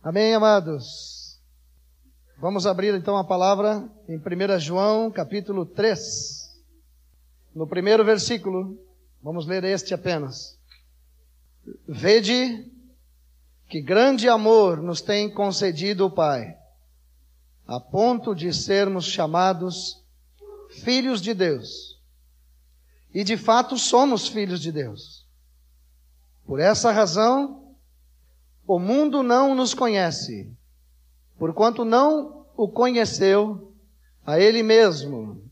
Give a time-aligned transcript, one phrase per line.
[0.00, 1.40] Amém, amados?
[2.38, 6.56] Vamos abrir então a palavra em 1 João, capítulo 3.
[7.52, 8.78] No primeiro versículo,
[9.20, 10.56] vamos ler este apenas.
[11.86, 12.70] Vede
[13.68, 16.56] que grande amor nos tem concedido o Pai,
[17.66, 20.00] a ponto de sermos chamados
[20.84, 22.00] filhos de Deus.
[23.12, 25.26] E de fato somos filhos de Deus.
[26.46, 27.67] Por essa razão,
[28.68, 30.54] o mundo não nos conhece,
[31.38, 33.74] porquanto não o conheceu
[34.26, 35.42] a Ele mesmo.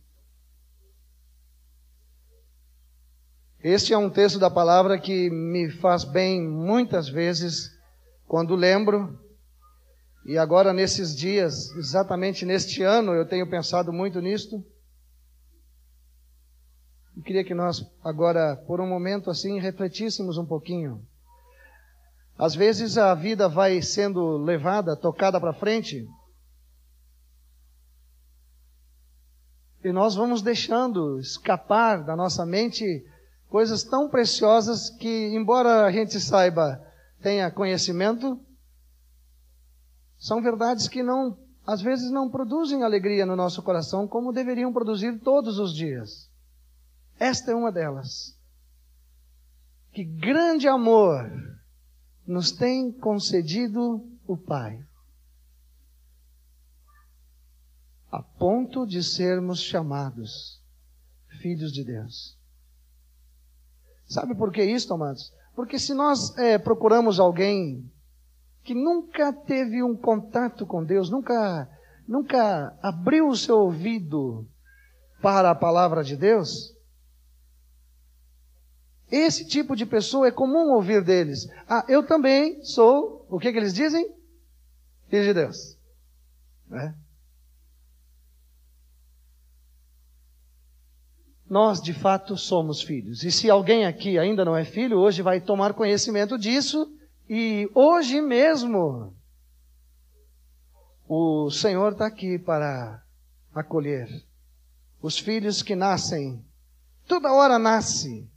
[3.65, 7.75] Este é um texto da palavra que me faz bem muitas vezes
[8.29, 9.19] quando lembro.
[10.27, 14.63] E agora, nesses dias, exatamente neste ano, eu tenho pensado muito nisto.
[17.17, 21.03] Eu queria que nós, agora, por um momento assim, refletíssemos um pouquinho.
[22.39, 26.07] Às vezes a vida vai sendo levada, tocada para frente,
[29.83, 32.85] e nós vamos deixando escapar da nossa mente
[33.49, 36.85] coisas tão preciosas que, embora a gente saiba,
[37.23, 38.39] tenha conhecimento,
[40.19, 45.21] são verdades que não, às vezes não produzem alegria no nosso coração como deveriam produzir
[45.21, 46.29] todos os dias.
[47.19, 48.37] Esta é uma delas.
[49.93, 51.31] Que grande amor
[52.27, 54.85] nos tem concedido o Pai,
[58.11, 60.61] a ponto de sermos chamados
[61.41, 62.37] filhos de Deus.
[64.07, 65.33] Sabe por que isso, amados?
[65.55, 67.91] Porque se nós é, procuramos alguém
[68.63, 71.69] que nunca teve um contato com Deus, nunca,
[72.07, 74.47] nunca abriu o seu ouvido
[75.23, 76.76] para a palavra de Deus,
[79.11, 81.49] esse tipo de pessoa é comum ouvir deles.
[81.69, 84.13] Ah, eu também sou, o que, que eles dizem?
[85.09, 85.79] Filho de Deus.
[86.73, 86.93] É.
[91.49, 93.23] Nós, de fato, somos filhos.
[93.23, 96.93] E se alguém aqui ainda não é filho, hoje vai tomar conhecimento disso.
[97.31, 99.15] E hoje mesmo,
[101.09, 103.01] o Senhor está aqui para
[103.55, 104.09] acolher
[105.01, 106.45] os filhos que nascem.
[107.07, 108.29] Toda hora nasce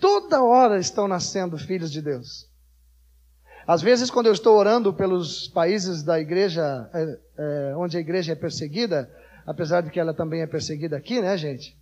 [0.00, 2.48] Toda hora estão nascendo filhos de Deus.
[3.66, 8.32] Às vezes, quando eu estou orando pelos países da igreja, é, é, onde a igreja
[8.32, 9.08] é perseguida,
[9.46, 11.78] apesar de que ela também é perseguida aqui, né, gente?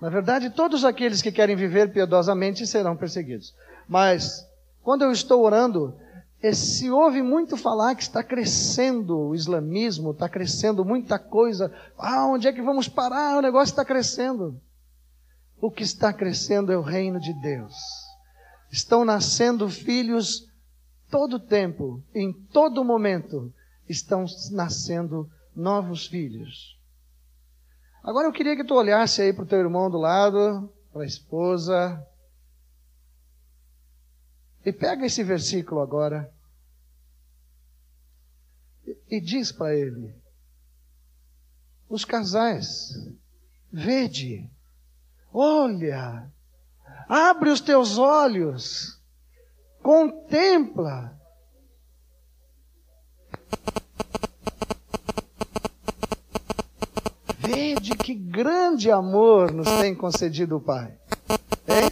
[0.00, 3.54] Na verdade, todos aqueles que querem viver piedosamente serão perseguidos.
[3.88, 4.46] Mas,
[4.82, 5.96] quando eu estou orando,
[6.52, 11.72] se ouve muito falar que está crescendo o islamismo, está crescendo muita coisa.
[11.96, 13.38] Ah, onde é que vamos parar?
[13.38, 14.60] O negócio está crescendo.
[15.58, 17.74] O que está crescendo é o reino de Deus.
[18.70, 20.46] Estão nascendo filhos
[21.10, 23.50] todo tempo, em todo momento,
[23.88, 26.78] estão nascendo novos filhos.
[28.02, 31.06] Agora eu queria que tu olhasse aí para o teu irmão do lado, para a
[31.06, 32.06] esposa,
[34.64, 36.33] e pega esse versículo agora
[39.08, 40.14] e diz para ele:
[41.88, 42.90] os casais,
[43.72, 44.50] vede,
[45.32, 46.30] olha,
[47.08, 49.00] abre os teus olhos,
[49.82, 51.18] contempla.
[57.38, 60.98] Vede que grande amor nos tem concedido o Pai.
[61.68, 61.90] Hein?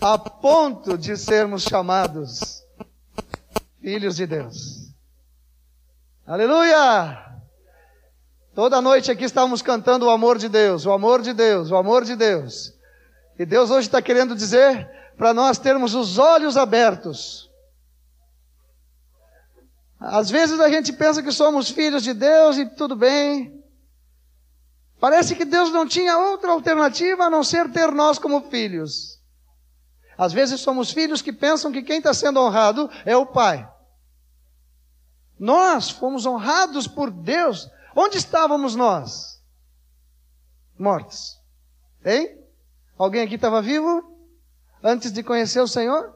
[0.00, 2.62] A ponto de sermos chamados
[3.80, 4.77] filhos de Deus.
[6.28, 7.24] Aleluia!
[8.54, 12.04] Toda noite aqui estávamos cantando o amor de Deus, o amor de Deus, o amor
[12.04, 12.74] de Deus.
[13.38, 17.48] E Deus hoje está querendo dizer para nós termos os olhos abertos.
[19.98, 23.64] Às vezes a gente pensa que somos filhos de Deus e tudo bem.
[25.00, 29.18] Parece que Deus não tinha outra alternativa a não ser ter nós como filhos.
[30.18, 33.66] Às vezes somos filhos que pensam que quem está sendo honrado é o Pai.
[35.38, 37.70] Nós fomos honrados por Deus.
[37.94, 39.42] Onde estávamos nós?
[40.78, 41.40] Mortos.
[42.04, 42.44] Hein?
[42.96, 44.16] Alguém aqui estava vivo?
[44.82, 46.14] Antes de conhecer o Senhor?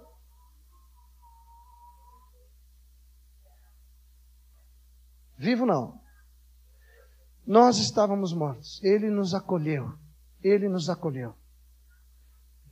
[5.36, 6.00] Vivo não.
[7.46, 8.82] Nós estávamos mortos.
[8.82, 9.92] Ele nos acolheu.
[10.42, 11.34] Ele nos acolheu.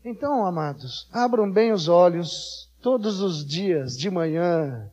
[0.04, 4.90] Então, amados, abram bem os olhos todos os dias de manhã,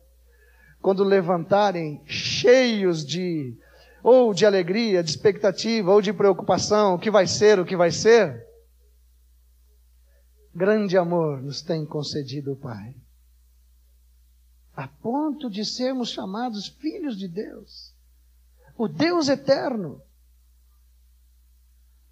[0.88, 3.54] quando levantarem cheios de
[4.02, 7.90] ou de alegria, de expectativa, ou de preocupação, o que vai ser, o que vai
[7.90, 8.42] ser,
[10.54, 12.94] grande amor nos tem concedido o Pai,
[14.74, 17.94] a ponto de sermos chamados filhos de Deus,
[18.74, 20.00] o Deus eterno.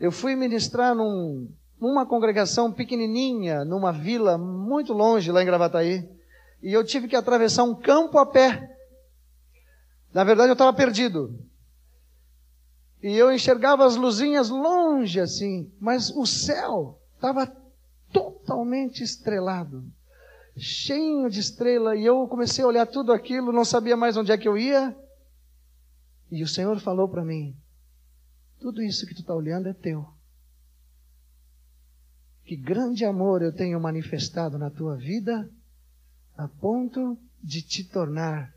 [0.00, 1.50] eu fui ministrar num,
[1.80, 6.08] numa congregação pequenininha, numa vila muito longe lá em Gravataí,
[6.62, 8.76] e eu tive que atravessar um campo a pé.
[10.12, 11.38] Na verdade, eu estava perdido.
[13.02, 17.46] E eu enxergava as luzinhas longe assim, mas o céu estava
[18.12, 19.84] totalmente estrelado,
[20.56, 24.38] cheio de estrela, e eu comecei a olhar tudo aquilo, não sabia mais onde é
[24.38, 24.96] que eu ia.
[26.30, 27.56] E o Senhor falou para mim:
[28.60, 30.06] tudo isso que tu está olhando é teu.
[32.44, 35.48] Que grande amor eu tenho manifestado na tua vida,
[36.36, 38.52] a ponto de te tornar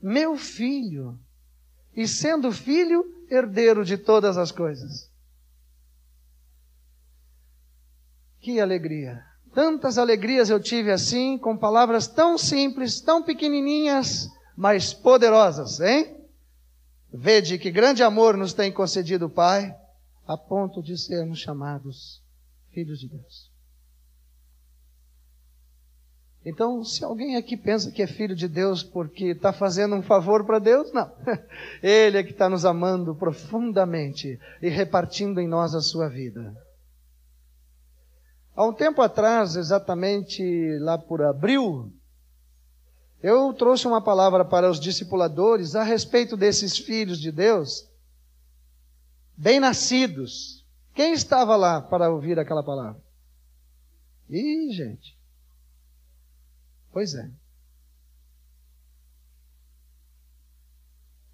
[0.00, 1.18] meu filho,
[1.94, 5.10] e sendo filho, herdeiro de todas as coisas.
[8.40, 9.24] Que alegria!
[9.54, 16.21] Tantas alegrias eu tive assim, com palavras tão simples, tão pequenininhas, mas poderosas, hein?
[17.12, 19.76] Vede que grande amor nos tem concedido o Pai,
[20.26, 22.22] a ponto de sermos chamados
[22.70, 23.52] filhos de Deus.
[26.44, 30.44] Então, se alguém aqui pensa que é filho de Deus porque está fazendo um favor
[30.44, 31.12] para Deus, não.
[31.82, 36.56] Ele é que está nos amando profundamente e repartindo em nós a sua vida.
[38.56, 40.42] Há um tempo atrás, exatamente
[40.80, 41.92] lá por abril,
[43.22, 47.88] eu trouxe uma palavra para os discipuladores a respeito desses filhos de Deus,
[49.36, 50.66] bem-nascidos.
[50.92, 53.00] Quem estava lá para ouvir aquela palavra?
[54.28, 55.16] Ih, gente.
[56.92, 57.30] Pois é.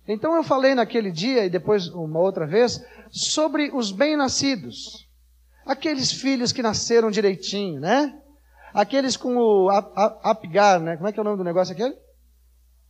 [0.07, 5.09] Então eu falei naquele dia e depois uma outra vez sobre os bem-nascidos.
[5.67, 8.23] Aqueles filhos que nasceram direitinho, né?
[8.79, 10.97] Aqueles com o Apgar, né?
[10.97, 11.99] Como é que é o nome do negócio aquele?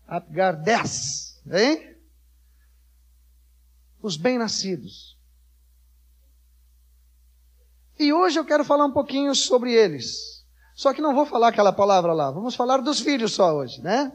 [0.06, 1.96] Apgar 10, hein?
[4.02, 5.18] Os bem-nascidos.
[7.98, 10.44] E hoje eu quero falar um pouquinho sobre eles.
[10.74, 12.30] Só que não vou falar aquela palavra lá.
[12.30, 14.12] Vamos falar dos filhos só hoje, né?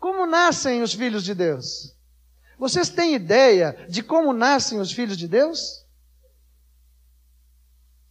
[0.00, 1.96] Como nascem os filhos de Deus?
[2.58, 5.83] Vocês têm ideia de como nascem os filhos de Deus?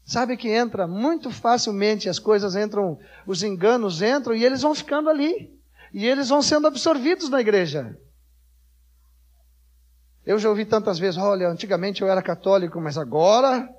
[0.06, 5.10] Sabe que entra muito facilmente, as coisas entram, os enganos entram e eles vão ficando
[5.10, 5.58] ali.
[5.94, 7.98] E eles vão sendo absorvidos na igreja.
[10.26, 13.70] Eu já ouvi tantas vezes, olha, antigamente eu era católico, mas agora.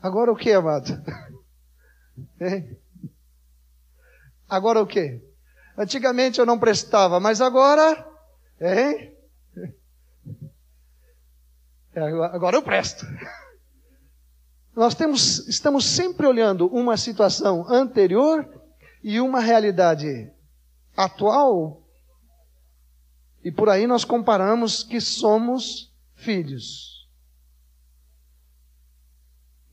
[0.00, 1.02] Agora o que, amado?
[4.48, 5.20] agora o que?
[5.76, 8.06] Antigamente eu não prestava, mas agora.
[8.60, 9.14] Hein?
[11.92, 13.04] É, agora eu presto.
[14.74, 18.48] Nós temos, estamos sempre olhando uma situação anterior
[19.02, 20.32] e uma realidade
[20.96, 21.82] atual,
[23.42, 27.08] e por aí nós comparamos que somos filhos.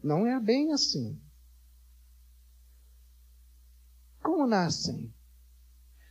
[0.01, 1.21] Não é bem assim.
[4.23, 5.13] Como nascem?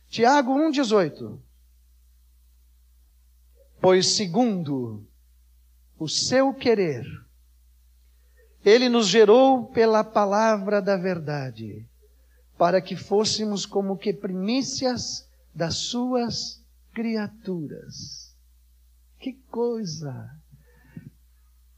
[0.07, 1.41] Tiago 1,18.
[3.81, 5.07] Pois segundo
[5.97, 7.03] o seu querer,
[8.63, 11.85] ele nos gerou pela palavra da verdade,
[12.57, 16.61] para que fôssemos como que primícias das suas
[16.93, 18.35] criaturas.
[19.19, 20.29] Que coisa!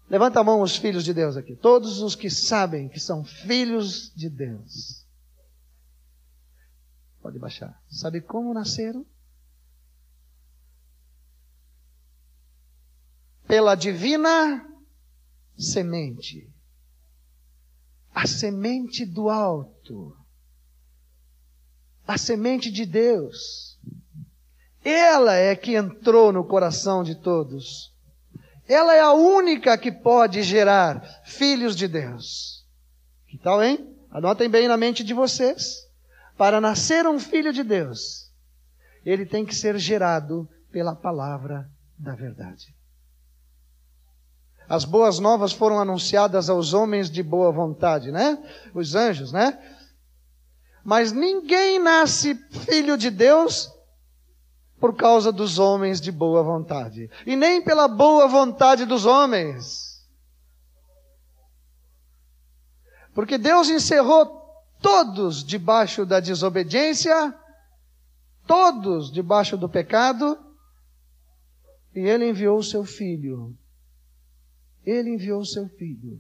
[0.10, 1.56] Levanta a mão os filhos de Deus aqui.
[1.56, 5.06] Todos os que sabem que são filhos de Deus.
[7.22, 7.80] Pode baixar.
[7.90, 9.06] Sabe como nasceram?
[13.46, 14.66] Pela divina
[15.58, 16.50] semente
[18.14, 20.16] a semente do alto,
[22.08, 23.78] a semente de Deus.
[24.84, 27.94] Ela é que entrou no coração de todos.
[28.68, 32.66] Ela é a única que pode gerar filhos de Deus.
[33.28, 33.96] Que tal, hein?
[34.12, 35.88] Anotem bem na mente de vocês.
[36.38, 38.32] Para nascer um filho de Deus,
[39.06, 42.74] ele tem que ser gerado pela palavra da verdade.
[44.70, 48.38] As boas novas foram anunciadas aos homens de boa vontade, né?
[48.72, 49.58] Os anjos, né?
[50.84, 53.72] Mas ninguém nasce filho de Deus
[54.80, 60.08] por causa dos homens de boa vontade, e nem pela boa vontade dos homens.
[63.14, 64.26] Porque Deus encerrou
[64.80, 67.36] todos debaixo da desobediência,
[68.48, 70.38] todos debaixo do pecado,
[71.94, 73.58] e ele enviou o seu filho.
[74.86, 76.20] Ele enviou o seu filho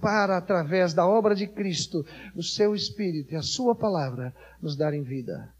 [0.00, 5.02] para, através da obra de Cristo, o seu Espírito e a sua palavra, nos darem
[5.02, 5.54] vida.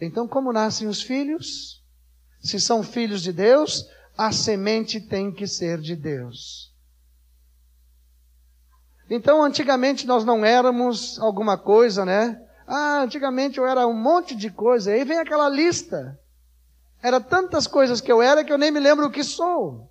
[0.00, 1.82] Então, como nascem os filhos?
[2.40, 6.72] Se são filhos de Deus, a semente tem que ser de Deus.
[9.08, 12.40] Então, antigamente nós não éramos alguma coisa, né?
[12.66, 14.90] Ah, antigamente eu era um monte de coisa.
[14.90, 16.18] Aí vem aquela lista.
[17.02, 19.90] Era tantas coisas que eu era que eu nem me lembro o que sou.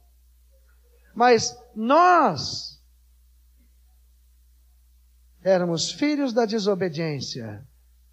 [1.13, 2.81] Mas nós
[5.43, 7.67] éramos filhos da desobediência,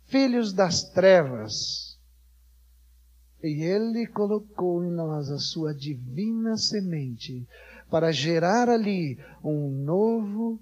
[0.07, 1.97] filhos das trevas.
[3.41, 7.47] E Ele colocou em nós a sua divina semente
[7.89, 10.61] para gerar ali um novo,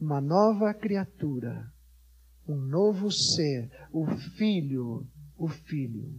[0.00, 1.70] uma nova criatura,
[2.48, 4.06] um novo ser, o
[4.36, 5.06] Filho,
[5.36, 6.18] o Filho.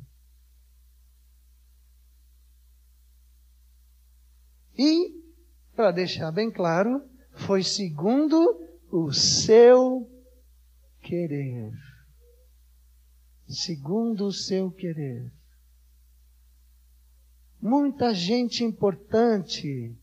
[4.78, 5.14] E,
[5.76, 7.02] para deixar bem claro,
[7.34, 8.38] foi segundo
[8.92, 10.10] o seu
[11.02, 11.72] querer.
[13.48, 15.32] Segundo o seu querer.
[17.60, 19.98] Muita gente importante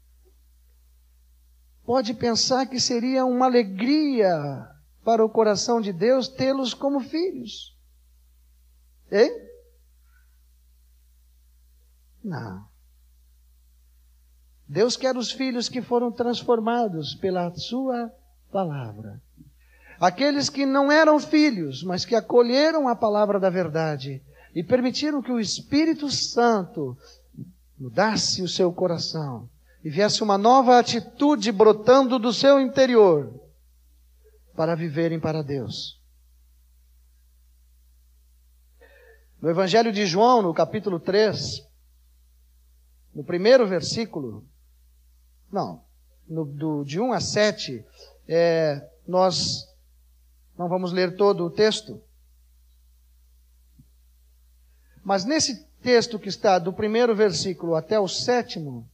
[1.84, 4.34] pode pensar que seria uma alegria
[5.04, 7.78] para o coração de Deus tê-los como filhos.
[9.12, 9.30] Hein?
[12.24, 12.73] Não.
[14.74, 18.12] Deus quer os filhos que foram transformados pela sua
[18.50, 19.22] palavra.
[20.00, 24.20] Aqueles que não eram filhos, mas que acolheram a palavra da verdade
[24.52, 26.98] e permitiram que o Espírito Santo
[27.78, 29.48] mudasse o seu coração
[29.84, 33.32] e viesse uma nova atitude brotando do seu interior
[34.56, 36.02] para viverem para Deus.
[39.40, 41.62] No Evangelho de João, no capítulo 3,
[43.14, 44.44] no primeiro versículo,
[45.54, 45.80] não,
[46.28, 47.86] no, do, de 1 a 7,
[48.26, 49.68] é, nós
[50.58, 52.02] não vamos ler todo o texto.
[55.04, 58.90] Mas nesse texto que está do primeiro versículo até o sétimo,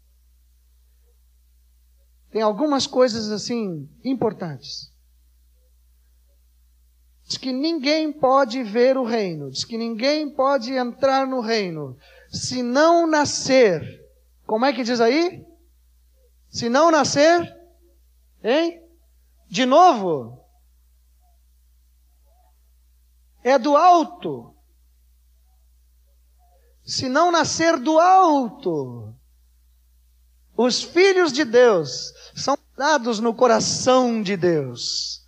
[2.30, 4.92] tem algumas coisas assim importantes.
[7.24, 11.96] Diz que ninguém pode ver o reino, diz que ninguém pode entrar no reino
[12.28, 13.82] se não nascer.
[14.46, 15.48] Como é que diz aí?
[16.50, 17.56] Se não nascer,
[18.42, 18.82] hein?
[19.48, 20.38] De novo.
[23.42, 24.54] É do alto
[26.90, 29.14] se não nascer do alto.
[30.56, 35.20] Os filhos de Deus são dados no coração de Deus.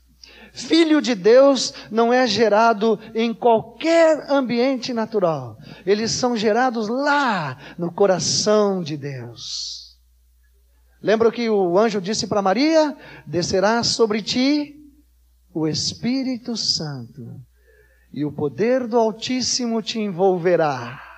[0.52, 5.56] Filho de Deus não é gerado em qualquer ambiente natural.
[5.86, 9.81] Eles são gerados lá no coração de Deus.
[11.02, 14.78] Lembra que o anjo disse para Maria: descerá sobre ti
[15.52, 17.40] o Espírito Santo,
[18.12, 21.12] e o poder do Altíssimo te envolverá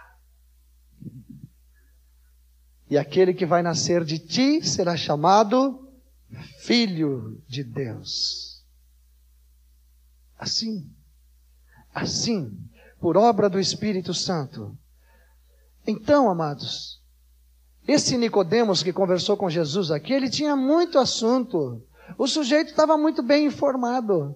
[2.89, 5.93] e aquele que vai nascer de ti será chamado
[6.61, 8.65] Filho de Deus.
[10.39, 10.89] Assim,
[11.93, 12.57] assim,
[13.01, 14.79] por obra do Espírito Santo.
[15.87, 17.03] Então, amados,
[17.87, 21.83] esse Nicodemos que conversou com Jesus aqui, ele tinha muito assunto.
[22.17, 24.35] O sujeito estava muito bem informado.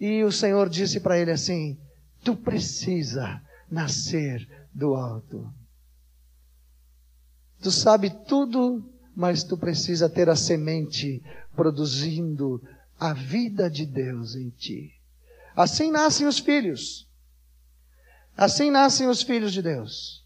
[0.00, 1.78] E o Senhor disse para ele assim:
[2.22, 3.40] Tu precisa
[3.70, 5.52] nascer do alto.
[7.60, 11.22] Tu sabe tudo, mas tu precisa ter a semente
[11.54, 12.62] produzindo
[12.98, 14.92] a vida de Deus em ti.
[15.54, 17.08] Assim nascem os filhos.
[18.36, 20.23] Assim nascem os filhos de Deus.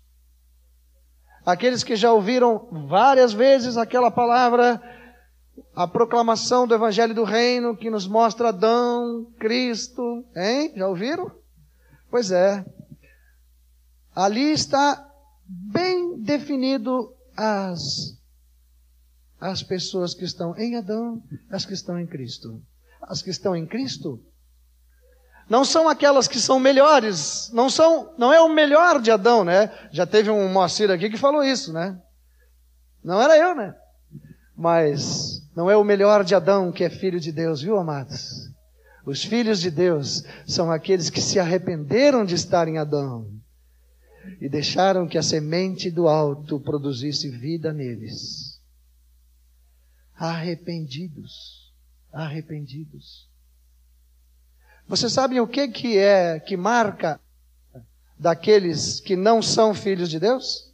[1.49, 4.79] Aqueles que já ouviram várias vezes aquela palavra,
[5.75, 10.75] a proclamação do Evangelho do Reino que nos mostra Adão, Cristo, hein?
[10.77, 11.33] Já ouviram?
[12.11, 12.63] Pois é.
[14.15, 15.11] Ali está
[15.49, 18.15] bem definido as,
[19.41, 22.61] as pessoas que estão em Adão, as que estão em Cristo.
[23.01, 24.23] As que estão em Cristo
[25.49, 29.73] não são aquelas que são melhores, não são, não é o melhor de Adão, né?
[29.91, 31.99] Já teve um Moacir aqui que falou isso, né?
[33.03, 33.75] Não era eu, né?
[34.57, 38.49] Mas não é o melhor de Adão que é filho de Deus, viu, amados?
[39.07, 43.27] Os filhos de Deus são aqueles que se arrependeram de estar em Adão
[44.41, 48.61] e deixaram que a semente do alto produzisse vida neles.
[50.15, 51.73] Arrependidos,
[52.13, 53.28] arrependidos.
[54.89, 57.21] Você sabe o que, que é que marca
[58.19, 60.67] daqueles que não são filhos de Deus?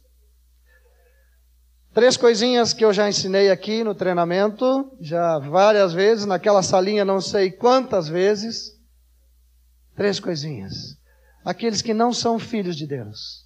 [1.93, 7.19] Três coisinhas que eu já ensinei aqui no treinamento, já várias vezes, naquela salinha não
[7.19, 8.71] sei quantas vezes.
[9.95, 10.97] Três coisinhas.
[11.43, 13.45] Aqueles que não são filhos de Deus.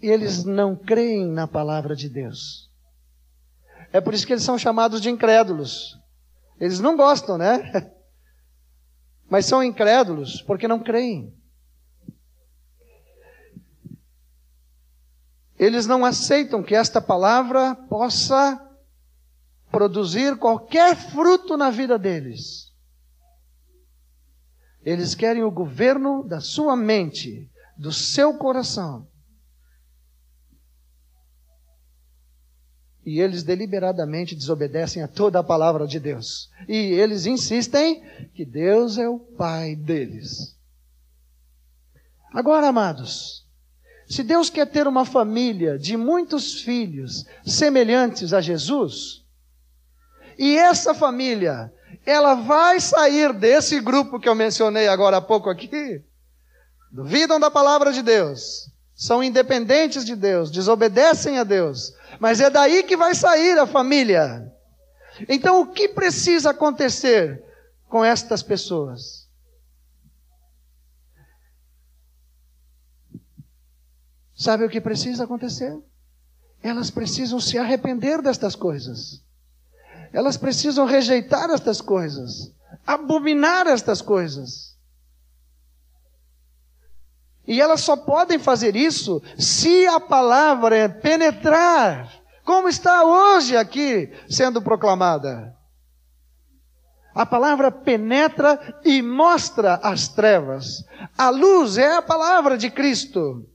[0.00, 2.68] Eles não creem na palavra de Deus.
[3.92, 5.96] É por isso que eles são chamados de incrédulos.
[6.58, 7.90] Eles não gostam, né?
[9.34, 11.36] Mas são incrédulos porque não creem.
[15.58, 18.64] Eles não aceitam que esta palavra possa
[19.72, 22.72] produzir qualquer fruto na vida deles.
[24.84, 29.10] Eles querem o governo da sua mente, do seu coração.
[33.04, 36.50] E eles deliberadamente desobedecem a toda a palavra de Deus.
[36.66, 38.02] E eles insistem
[38.34, 40.56] que Deus é o Pai deles.
[42.32, 43.44] Agora, amados,
[44.08, 49.24] se Deus quer ter uma família de muitos filhos semelhantes a Jesus,
[50.38, 51.72] e essa família,
[52.04, 56.02] ela vai sair desse grupo que eu mencionei agora há pouco aqui,
[56.90, 58.68] duvidam da palavra de Deus,
[59.04, 64.50] são independentes de Deus, desobedecem a Deus, mas é daí que vai sair a família.
[65.28, 67.44] Então, o que precisa acontecer
[67.86, 69.28] com estas pessoas?
[74.34, 75.78] Sabe o que precisa acontecer?
[76.62, 79.22] Elas precisam se arrepender destas coisas.
[80.14, 82.54] Elas precisam rejeitar estas coisas,
[82.86, 84.73] abominar estas coisas.
[87.46, 92.10] E elas só podem fazer isso se a palavra penetrar,
[92.44, 95.54] como está hoje aqui sendo proclamada.
[97.14, 100.84] A palavra penetra e mostra as trevas.
[101.16, 103.46] A luz é a palavra de Cristo.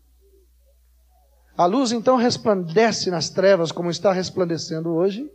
[1.57, 5.29] A luz então resplandece nas trevas, como está resplandecendo hoje.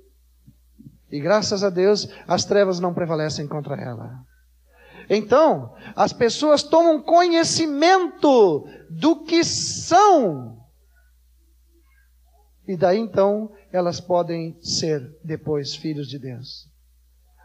[1.11, 4.19] E graças a Deus, as trevas não prevalecem contra ela.
[5.09, 10.59] Então, as pessoas tomam conhecimento do que são.
[12.67, 16.69] E daí então, elas podem ser depois filhos de Deus.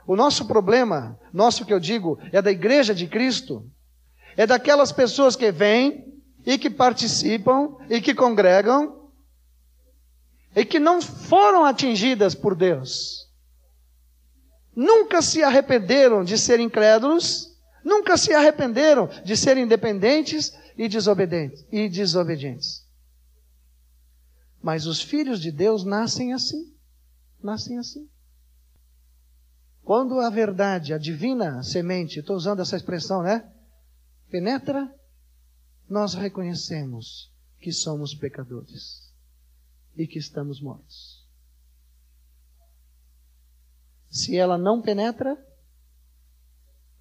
[0.08, 3.70] O nosso problema, nosso que eu digo, é da igreja de Cristo,
[4.38, 6.10] é daquelas pessoas que vêm,
[6.46, 9.10] e que participam e que congregam
[10.56, 13.28] e que não foram atingidas por Deus.
[14.76, 17.49] Nunca se arrependeram de ser incrédulos,
[17.84, 22.86] nunca se arrependeram de ser independentes e desobedientes, e desobedientes.
[24.62, 26.74] Mas os filhos de Deus nascem assim.
[27.42, 28.10] Nascem assim.
[29.84, 33.52] Quando a verdade, a divina semente, estou usando essa expressão, né?
[34.30, 34.94] Penetra
[35.90, 39.12] nós reconhecemos que somos pecadores
[39.98, 41.28] e que estamos mortos.
[44.10, 45.38] Se ela não penetra,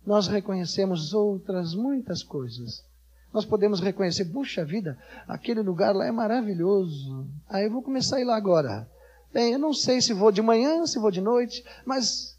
[0.09, 2.83] nós reconhecemos outras muitas coisas.
[3.31, 7.29] Nós podemos reconhecer, puxa vida, aquele lugar lá é maravilhoso.
[7.47, 8.90] Aí eu vou começar a ir lá agora.
[9.31, 12.38] Bem, eu não sei se vou de manhã, se vou de noite, mas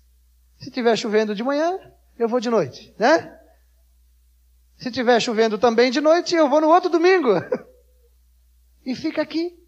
[0.58, 1.80] se estiver chovendo de manhã,
[2.18, 3.40] eu vou de noite, né?
[4.76, 7.30] Se estiver chovendo também de noite, eu vou no outro domingo.
[8.86, 9.62] E fica aqui.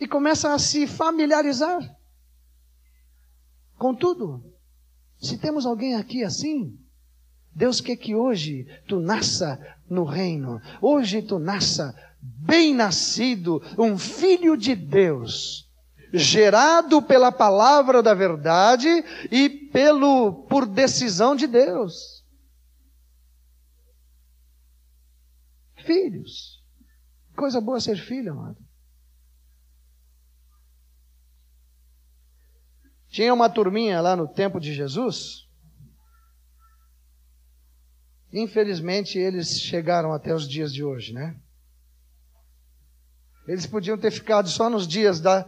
[0.00, 1.80] E começa a se familiarizar
[3.76, 4.53] com tudo.
[5.24, 6.78] Se temos alguém aqui assim,
[7.54, 9.58] Deus quer que hoje tu nasça
[9.88, 10.60] no reino.
[10.82, 15.70] Hoje tu nasça bem nascido, um filho de Deus,
[16.12, 18.88] gerado pela palavra da verdade
[19.30, 22.22] e pelo por decisão de Deus.
[25.86, 26.62] Filhos.
[27.36, 28.63] Coisa boa ser filho, amado.
[33.14, 35.46] Tinha uma turminha lá no tempo de Jesus.
[38.32, 41.40] Infelizmente, eles chegaram até os dias de hoje, né?
[43.46, 45.46] Eles podiam ter ficado só nos dias da.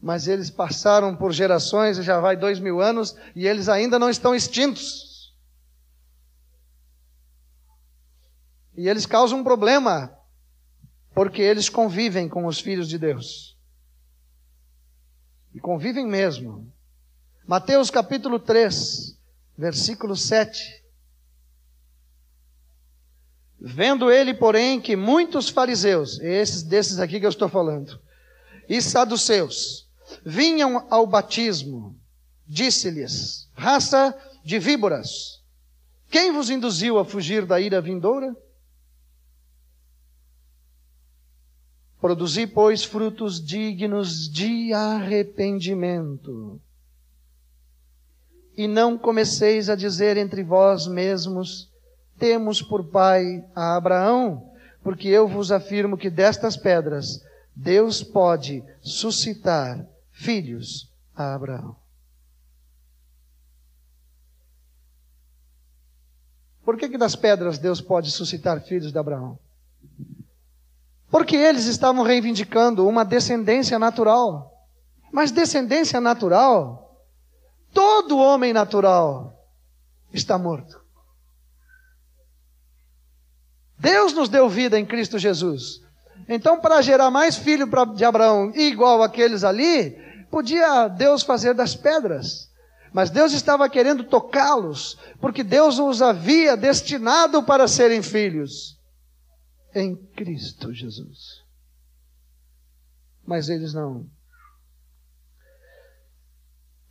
[0.00, 4.32] Mas eles passaram por gerações, já vai dois mil anos, e eles ainda não estão
[4.32, 5.34] extintos.
[8.76, 10.16] E eles causam um problema,
[11.12, 13.58] porque eles convivem com os filhos de Deus.
[15.52, 16.75] E convivem mesmo.
[17.46, 19.16] Mateus capítulo 3,
[19.56, 20.82] versículo 7.
[23.60, 28.00] Vendo ele, porém, que muitos fariseus, esses desses aqui que eu estou falando,
[28.68, 29.88] e saduceus,
[30.24, 31.96] vinham ao batismo,
[32.44, 34.12] disse-lhes: raça
[34.44, 35.40] de víboras,
[36.10, 38.34] Quem vos induziu a fugir da ira vindoura?
[42.00, 46.60] Produzi, pois, frutos dignos de arrependimento.
[48.56, 51.70] E não comeceis a dizer entre vós mesmos:
[52.18, 54.50] Temos por pai a Abraão,
[54.82, 57.20] porque eu vos afirmo que destas pedras
[57.54, 61.76] Deus pode suscitar filhos a Abraão.
[66.64, 69.38] Por que, que das pedras Deus pode suscitar filhos de Abraão?
[71.08, 74.52] Porque eles estavam reivindicando uma descendência natural.
[75.12, 76.85] Mas descendência natural,
[77.76, 79.38] todo homem natural
[80.10, 80.80] está morto.
[83.78, 85.82] Deus nos deu vida em Cristo Jesus.
[86.26, 89.94] Então, para gerar mais filho de Abraão igual aqueles ali,
[90.30, 92.50] podia Deus fazer das pedras.
[92.94, 98.80] Mas Deus estava querendo tocá-los, porque Deus os havia destinado para serem filhos
[99.74, 101.44] em Cristo Jesus.
[103.26, 104.08] Mas eles não.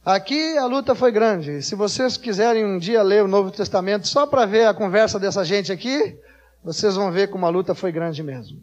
[0.05, 1.63] Aqui a luta foi grande.
[1.63, 5.43] Se vocês quiserem um dia ler o Novo Testamento só para ver a conversa dessa
[5.43, 6.15] gente aqui,
[6.63, 8.61] vocês vão ver como a luta foi grande mesmo.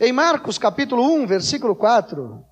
[0.00, 2.42] Em Marcos capítulo 1, versículo 4,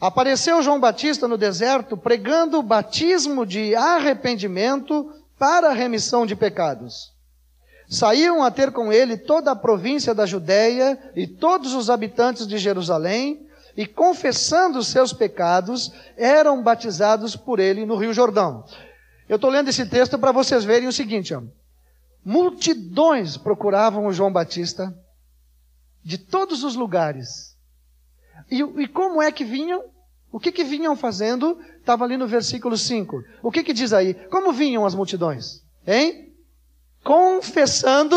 [0.00, 7.12] apareceu João Batista no deserto pregando o batismo de arrependimento para a remissão de pecados.
[7.88, 12.58] Saíam a ter com ele toda a província da Judéia e todos os habitantes de
[12.58, 18.64] Jerusalém, e confessando os seus pecados, eram batizados por ele no Rio Jordão.
[19.28, 21.42] Eu estou lendo esse texto para vocês verem o seguinte: ó.
[22.24, 24.94] multidões procuravam o João Batista
[26.04, 27.56] de todos os lugares.
[28.50, 29.84] E, e como é que vinham?
[30.30, 31.58] O que, que vinham fazendo?
[31.78, 33.22] Estava ali no versículo 5.
[33.42, 34.14] O que, que diz aí?
[34.14, 35.62] Como vinham as multidões?
[35.86, 36.34] Hein?
[37.04, 38.16] Confessando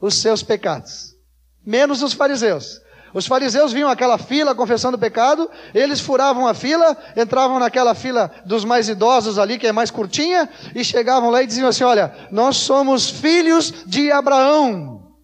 [0.00, 1.16] os seus pecados.
[1.64, 2.80] Menos os fariseus.
[3.16, 8.62] Os fariseus vinham aquela fila confessando pecado, eles furavam a fila, entravam naquela fila dos
[8.62, 12.58] mais idosos ali, que é mais curtinha, e chegavam lá e diziam assim: Olha, nós
[12.58, 15.14] somos filhos de Abraão.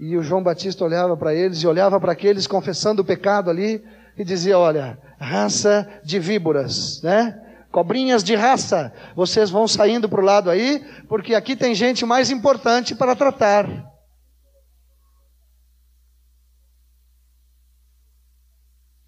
[0.00, 3.84] E o João Batista olhava para eles e olhava para aqueles confessando o pecado ali
[4.18, 7.40] e dizia: Olha, raça de víboras, né?
[7.70, 12.32] Cobrinhas de raça, vocês vão saindo para o lado aí, porque aqui tem gente mais
[12.32, 13.91] importante para tratar.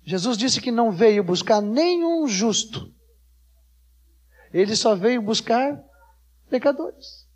[0.05, 2.93] Jesus disse que não veio buscar nenhum justo,
[4.53, 5.83] ele só veio buscar
[6.49, 7.27] pecadores.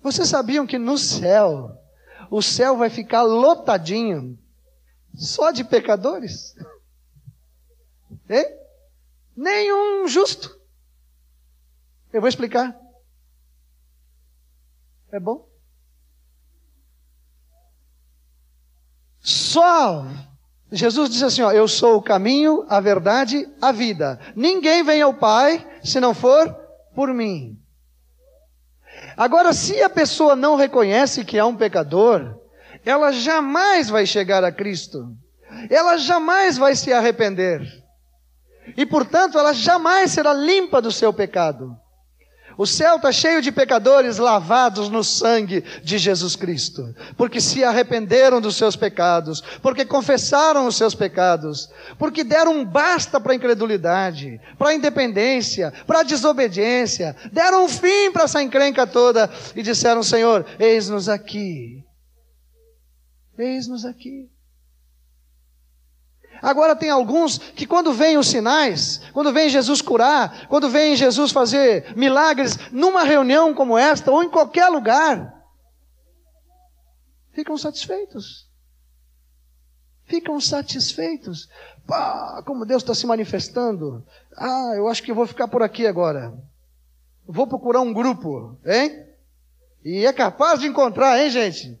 [0.00, 1.70] Vocês sabiam que no céu,
[2.30, 4.38] o céu vai ficar lotadinho
[5.14, 6.54] só de pecadores?
[8.28, 8.44] Hein?
[9.36, 10.60] Nenhum justo.
[12.12, 12.78] Eu vou explicar.
[15.10, 15.48] É bom?
[19.20, 20.04] Só
[20.74, 24.18] Jesus disse assim: ó, Eu sou o caminho, a verdade, a vida.
[24.34, 26.52] Ninguém vem ao Pai se não for
[26.94, 27.56] por mim.
[29.16, 32.36] Agora, se a pessoa não reconhece que é um pecador,
[32.84, 35.06] ela jamais vai chegar a Cristo.
[35.70, 37.62] Ela jamais vai se arrepender.
[38.76, 41.76] E, portanto, ela jamais será limpa do seu pecado.
[42.56, 48.40] O céu está cheio de pecadores lavados no sangue de Jesus Cristo, porque se arrependeram
[48.40, 54.40] dos seus pecados, porque confessaram os seus pecados, porque deram um basta para a incredulidade,
[54.56, 60.02] para a independência, para a desobediência, deram um fim para essa encrenca toda e disseram:
[60.02, 61.84] Senhor, eis-nos aqui,
[63.36, 64.33] eis-nos aqui.
[66.44, 71.32] Agora tem alguns que quando vêm os sinais, quando vem Jesus curar, quando vem Jesus
[71.32, 75.42] fazer milagres numa reunião como esta ou em qualquer lugar,
[77.32, 78.46] ficam satisfeitos.
[80.04, 81.48] Ficam satisfeitos.
[81.86, 84.04] Pá, como Deus está se manifestando.
[84.36, 86.30] Ah, eu acho que vou ficar por aqui agora.
[87.26, 89.02] Vou procurar um grupo, hein?
[89.82, 91.80] E é capaz de encontrar, hein, gente?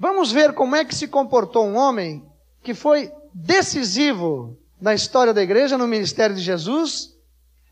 [0.00, 2.26] Vamos ver como é que se comportou um homem
[2.62, 7.14] que foi decisivo na história da igreja, no ministério de Jesus,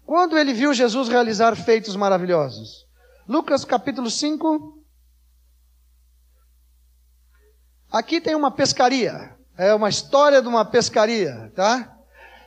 [0.04, 2.86] quando ele viu Jesus realizar feitos maravilhosos.
[3.26, 4.78] Lucas capítulo 5.
[7.90, 9.34] Aqui tem uma pescaria.
[9.56, 11.97] É uma história de uma pescaria, tá?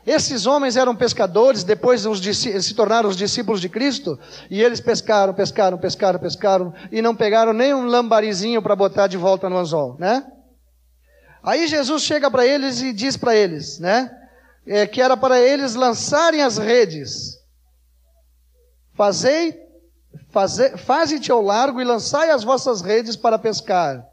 [0.05, 5.33] Esses homens eram pescadores, depois os, se tornaram os discípulos de Cristo, e eles pescaram,
[5.33, 9.95] pescaram, pescaram, pescaram, e não pegaram nem um lambarizinho para botar de volta no anzol,
[9.99, 10.25] né?
[11.43, 14.11] Aí Jesus chega para eles e diz para eles, né?
[14.65, 17.39] É, que era para eles lançarem as redes.
[18.95, 19.55] Fazei,
[20.29, 24.10] faze, faze-te ao largo e lançai as vossas redes para pescar.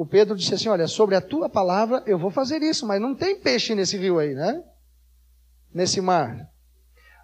[0.00, 3.14] O Pedro disse assim: Olha, sobre a tua palavra eu vou fazer isso, mas não
[3.14, 4.64] tem peixe nesse rio aí, né?
[5.74, 6.48] Nesse mar.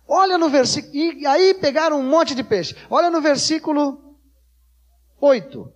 [0.06, 0.94] Olha no versículo.
[0.94, 2.76] E aí pegaram um monte de peixe.
[2.90, 4.18] Olha no versículo
[5.18, 5.72] 8.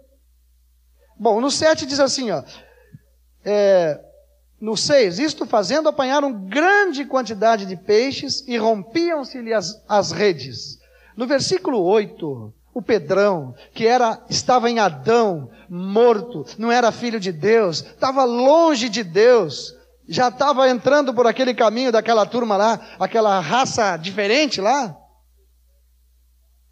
[1.19, 2.45] Bom, no 7 diz assim, ó.
[3.47, 3.99] É,
[4.61, 10.79] no 6, isto fazendo, apanharam grande quantidade de peixes e rompiam-se-lhe as, as redes.
[11.17, 17.33] No versículo 8, o Pedrão, que era, estava em Adão, morto, não era filho de
[17.33, 19.74] Deus, estava longe de Deus,
[20.09, 24.96] já estava entrando por aquele caminho daquela turma lá, aquela raça diferente lá.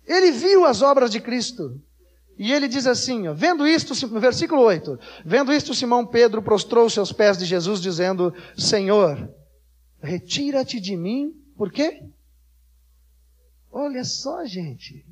[0.07, 1.81] Ele viu as obras de Cristo.
[2.39, 6.89] E ele diz assim, ó, vendo isto, no versículo 8, vendo isto, Simão Pedro prostrou
[6.89, 9.29] seus pés de Jesus, dizendo: Senhor,
[10.01, 12.01] retira-te de mim, por quê?
[13.73, 15.05] Olha só, gente,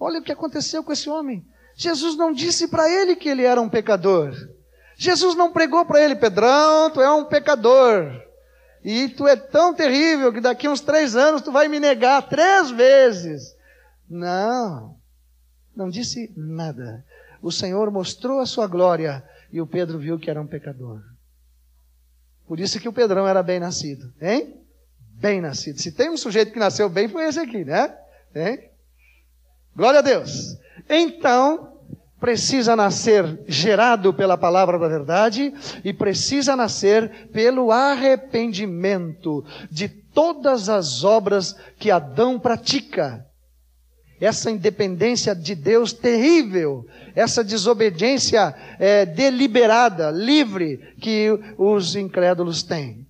[0.00, 1.46] olha o que aconteceu com esse homem.
[1.76, 4.34] Jesus não disse para ele que ele era um pecador.
[4.96, 8.10] Jesus não pregou para ele, Pedrão, tu é um pecador.
[8.82, 12.70] E tu é tão terrível que daqui uns três anos tu vai me negar três
[12.70, 13.54] vezes.
[14.08, 14.96] Não,
[15.76, 17.04] não disse nada.
[17.42, 21.00] O Senhor mostrou a sua glória e o Pedro viu que era um pecador.
[22.46, 24.60] Por isso que o Pedrão era bem nascido, hein?
[24.98, 25.80] Bem nascido.
[25.80, 27.96] Se tem um sujeito que nasceu bem, foi esse aqui, né?
[28.34, 28.69] Hein?
[29.80, 30.58] Glória a Deus.
[30.90, 31.72] Então,
[32.20, 41.02] precisa nascer gerado pela palavra da verdade e precisa nascer pelo arrependimento de todas as
[41.02, 43.24] obras que Adão pratica.
[44.20, 53.08] Essa independência de Deus terrível, essa desobediência é, deliberada, livre, que os incrédulos têm.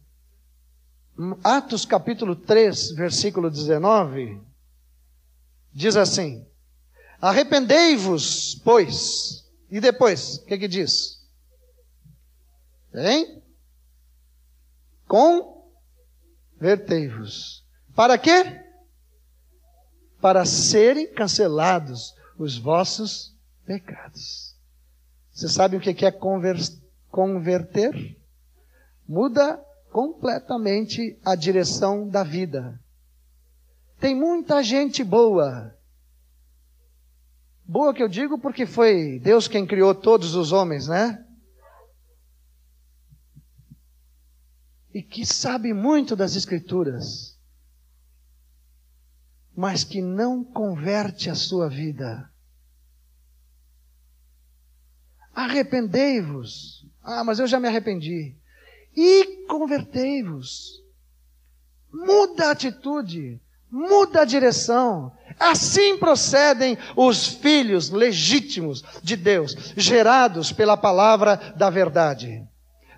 [1.43, 4.41] Atos capítulo 3, versículo 19,
[5.75, 6.49] diz assim:
[7.21, 9.45] Arrependei-vos, pois.
[9.71, 11.21] E depois, o que, que diz?
[12.95, 13.43] Hein?
[16.59, 17.67] Convertei-vos.
[17.95, 18.65] Para quê?
[20.21, 24.57] Para serem cancelados os vossos pecados.
[25.31, 26.11] Você sabe o que é
[27.11, 28.17] converter?
[29.07, 32.81] Muda completamente a direção da vida.
[33.99, 35.77] Tem muita gente boa
[37.71, 41.25] Boa que eu digo porque foi Deus quem criou todos os homens, né?
[44.93, 47.39] E que sabe muito das Escrituras,
[49.55, 52.29] mas que não converte a sua vida.
[55.33, 56.85] Arrependei-vos.
[57.01, 58.37] Ah, mas eu já me arrependi.
[58.97, 60.85] E convertei-vos.
[61.93, 65.17] Muda a atitude, muda a direção.
[65.40, 72.42] Assim procedem os filhos legítimos de Deus, gerados pela palavra da verdade.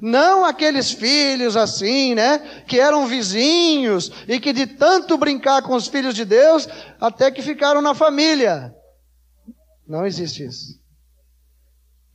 [0.01, 5.87] Não aqueles filhos assim, né, que eram vizinhos e que de tanto brincar com os
[5.87, 6.69] filhos de Deus,
[7.01, 8.75] até que ficaram na família.
[9.87, 10.83] Não existe isso.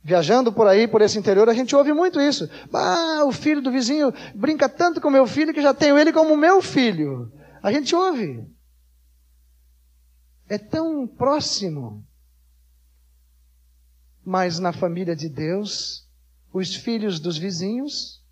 [0.04, 2.50] Viajando por aí, por esse interior, a gente ouve muito isso.
[2.70, 6.36] Ah, o filho do vizinho brinca tanto com meu filho que já tenho ele como
[6.36, 7.32] meu filho.
[7.62, 8.46] A gente ouve
[10.48, 12.04] é tão próximo.
[14.24, 16.06] Mas na família de Deus,
[16.52, 18.22] os filhos dos vizinhos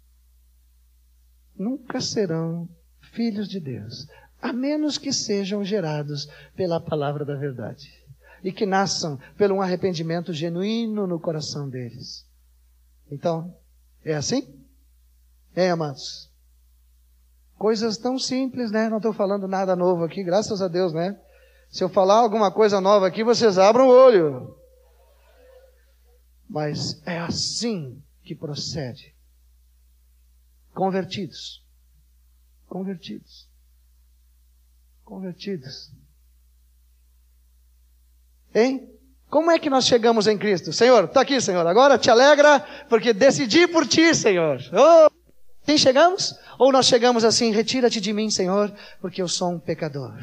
[1.56, 2.68] nunca serão
[3.12, 4.06] filhos de Deus,
[4.40, 7.90] a menos que sejam gerados pela palavra da verdade
[8.42, 12.26] e que nasçam pelo um arrependimento genuíno no coração deles.
[13.10, 13.56] Então,
[14.04, 14.54] é assim?
[15.54, 16.30] É, amados?
[17.56, 18.88] Coisas tão simples, né?
[18.88, 21.18] Não estou falando nada novo aqui, graças a Deus, né?
[21.70, 24.56] Se eu falar alguma coisa nova aqui, vocês abram o olho.
[26.48, 29.14] Mas é assim que procede.
[30.74, 31.64] Convertidos.
[32.68, 33.48] Convertidos.
[35.04, 35.90] Convertidos.
[38.54, 38.90] Hein?
[39.28, 40.72] Como é que nós chegamos em Cristo?
[40.72, 41.66] Senhor, está aqui, Senhor.
[41.66, 44.60] Agora te alegra, porque decidi por ti, Senhor.
[44.72, 45.10] Oh,
[45.62, 46.34] assim chegamos?
[46.58, 50.14] Ou nós chegamos assim, retira-te de mim, Senhor, porque eu sou um pecador.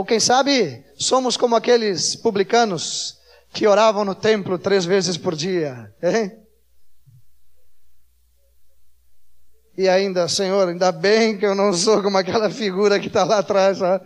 [0.00, 3.18] Ou quem sabe somos como aqueles publicanos
[3.52, 5.94] que oravam no templo três vezes por dia.
[6.02, 6.32] Hein?
[9.76, 13.40] E ainda, Senhor, ainda bem que eu não sou como aquela figura que está lá
[13.40, 13.82] atrás.
[13.82, 14.00] Ó.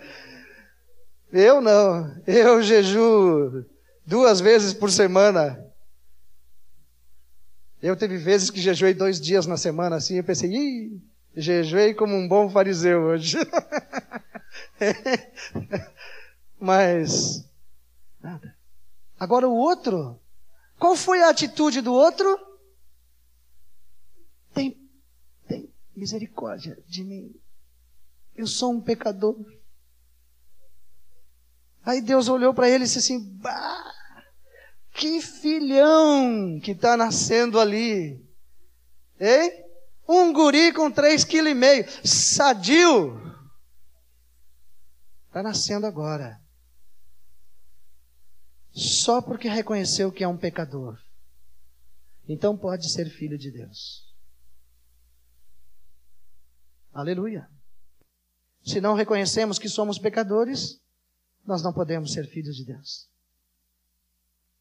[1.33, 3.65] Eu não, eu jejuo
[4.05, 5.65] duas vezes por semana.
[7.81, 11.01] Eu teve vezes que jejuei dois dias na semana assim, eu pensei, ih,
[11.37, 13.39] jejuei como um bom fariseu hoje.
[16.59, 17.45] Mas,
[18.21, 18.57] nada.
[19.19, 20.21] Agora o outro,
[20.79, 22.39] qual foi a atitude do outro?
[24.53, 24.77] Tem,
[25.49, 27.35] tem misericórdia de mim.
[28.37, 29.37] Eu sou um pecador.
[31.85, 33.95] Aí Deus olhou para ele e disse assim: bah,
[34.93, 38.25] que filhão que está nascendo ali.
[39.21, 39.65] Hein?
[40.09, 43.34] Um guri com três quilos e meio, sadio.
[45.35, 46.41] Está nascendo agora.
[48.71, 50.97] Só porque reconheceu que é um pecador.
[52.29, 54.15] Então pode ser filho de Deus.
[56.93, 57.51] Aleluia.
[58.63, 60.81] Se não reconhecemos que somos pecadores,
[61.45, 63.11] nós não podemos ser filhos de Deus.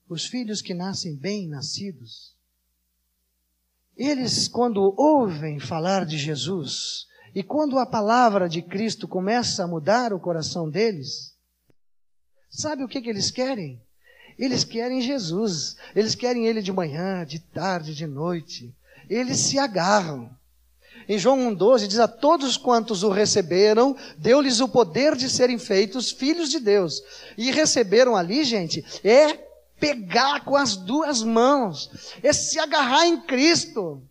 [0.10, 2.36] Os filhos que nascem bem nascidos,
[3.96, 10.14] eles, quando ouvem falar de Jesus, e quando a palavra de Cristo começa a mudar
[10.14, 11.34] o coração deles,
[12.50, 13.82] sabe o que, que eles querem?
[14.38, 18.76] Eles querem Jesus, eles querem Ele de manhã, de tarde, de noite.
[19.10, 20.30] Eles se agarram.
[21.08, 26.12] Em João 1,12 diz: A todos quantos o receberam, deu-lhes o poder de serem feitos
[26.12, 27.02] filhos de Deus.
[27.38, 29.34] E receberam ali, gente, é
[29.80, 34.02] pegar com as duas mãos, é se agarrar em Cristo.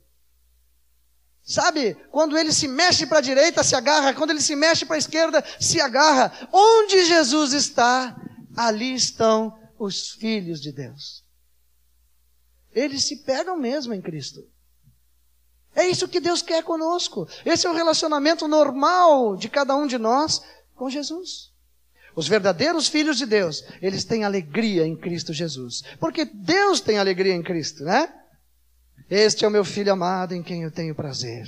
[1.44, 4.94] Sabe, quando ele se mexe para a direita, se agarra, quando ele se mexe para
[4.94, 6.48] a esquerda, se agarra.
[6.52, 8.16] Onde Jesus está,
[8.56, 11.24] ali estão os filhos de Deus.
[12.72, 14.40] Eles se pegam mesmo em Cristo.
[15.74, 17.26] É isso que Deus quer conosco.
[17.44, 20.42] Esse é o relacionamento normal de cada um de nós
[20.74, 21.50] com Jesus.
[22.14, 25.82] Os verdadeiros filhos de Deus, eles têm alegria em Cristo Jesus.
[25.98, 28.12] Porque Deus tem alegria em Cristo, né?
[29.10, 31.46] Este é o meu filho amado em quem eu tenho prazer.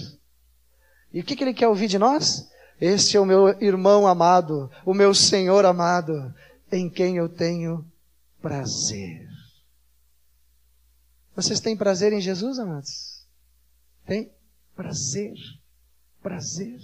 [1.13, 2.49] E o que, que ele quer ouvir de nós?
[2.81, 6.35] Este é o meu irmão amado, o meu Senhor amado,
[6.73, 7.85] em quem eu tenho
[8.43, 9.29] prazer.
[11.37, 13.25] Vocês têm prazer em Jesus, amados?
[14.07, 14.31] Tem
[14.75, 15.35] prazer.
[16.23, 16.81] Prazer.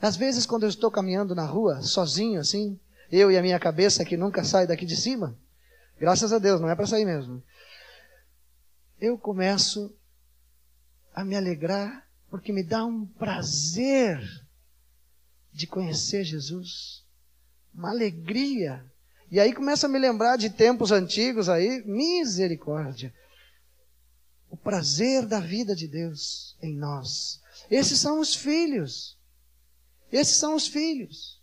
[0.00, 2.78] Às vezes, quando eu estou caminhando na rua, sozinho, assim,
[3.10, 5.36] eu e a minha cabeça que nunca sai daqui de cima,
[5.98, 7.42] graças a Deus, não é para sair mesmo.
[9.06, 9.94] Eu começo
[11.14, 14.20] a me alegrar porque me dá um prazer
[15.52, 17.04] de conhecer Jesus,
[17.74, 18.84] uma alegria.
[19.30, 23.12] E aí começa a me lembrar de tempos antigos aí, misericórdia
[24.50, 27.42] o prazer da vida de Deus em nós.
[27.70, 29.18] Esses são os filhos.
[30.10, 31.42] Esses são os filhos.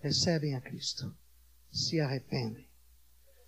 [0.00, 1.14] Recebem a Cristo,
[1.70, 2.66] se arrependem,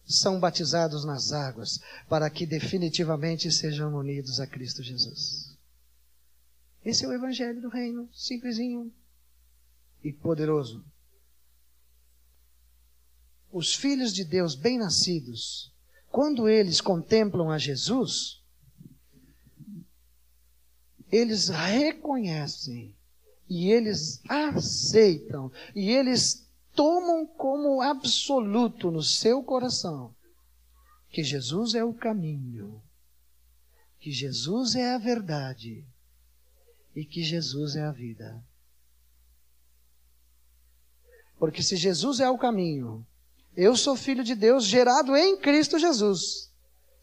[0.05, 5.57] são batizados nas águas para que definitivamente sejam unidos a Cristo Jesus.
[6.85, 8.93] Esse é o Evangelho do Reino, simplesinho
[10.03, 10.85] e poderoso.
[13.53, 15.73] Os filhos de Deus bem-nascidos
[16.13, 18.43] quando eles contemplam a Jesus,
[21.11, 22.95] eles reconhecem
[23.49, 30.15] e eles aceitam e eles tomam como absoluto no seu coração
[31.13, 32.83] que Jesus é o caminho,
[34.01, 35.87] que Jesus é a verdade
[36.97, 38.43] e que Jesus é a vida.
[41.39, 43.07] Porque se Jesus é o caminho,
[43.55, 46.51] eu sou filho de Deus gerado em Cristo Jesus.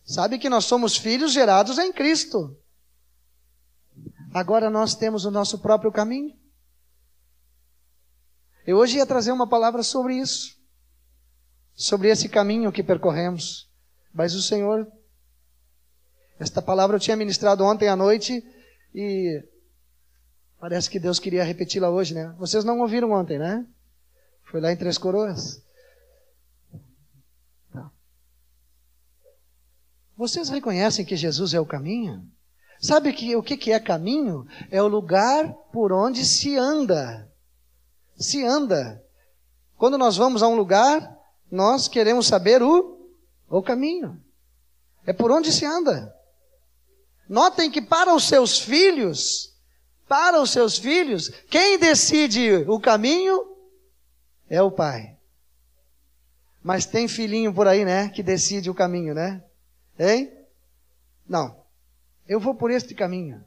[0.04, 2.58] Sabe que nós somos filhos gerados em Cristo.
[4.34, 6.39] Agora nós temos o nosso próprio caminho.
[8.70, 10.56] Eu hoje ia trazer uma palavra sobre isso.
[11.74, 13.68] Sobre esse caminho que percorremos.
[14.14, 14.88] Mas o Senhor,
[16.40, 18.46] esta palavra eu tinha ministrado ontem à noite
[18.94, 19.44] e
[20.60, 22.36] parece que Deus queria repeti-la hoje, né?
[22.38, 23.66] Vocês não ouviram ontem, né?
[24.44, 25.64] Foi lá em Três Coroas.
[30.16, 32.24] Vocês reconhecem que Jesus é o caminho?
[32.80, 34.46] Sabe que, o que, que é caminho?
[34.70, 37.29] É o lugar por onde se anda.
[38.20, 39.04] Se anda.
[39.78, 41.18] Quando nós vamos a um lugar,
[41.50, 43.00] nós queremos saber o,
[43.48, 44.22] o caminho.
[45.06, 46.14] É por onde se anda.
[47.28, 49.56] Notem que para os seus filhos,
[50.08, 53.56] para os seus filhos, quem decide o caminho
[54.50, 55.16] é o pai.
[56.62, 59.44] Mas tem filhinho por aí, né, que decide o caminho, né?
[59.98, 60.34] Hein?
[61.28, 61.64] Não.
[62.28, 63.44] Eu vou por este caminho.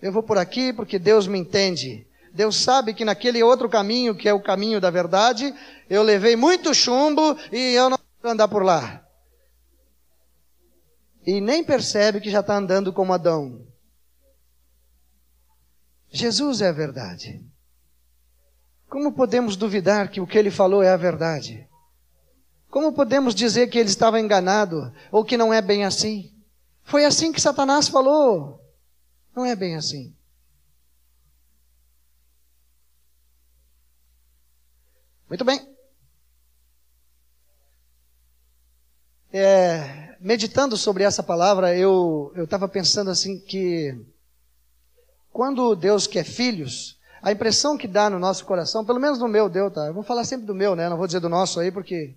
[0.00, 2.06] Eu vou por aqui porque Deus me entende.
[2.32, 5.54] Deus sabe que naquele outro caminho, que é o caminho da verdade,
[5.88, 9.06] eu levei muito chumbo e eu não vou andar por lá.
[11.26, 13.66] E nem percebe que já está andando como Adão.
[16.10, 17.44] Jesus é a verdade.
[18.88, 21.68] Como podemos duvidar que o que ele falou é a verdade?
[22.68, 26.32] Como podemos dizer que ele estava enganado ou que não é bem assim?
[26.82, 28.60] Foi assim que Satanás falou.
[29.36, 30.14] Não é bem assim.
[35.32, 35.66] Muito bem.
[39.32, 43.98] É, meditando sobre essa palavra, eu estava pensando assim que
[45.32, 49.48] quando Deus quer filhos, a impressão que dá no nosso coração, pelo menos no meu
[49.48, 49.86] deu, tá?
[49.86, 50.90] Eu vou falar sempre do meu, né?
[50.90, 52.14] Não vou dizer do nosso aí, porque.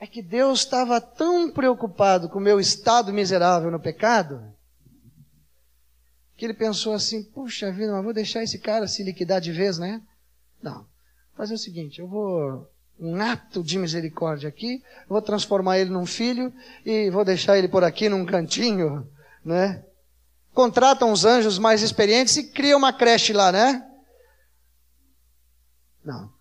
[0.00, 4.42] É que Deus estava tão preocupado com o meu estado miserável no pecado,
[6.36, 9.78] que ele pensou assim: puxa vida, mas vou deixar esse cara se liquidar de vez,
[9.78, 10.02] né?
[10.62, 10.86] Não.
[11.36, 12.68] Fazer o seguinte: eu vou
[12.98, 16.52] um ato de misericórdia aqui, vou transformar ele num filho
[16.84, 19.08] e vou deixar ele por aqui num cantinho,
[19.44, 19.84] né?
[20.52, 23.84] Contratam os anjos mais experientes e cria uma creche lá, né?
[26.04, 26.33] Não.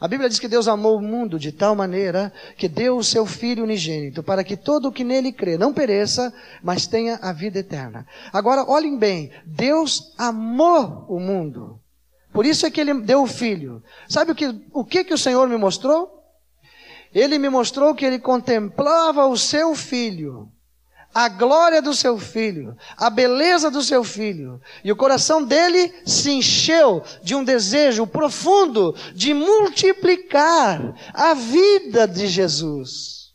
[0.00, 3.26] A Bíblia diz que Deus amou o mundo de tal maneira que deu o seu
[3.26, 6.32] Filho unigênito para que todo o que nele crê não pereça,
[6.62, 8.06] mas tenha a vida eterna.
[8.32, 11.80] Agora, olhem bem, Deus amou o mundo.
[12.32, 13.82] Por isso é que ele deu o filho.
[14.08, 16.22] Sabe o que, o que, que o Senhor me mostrou?
[17.12, 20.48] Ele me mostrou que ele contemplava o seu filho,
[21.14, 26.30] a glória do seu filho, a beleza do seu filho, e o coração dele se
[26.30, 33.34] encheu de um desejo profundo de multiplicar a vida de Jesus.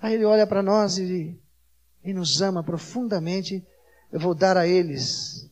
[0.00, 1.38] Aí ele olha para nós e,
[2.02, 3.66] e nos ama profundamente.
[4.10, 5.50] Eu vou dar a eles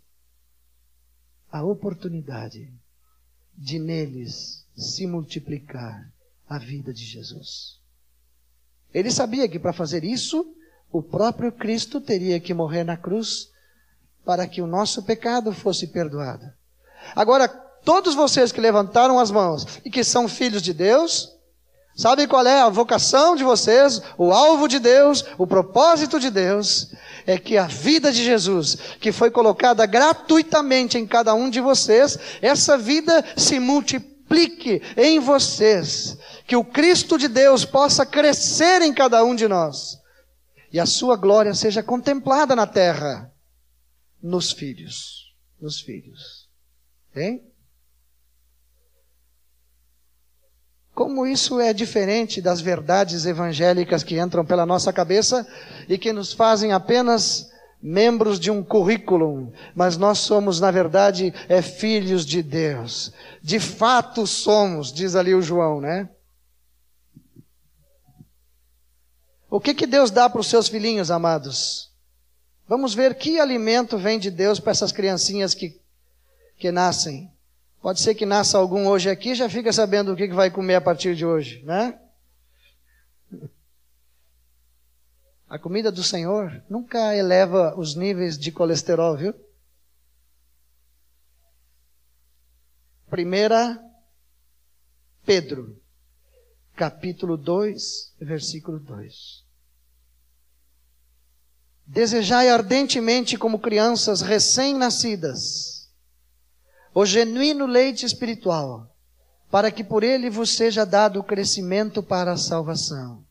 [1.50, 2.72] a oportunidade
[3.56, 6.12] de neles se multiplicar
[6.48, 7.77] a vida de Jesus.
[8.92, 10.46] Ele sabia que para fazer isso,
[10.90, 13.48] o próprio Cristo teria que morrer na cruz
[14.24, 16.46] para que o nosso pecado fosse perdoado.
[17.14, 21.30] Agora, todos vocês que levantaram as mãos e que são filhos de Deus,
[21.94, 26.90] sabem qual é a vocação de vocês, o alvo de Deus, o propósito de Deus?
[27.28, 32.18] é que a vida de Jesus, que foi colocada gratuitamente em cada um de vocês,
[32.40, 33.60] essa vida se
[34.28, 36.16] multiplique em vocês,
[36.46, 39.98] que o Cristo de Deus possa crescer em cada um de nós
[40.70, 43.32] e a sua glória seja contemplada na terra,
[44.22, 46.48] nos filhos, nos filhos.
[47.16, 47.42] Hein?
[50.94, 55.46] Como isso é diferente das verdades evangélicas que entram pela nossa cabeça
[55.88, 57.50] e que nos fazem apenas
[57.80, 63.12] membros de um currículo, mas nós somos, na verdade, é filhos de Deus.
[63.42, 66.08] De fato somos, diz ali o João, né?
[69.50, 71.90] O que, que Deus dá para os seus filhinhos, amados?
[72.66, 75.80] Vamos ver que alimento vem de Deus para essas criancinhas que,
[76.58, 77.32] que nascem.
[77.80, 80.80] Pode ser que nasça algum hoje aqui já fica sabendo o que vai comer a
[80.80, 81.98] partir de hoje, né?
[85.48, 89.34] A comida do Senhor nunca eleva os níveis de colesterol, viu?
[93.08, 93.82] Primeira
[95.24, 95.80] Pedro,
[96.76, 99.44] capítulo 2, versículo 2.
[101.86, 105.78] Desejai ardentemente como crianças recém-nascidas
[106.94, 108.92] o genuíno leite espiritual,
[109.50, 113.27] para que por ele vos seja dado o crescimento para a salvação.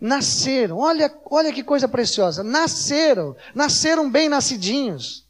[0.00, 5.28] Nasceram, olha, olha que coisa preciosa, nasceram, nasceram bem nascidinhos.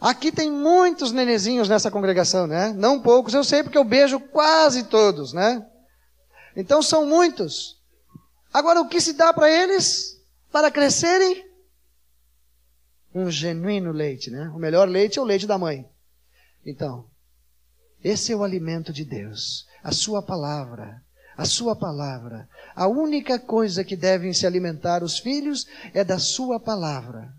[0.00, 2.72] Aqui tem muitos nenezinhos nessa congregação, né?
[2.72, 5.66] Não poucos, eu sei porque eu beijo quase todos, né?
[6.56, 7.78] Então são muitos.
[8.52, 10.18] Agora o que se dá para eles?
[10.50, 11.50] Para crescerem
[13.14, 14.48] um genuíno leite, né?
[14.54, 15.88] O melhor leite é o leite da mãe.
[16.64, 17.06] Então,
[18.02, 21.02] esse é o alimento de Deus, a sua palavra.
[21.40, 22.46] A sua palavra.
[22.76, 27.32] A única coisa que devem se alimentar os filhos é da sua palavra.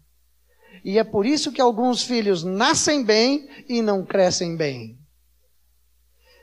[0.84, 4.98] E é por isso que alguns filhos nascem bem e não crescem bem.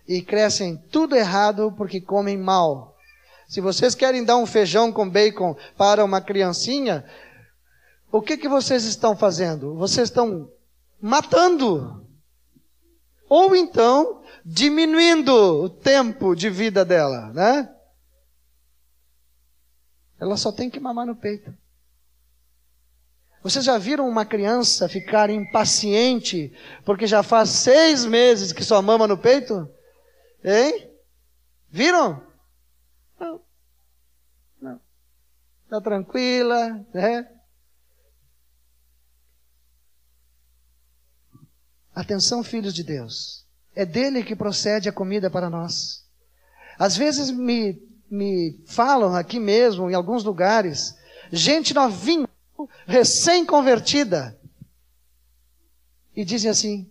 [0.06, 2.96] E crescem tudo errado porque comem mal.
[3.48, 7.04] Se vocês querem dar um feijão com bacon para uma criancinha,
[8.12, 9.74] o que, que vocês estão fazendo?
[9.74, 10.48] Vocês estão
[11.00, 12.06] matando.
[13.28, 17.74] Ou então diminuindo o tempo de vida dela, né?
[20.20, 21.54] Ela só tem que mamar no peito.
[23.42, 26.52] Vocês já viram uma criança ficar impaciente
[26.84, 29.68] porque já faz seis meses que só mama no peito?
[30.44, 30.90] Hein?
[31.70, 32.22] Viram?
[33.18, 33.40] Não.
[34.60, 34.80] Não.
[35.64, 37.30] Está tranquila, né?
[41.94, 43.47] Atenção, filhos de Deus.
[43.78, 46.04] É dele que procede a comida para nós.
[46.76, 50.96] Às vezes me, me falam aqui mesmo, em alguns lugares,
[51.30, 52.28] gente novinha,
[52.88, 54.36] recém-convertida,
[56.12, 56.90] e dizem assim: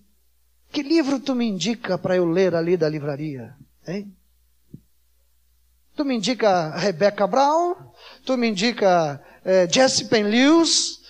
[0.71, 3.53] Que livro tu me indica para eu ler ali da livraria?
[3.85, 4.15] Hein?
[5.93, 7.75] Tu me indica Rebecca Brown?
[8.23, 11.01] Tu me indica é, Jesse Pen Lewis?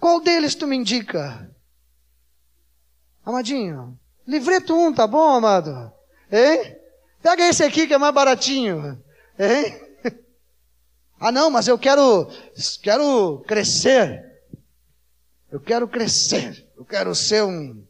[0.00, 1.51] Qual deles tu me indica?
[3.24, 5.92] Amadinho, livreto 1, tá bom, amado?
[6.30, 6.76] Hein?
[7.22, 9.02] Pega esse aqui que é mais baratinho.
[9.38, 9.80] Hein?
[11.24, 12.28] Ah, não, mas eu quero,
[12.82, 14.20] quero crescer.
[15.52, 16.68] Eu quero crescer.
[16.76, 17.86] Eu quero ser um.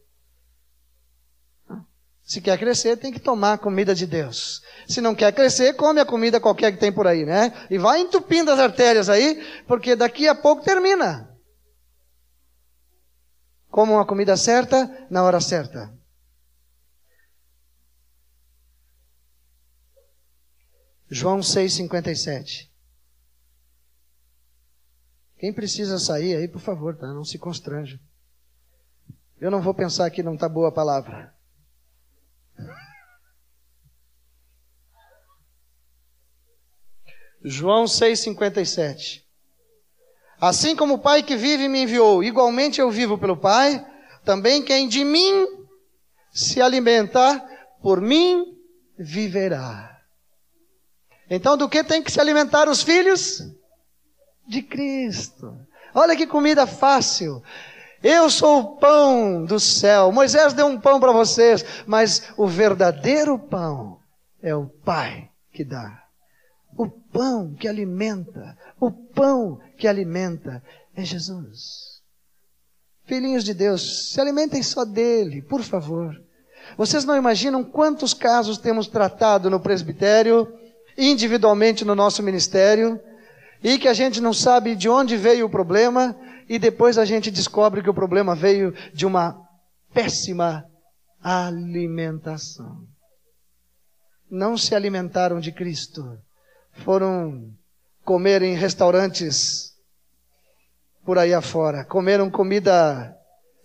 [2.23, 4.61] Se quer crescer, tem que tomar a comida de Deus.
[4.87, 7.51] Se não quer crescer, come a comida qualquer que tem por aí, né?
[7.71, 11.32] E vai entupindo as artérias aí, porque daqui a pouco termina.
[13.73, 15.91] Como uma comida certa, na hora certa.
[21.09, 22.69] João 6,57.
[25.39, 27.07] Quem precisa sair aí, por favor, tá?
[27.07, 27.99] Não se constranja.
[29.41, 31.33] Eu não vou pensar que não está boa a palavra.
[37.43, 39.23] João 6,57.
[40.39, 43.85] Assim como o Pai que vive me enviou, igualmente eu vivo pelo Pai,
[44.25, 45.47] também quem de mim
[46.31, 47.43] se alimentar,
[47.81, 48.57] por mim
[48.97, 49.97] viverá.
[51.29, 53.41] Então, do que tem que se alimentar os filhos?
[54.47, 55.57] De Cristo.
[55.93, 57.41] Olha que comida fácil.
[58.03, 60.11] Eu sou o pão do céu.
[60.11, 63.97] Moisés deu um pão para vocês, mas o verdadeiro pão
[64.41, 66.02] é o Pai que dá.
[67.13, 70.63] Pão que alimenta, o pão que alimenta
[70.95, 72.01] é Jesus.
[73.05, 76.19] Filhinhos de Deus, se alimentem só dele, por favor.
[76.75, 80.51] Vocês não imaginam quantos casos temos tratado no presbitério,
[80.97, 82.99] individualmente no nosso ministério,
[83.61, 86.17] e que a gente não sabe de onde veio o problema,
[86.49, 89.39] e depois a gente descobre que o problema veio de uma
[89.93, 90.65] péssima
[91.21, 92.87] alimentação.
[94.31, 96.17] Não se alimentaram de Cristo
[96.73, 97.53] foram
[98.03, 99.73] comer em restaurantes
[101.05, 103.17] por aí afora, comeram comida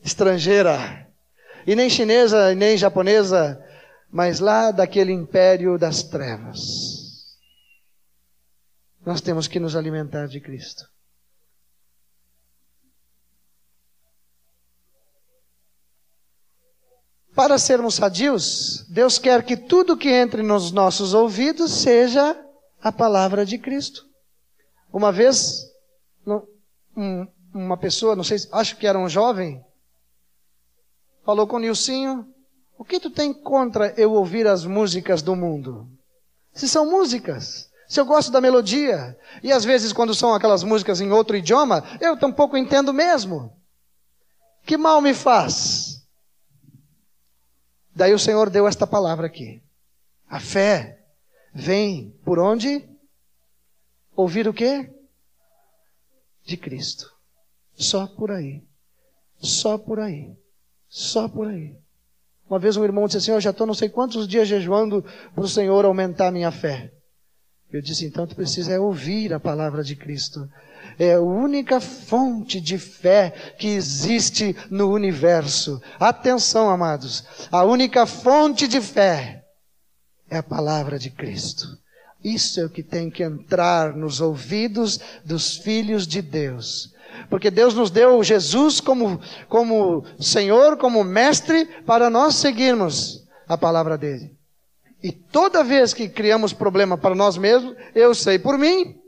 [0.02, 1.08] estrangeira,
[1.66, 3.64] e nem chinesa, nem japonesa,
[4.10, 7.36] mas lá daquele império das trevas.
[9.04, 10.88] Nós temos que nos alimentar de Cristo.
[17.34, 22.36] Para sermos sadios, Deus quer que tudo que entre nos nossos ouvidos seja
[22.82, 24.06] a palavra de Cristo.
[24.92, 25.64] Uma vez,
[27.52, 29.64] uma pessoa, não sei, acho que era um jovem,
[31.24, 32.26] falou com o Nilcinho,
[32.78, 35.88] o que tu tem contra eu ouvir as músicas do mundo?
[36.52, 41.00] Se são músicas, se eu gosto da melodia, e às vezes quando são aquelas músicas
[41.00, 43.52] em outro idioma, eu tampouco entendo mesmo.
[44.64, 46.02] Que mal me faz?
[47.94, 49.62] Daí o Senhor deu esta palavra aqui.
[50.28, 50.97] A fé
[51.60, 52.88] Vem por onde?
[54.14, 54.88] Ouvir o quê?
[56.44, 57.12] De Cristo.
[57.74, 58.62] Só por aí.
[59.40, 60.36] Só por aí.
[60.88, 61.76] Só por aí.
[62.48, 65.04] Uma vez um irmão disse assim: Eu já estou não sei quantos dias jejuando
[65.34, 66.92] para o Senhor aumentar a minha fé.
[67.72, 70.48] Eu disse: Então tu precisa é ouvir a palavra de Cristo.
[70.96, 75.82] É a única fonte de fé que existe no universo.
[75.98, 77.24] Atenção, amados.
[77.50, 79.37] A única fonte de fé
[80.30, 81.78] é a palavra de Cristo.
[82.22, 86.92] Isso é o que tem que entrar nos ouvidos dos filhos de Deus.
[87.30, 93.96] Porque Deus nos deu Jesus como, como Senhor, como Mestre, para nós seguirmos a palavra
[93.96, 94.36] dele.
[95.02, 99.00] E toda vez que criamos problema para nós mesmos, eu sei por mim,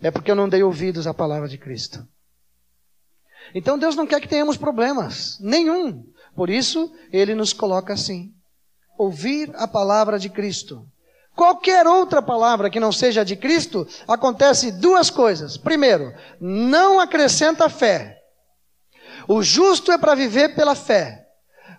[0.00, 2.06] é porque eu não dei ouvidos à palavra de Cristo.
[3.54, 6.04] Então Deus não quer que tenhamos problemas, nenhum.
[6.34, 8.33] Por isso, Ele nos coloca assim
[8.96, 10.86] ouvir a palavra de Cristo.
[11.34, 15.56] Qualquer outra palavra que não seja de Cristo, acontece duas coisas.
[15.56, 18.22] Primeiro, não acrescenta fé.
[19.26, 21.26] O justo é para viver pela fé.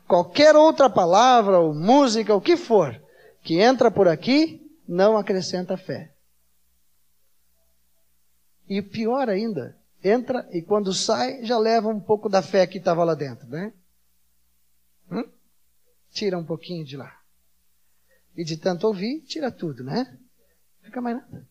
[0.07, 3.01] Qualquer outra palavra ou música, o que for,
[3.41, 6.11] que entra por aqui, não acrescenta fé.
[8.67, 13.03] E pior ainda, entra e quando sai já leva um pouco da fé que estava
[13.03, 13.71] lá dentro, né?
[15.11, 15.23] Hum?
[16.15, 17.13] Tira um pouquinho de lá.
[18.37, 20.17] E de tanto ouvir, tira tudo, né?
[20.81, 21.45] Fica mais nada.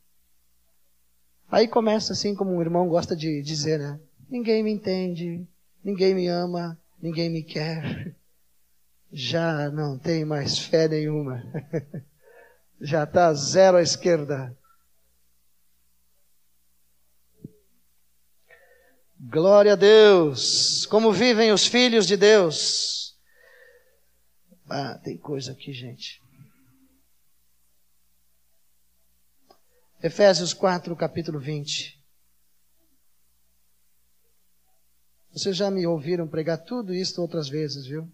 [1.51, 4.01] Aí começa assim, como um irmão gosta de dizer, né?
[4.27, 5.47] Ninguém me entende,
[5.85, 8.17] ninguém me ama, ninguém me quer.
[9.13, 11.45] Já não tem mais fé nenhuma.
[12.81, 14.57] Já está zero à esquerda.
[19.21, 20.87] Glória a Deus.
[20.87, 23.04] Como vivem os filhos de Deus.
[24.69, 26.23] Ah, tem coisa aqui, gente.
[30.03, 32.03] Efésios 4, capítulo 20.
[35.33, 38.11] Vocês já me ouviram pregar tudo isso outras vezes, viu?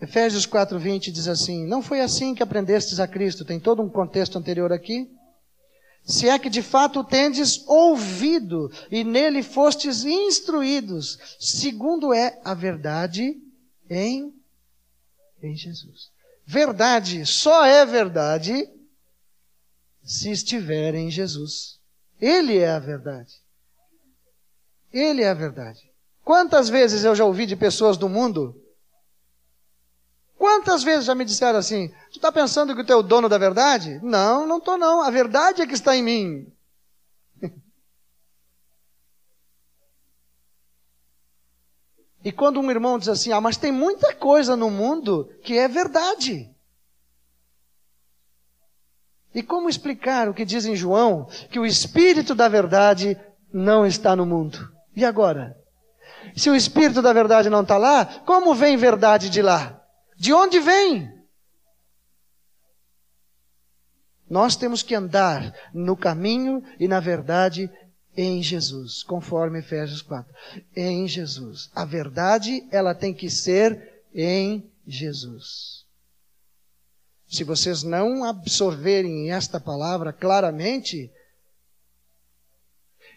[0.00, 3.44] Efésios 4:20 diz assim: Não foi assim que aprendestes a Cristo.
[3.44, 5.08] Tem todo um contexto anterior aqui.
[6.04, 13.40] Se é que de fato tendes ouvido e nele fostes instruídos, segundo é a verdade
[13.88, 14.34] em
[15.42, 16.10] em Jesus.
[16.46, 18.68] Verdade só é verdade
[20.04, 21.78] se estiver em Jesus.
[22.20, 23.34] Ele é a verdade.
[24.92, 25.90] Ele é a verdade.
[26.24, 28.61] Quantas vezes eu já ouvi de pessoas do mundo?
[30.42, 33.38] Quantas vezes já me disseram assim: Tu está pensando que tu é o dono da
[33.38, 34.00] verdade?
[34.02, 35.00] Não, não estou não.
[35.00, 36.52] A verdade é que está em mim.
[42.24, 45.66] E quando um irmão diz assim, ah, mas tem muita coisa no mundo que é
[45.66, 46.52] verdade.
[49.34, 53.20] E como explicar o que diz em João, que o Espírito da verdade
[53.52, 54.72] não está no mundo?
[54.94, 55.56] E agora?
[56.36, 59.81] Se o Espírito da verdade não está lá, como vem verdade de lá?
[60.16, 61.22] De onde vem?
[64.28, 67.70] Nós temos que andar no caminho e na verdade
[68.16, 70.34] em Jesus, conforme Efésios 4.
[70.76, 71.70] Em Jesus.
[71.74, 75.86] A verdade, ela tem que ser em Jesus.
[77.26, 81.10] Se vocês não absorverem esta palavra claramente,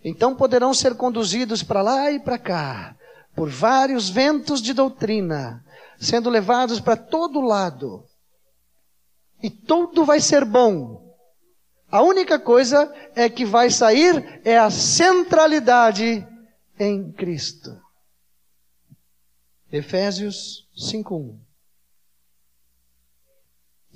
[0.03, 2.95] então poderão ser conduzidos para lá e para cá,
[3.35, 5.64] por vários ventos de doutrina,
[5.99, 8.05] sendo levados para todo lado.
[9.41, 11.05] E tudo vai ser bom,
[11.95, 16.27] a única coisa é que vai sair é a centralidade
[16.77, 17.81] em Cristo.
[19.71, 21.39] Efésios 5:1.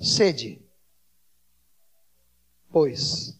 [0.00, 0.62] Sede,
[2.70, 3.38] pois,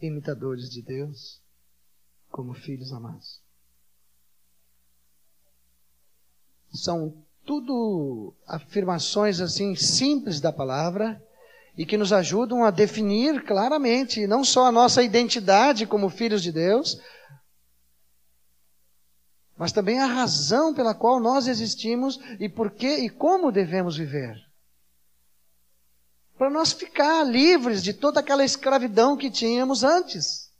[0.00, 1.42] imitadores de Deus,
[2.30, 3.42] como filhos amados.
[6.76, 7.14] São
[7.44, 11.22] tudo afirmações assim simples da palavra
[11.76, 16.50] e que nos ajudam a definir claramente não só a nossa identidade como filhos de
[16.50, 17.00] Deus,
[19.56, 24.36] mas também a razão pela qual nós existimos e por que e como devemos viver.
[26.36, 30.50] Para nós ficar livres de toda aquela escravidão que tínhamos antes.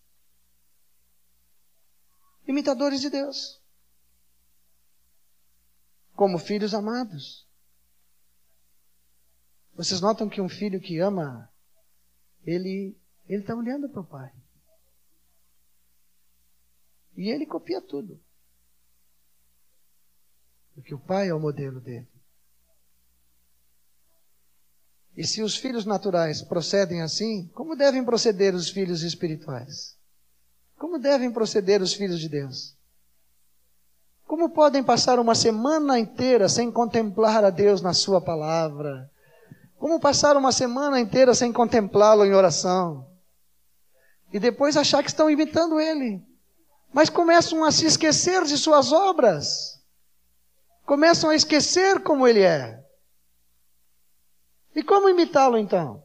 [2.48, 3.60] Imitadores de Deus.
[6.16, 7.46] Como filhos amados.
[9.74, 11.48] Vocês notam que um filho que ama,
[12.44, 12.98] ele
[13.28, 14.32] ele está olhando para o pai.
[17.16, 18.20] E ele copia tudo.
[20.74, 22.08] Porque o pai é o modelo dele.
[25.16, 29.98] E se os filhos naturais procedem assim, como devem proceder os filhos espirituais?
[30.76, 32.76] Como devem proceder os filhos de Deus?
[34.26, 39.10] Como podem passar uma semana inteira sem contemplar a Deus na Sua palavra,
[39.78, 43.08] como passar uma semana inteira sem contemplá-lo em oração?
[44.32, 46.22] E depois achar que estão imitando ele.
[46.92, 49.80] Mas começam a se esquecer de suas obras.
[50.84, 52.82] Começam a esquecer como ele é.
[54.74, 56.02] E como imitá-lo então?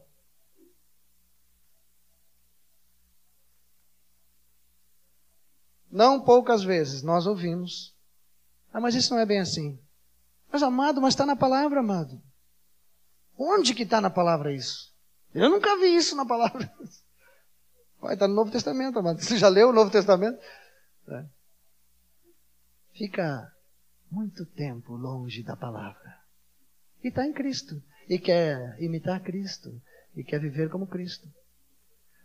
[5.90, 7.94] Não poucas vezes nós ouvimos.
[8.72, 9.78] Ah, mas isso não é bem assim.
[10.50, 12.20] Mas amado, mas está na palavra, amado.
[13.38, 14.92] Onde que está na palavra isso?
[15.34, 16.70] Eu nunca vi isso na palavra.
[18.00, 19.20] Vai estar tá no Novo Testamento, amado.
[19.20, 20.38] Você já leu o Novo Testamento?
[21.08, 21.24] É.
[22.92, 23.50] Fica
[24.10, 26.18] muito tempo longe da palavra.
[27.02, 27.82] E está em Cristo.
[28.08, 29.80] E quer imitar Cristo.
[30.14, 31.26] E quer viver como Cristo.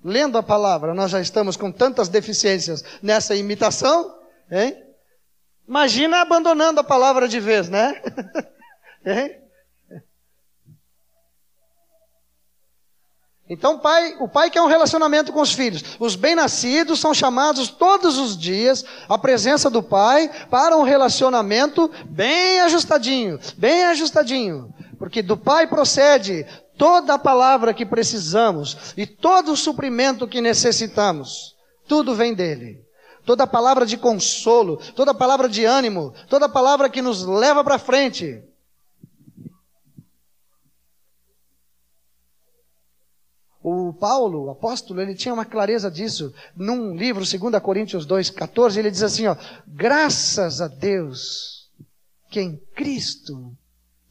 [0.04, 4.20] Lendo a palavra, nós já estamos com tantas deficiências nessa imitação,
[4.52, 4.87] hein?
[5.68, 8.02] Imagina abandonando a palavra de vez, né?
[13.50, 15.82] Então, pai, o pai quer um relacionamento com os filhos.
[16.00, 22.60] Os bem-nascidos são chamados todos os dias à presença do pai para um relacionamento bem
[22.62, 24.74] ajustadinho, bem ajustadinho.
[25.00, 26.46] Porque do pai procede
[26.78, 31.56] toda a palavra que precisamos e todo o suprimento que necessitamos.
[31.88, 32.87] Tudo vem dele.
[33.28, 38.42] Toda palavra de consolo, toda palavra de ânimo, toda palavra que nos leva para frente.
[43.62, 46.34] O Paulo, o apóstolo, ele tinha uma clareza disso.
[46.56, 49.36] Num livro, 2 Coríntios 2, 14, ele diz assim, ó,
[49.68, 51.70] graças a Deus
[52.30, 53.54] que em Cristo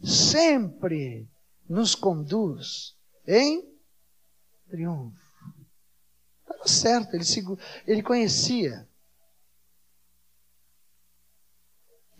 [0.04, 1.26] sempre
[1.66, 2.94] nos conduz
[3.26, 3.64] em
[4.68, 5.16] triunfo.
[6.42, 7.24] Estava certo, ele,
[7.86, 8.86] ele conhecia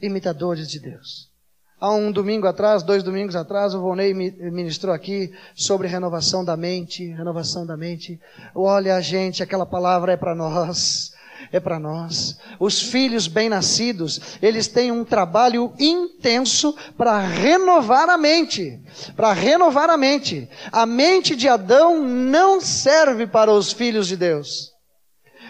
[0.01, 1.31] imitadores de Deus.
[1.79, 7.07] Há um domingo atrás, dois domingos atrás, o Volney ministrou aqui sobre renovação da mente,
[7.09, 8.19] renovação da mente.
[8.55, 11.13] Olha, gente, aquela palavra é para nós.
[11.53, 12.39] É para nós.
[12.59, 18.81] Os filhos bem-nascidos, eles têm um trabalho intenso para renovar a mente.
[19.15, 20.49] Para renovar a mente.
[20.73, 24.76] A mente de Adão não serve para os filhos de Deus.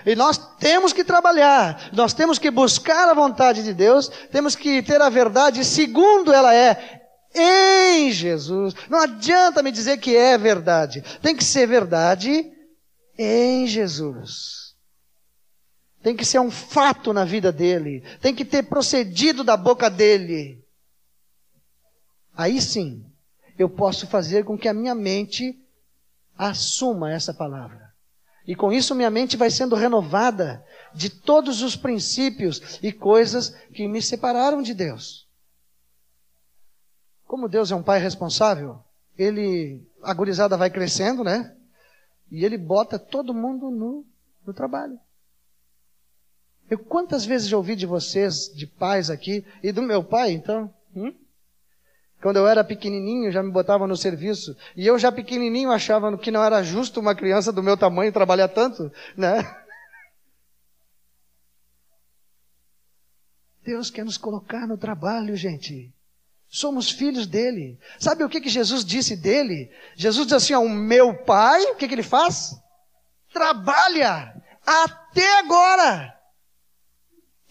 [0.06, 4.80] E nós temos que trabalhar, nós temos que buscar a vontade de Deus, temos que
[4.80, 7.02] ter a verdade segundo ela é,
[7.34, 8.72] em Jesus.
[8.88, 12.52] Não adianta me dizer que é verdade, tem que ser verdade
[13.18, 14.76] em Jesus.
[16.04, 20.64] Tem que ser um fato na vida dele, tem que ter procedido da boca dele.
[22.32, 23.04] Aí sim,
[23.58, 25.52] eu posso fazer com que a minha mente
[26.38, 27.85] assuma essa palavra.
[28.46, 33.88] E com isso minha mente vai sendo renovada de todos os princípios e coisas que
[33.88, 35.26] me separaram de Deus.
[37.26, 38.78] Como Deus é um pai responsável,
[39.18, 41.54] ele, a gurizada vai crescendo, né?
[42.30, 44.04] E ele bota todo mundo no,
[44.46, 44.98] no trabalho.
[46.70, 50.72] Eu quantas vezes já ouvi de vocês, de pais aqui, e do meu pai, então,
[50.94, 51.12] hum?
[52.20, 54.56] Quando eu era pequenininho, já me botavam no serviço.
[54.74, 58.48] E eu já pequenininho achava que não era justo uma criança do meu tamanho trabalhar
[58.48, 59.44] tanto, né?
[63.62, 65.92] Deus quer nos colocar no trabalho, gente.
[66.48, 67.78] Somos filhos dele.
[67.98, 69.70] Sabe o que, que Jesus disse dele?
[69.96, 72.56] Jesus diz assim: ó, o meu pai, o que, que ele faz?
[73.32, 76.16] Trabalha até agora.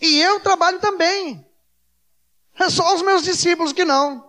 [0.01, 1.45] E eu trabalho também.
[2.57, 4.24] É só os meus discípulos que não.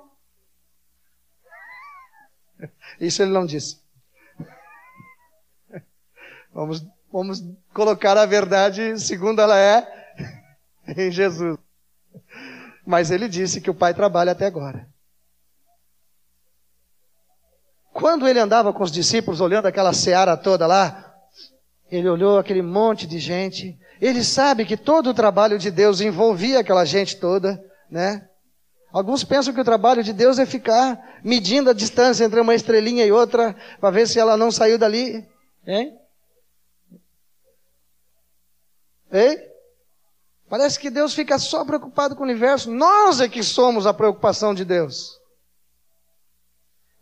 [3.01, 3.81] Isso ele não disse.
[6.53, 7.45] Vamos, vamos
[7.75, 9.87] colocar a verdade segundo ela é
[10.97, 11.59] em Jesus.
[12.87, 14.89] Mas ele disse que o Pai trabalha até agora.
[17.93, 21.15] Quando ele andava com os discípulos, olhando aquela seara toda lá,
[21.91, 23.79] ele olhou aquele monte de gente.
[24.01, 28.29] Ele sabe que todo o trabalho de Deus envolvia aquela gente toda, né?
[28.97, 33.05] Alguns pensam que o trabalho de Deus é ficar medindo a distância entre uma estrelinha
[33.05, 35.23] e outra para ver se ela não saiu dali.
[35.67, 36.01] Hein?
[39.13, 39.39] Hein?
[40.49, 42.71] Parece que Deus fica só preocupado com o universo.
[42.71, 45.21] Nós é que somos a preocupação de Deus.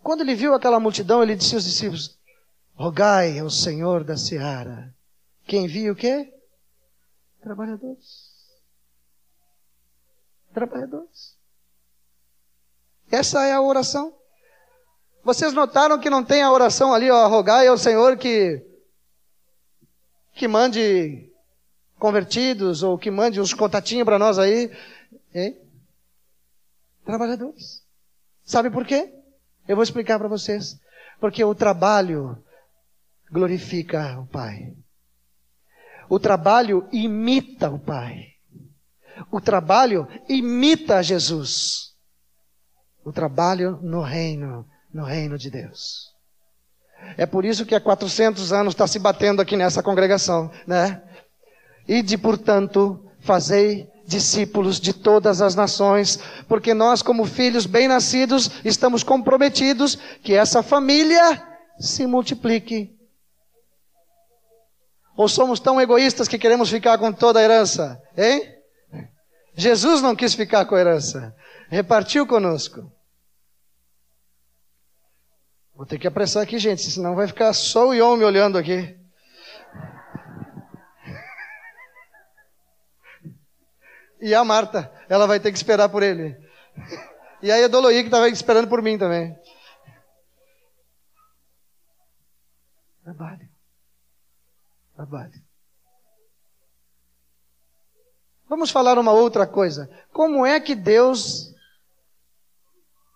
[0.02, 2.18] Quando ele viu aquela multidão, ele disse aos discípulos:
[2.74, 4.92] Rogai ao Senhor da seara.
[5.46, 6.34] Quem viu o quê?
[7.40, 8.34] Trabalhadores.
[10.52, 11.33] Trabalhadores.
[13.14, 14.12] Essa é a oração.
[15.22, 18.60] Vocês notaram que não tem a oração ali, ó, rogai ao Senhor que,
[20.34, 21.30] que mande
[21.96, 24.68] convertidos ou que mande uns contatinhos para nós aí.
[25.32, 25.56] Hein?
[27.04, 27.84] Trabalhadores.
[28.44, 29.14] Sabe por quê?
[29.68, 30.76] Eu vou explicar para vocês.
[31.20, 32.36] Porque o trabalho
[33.30, 34.74] glorifica o Pai.
[36.08, 38.34] O trabalho imita o Pai.
[39.30, 41.83] O trabalho imita Jesus
[43.04, 46.14] o trabalho no reino, no reino de Deus.
[47.16, 51.02] É por isso que há 400 anos está se batendo aqui nessa congregação, né?
[51.86, 59.02] E de, portanto, fazei discípulos de todas as nações, porque nós, como filhos bem-nascidos, estamos
[59.02, 61.42] comprometidos que essa família
[61.78, 62.94] se multiplique.
[65.16, 68.52] Ou somos tão egoístas que queremos ficar com toda a herança, hein?
[69.56, 71.34] Jesus não quis ficar com a herança,
[71.68, 72.90] repartiu conosco.
[75.74, 78.96] Vou ter que apressar aqui, gente, senão vai ficar só o Ion me olhando aqui.
[84.20, 86.36] E a Marta, ela vai ter que esperar por ele.
[87.42, 89.36] E aí a Doloí que estava esperando por mim também.
[93.02, 93.48] Trabalho.
[94.94, 95.44] Trabalho.
[98.48, 99.90] Vamos falar uma outra coisa.
[100.12, 101.53] Como é que Deus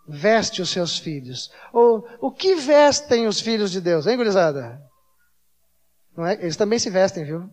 [0.09, 1.53] veste os seus filhos?
[1.73, 4.83] Ou o que vestem os filhos de Deus, hein, gurizada?
[6.17, 6.35] Não é?
[6.35, 7.49] Eles também se vestem, viu?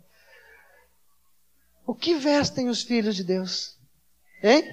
[1.86, 3.78] O que vestem os filhos de Deus?
[4.41, 4.64] Hein?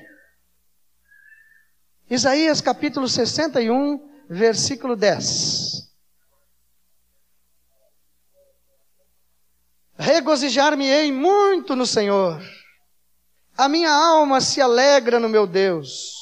[2.08, 5.90] Isaías capítulo 61, versículo 10.
[9.98, 12.42] Regozijar-me-ei muito no Senhor.
[13.56, 16.21] A minha alma se alegra no meu Deus,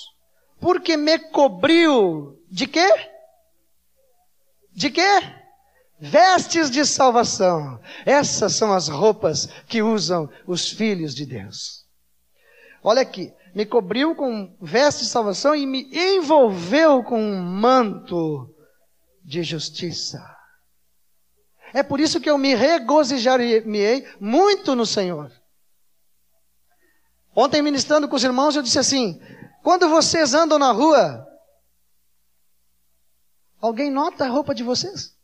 [0.60, 2.88] porque me cobriu de quê?
[4.72, 5.20] De quê?
[5.98, 7.80] Vestes de salvação.
[8.04, 11.86] Essas são as roupas que usam os filhos de Deus.
[12.82, 18.54] Olha aqui, me cobriu com vestes de salvação e me envolveu com um manto
[19.24, 20.18] de justiça.
[21.72, 23.64] É por isso que eu me regozijarei
[24.18, 25.30] muito no Senhor.
[27.34, 29.20] Ontem, ministrando com os irmãos, eu disse assim:
[29.62, 31.26] quando vocês andam na rua,
[33.60, 35.14] alguém nota a roupa de vocês?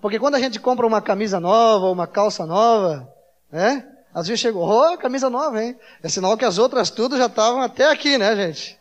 [0.00, 3.10] Porque quando a gente compra uma camisa nova, uma calça nova,
[3.50, 3.90] né?
[4.12, 5.78] Às vezes chegou, oh, camisa nova, hein?
[6.02, 8.78] É sinal que as outras tudo já estavam até aqui, né, gente?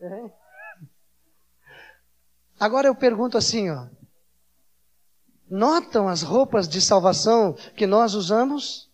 [0.00, 0.30] É.
[2.58, 3.86] Agora eu pergunto assim, ó.
[5.48, 8.90] Notam as roupas de salvação que nós usamos?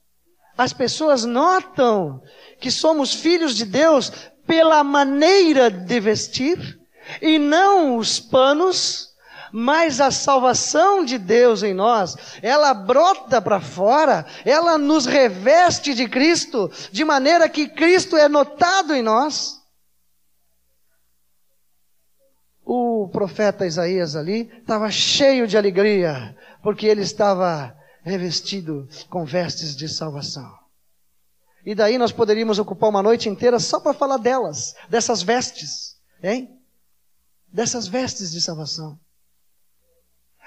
[0.61, 2.23] As pessoas notam
[2.61, 4.13] que somos filhos de Deus
[4.47, 6.79] pela maneira de vestir
[7.23, 9.09] e não os panos,
[9.51, 16.07] mas a salvação de Deus em nós, ela brota para fora, ela nos reveste de
[16.07, 19.63] Cristo, de maneira que Cristo é notado em nós.
[22.63, 29.89] O profeta Isaías ali estava cheio de alegria, porque ele estava revestido com vestes de
[29.89, 30.59] salvação.
[31.65, 36.59] E daí nós poderíamos ocupar uma noite inteira só para falar delas, dessas vestes, hein?
[37.49, 38.99] Dessas vestes de salvação.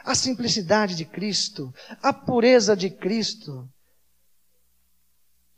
[0.03, 3.69] A simplicidade de Cristo, a pureza de Cristo,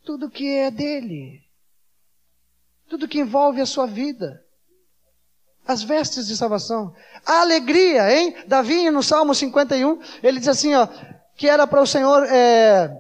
[0.04, 1.42] tudo que é dele,
[2.88, 4.44] tudo que envolve a sua vida,
[5.66, 6.94] as vestes de salvação,
[7.26, 8.36] a alegria, hein?
[8.46, 10.88] Davi no Salmo 51, ele diz assim, ó,
[11.36, 12.98] que era para o Senhor é,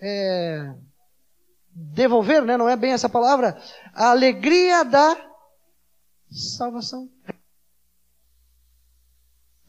[0.00, 0.74] é,
[1.72, 2.56] devolver, né?
[2.56, 3.60] Não é bem essa palavra,
[3.94, 5.16] a alegria da
[6.30, 7.08] salvação.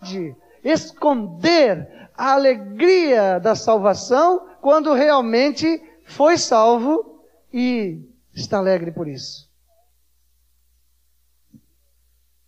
[0.01, 7.99] De esconder a alegria da salvação quando realmente foi salvo e
[8.34, 9.49] está alegre por isso.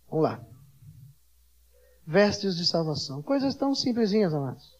[0.08, 0.53] Vamos lá.
[2.06, 3.22] Vestes de salvação.
[3.22, 4.74] Coisas tão simplesinhas, amados.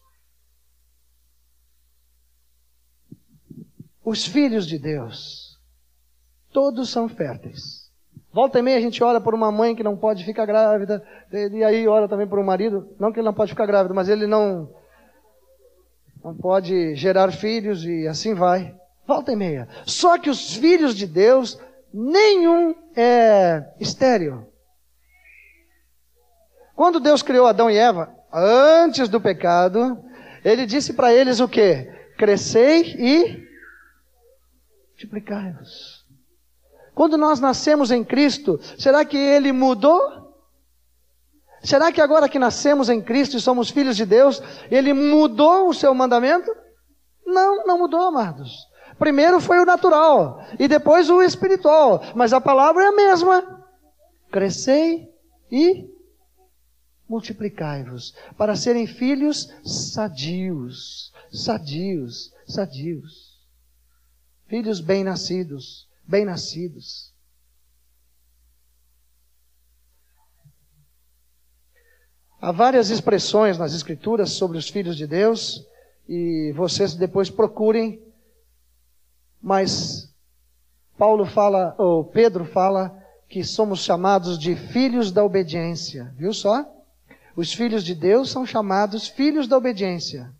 [4.03, 5.59] Os filhos de Deus,
[6.51, 7.89] todos são férteis.
[8.31, 11.01] Volta e meia a gente ora por uma mãe que não pode ficar grávida,
[11.31, 14.09] e aí ora também por um marido, não que ele não pode ficar grávido, mas
[14.09, 14.69] ele não,
[16.23, 18.75] não pode gerar filhos e assim vai.
[19.07, 19.67] Volta e meia.
[19.85, 21.59] Só que os filhos de Deus,
[21.93, 24.45] nenhum é estéreo.
[26.75, 29.97] Quando Deus criou Adão e Eva, antes do pecado,
[30.43, 31.89] ele disse para eles o que?
[32.17, 33.45] Crescei e
[34.89, 36.05] multiplicai-vos.
[36.93, 40.33] Quando nós nascemos em Cristo, será que Ele mudou?
[41.61, 45.73] Será que agora que nascemos em Cristo e somos filhos de Deus, Ele mudou o
[45.73, 46.49] seu mandamento?
[47.25, 48.67] Não, não mudou, amados.
[48.97, 53.65] Primeiro foi o natural e depois o espiritual, mas a palavra é a mesma.
[54.31, 55.09] Crescei
[55.51, 55.89] e
[57.07, 63.35] multiplicai-vos, para serem filhos sadios, sadios, sadios.
[64.47, 67.13] Filhos bem-nascidos, bem-nascidos.
[72.39, 75.65] Há várias expressões nas Escrituras sobre os filhos de Deus,
[76.07, 77.99] e vocês depois procurem,
[79.41, 80.13] mas
[80.97, 86.74] Paulo fala, ou Pedro fala, que somos chamados de filhos da obediência, viu só?
[87.35, 90.33] Os filhos de Deus são chamados filhos da obediência.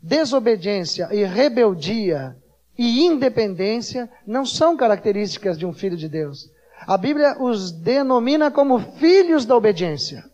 [0.00, 2.36] Desobediência e rebeldia
[2.76, 6.50] e independência não são características de um filho de Deus.
[6.86, 10.24] A Bíblia os denomina como filhos da obediência.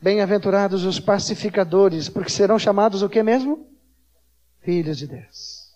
[0.00, 3.68] Bem-aventurados os pacificadores, porque serão chamados o que mesmo?
[4.60, 5.74] Filhos de Deus.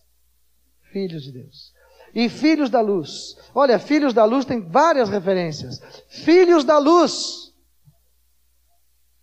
[0.92, 1.69] Filhos de Deus.
[2.14, 3.36] E filhos da luz.
[3.54, 5.80] Olha, filhos da luz tem várias referências.
[6.08, 7.52] Filhos da luz.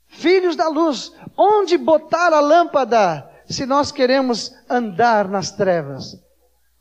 [0.08, 1.12] Filhos da luz.
[1.38, 6.18] Onde botar a lâmpada se nós queremos andar nas trevas?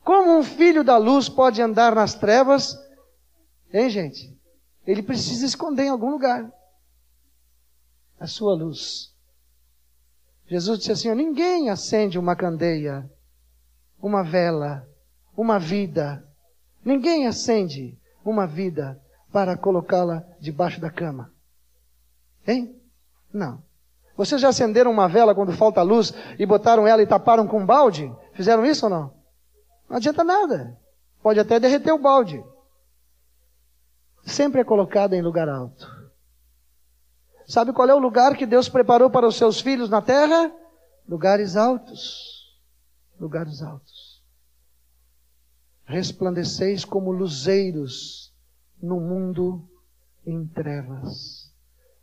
[0.05, 2.79] Como um filho da luz pode andar nas trevas?
[3.73, 4.37] Hein, gente?
[4.87, 6.51] Ele precisa esconder em algum lugar
[8.19, 9.13] a sua luz.
[10.47, 13.11] Jesus disse assim: ninguém acende uma candeia,
[14.01, 14.89] uma vela,
[15.37, 16.25] uma vida.
[16.85, 19.01] Ninguém acende uma vida
[19.33, 21.33] para colocá-la debaixo da cama.
[22.47, 22.81] Hein?
[23.33, 23.63] Não.
[24.17, 27.67] Vocês já acenderam uma vela quando falta luz e botaram ela e taparam com um
[27.67, 28.11] balde?
[28.33, 29.15] Fizeram isso ou não?
[29.89, 30.77] Não adianta nada.
[31.23, 32.43] Pode até derreter o balde.
[34.25, 35.87] Sempre é colocada em lugar alto.
[37.47, 40.51] Sabe qual é o lugar que Deus preparou para os seus filhos na terra?
[41.09, 42.57] Lugares altos.
[43.21, 43.96] Lugares altos.
[45.87, 48.35] Resplandeceis como luzeiros
[48.83, 49.67] no mundo
[50.27, 51.53] em trevas.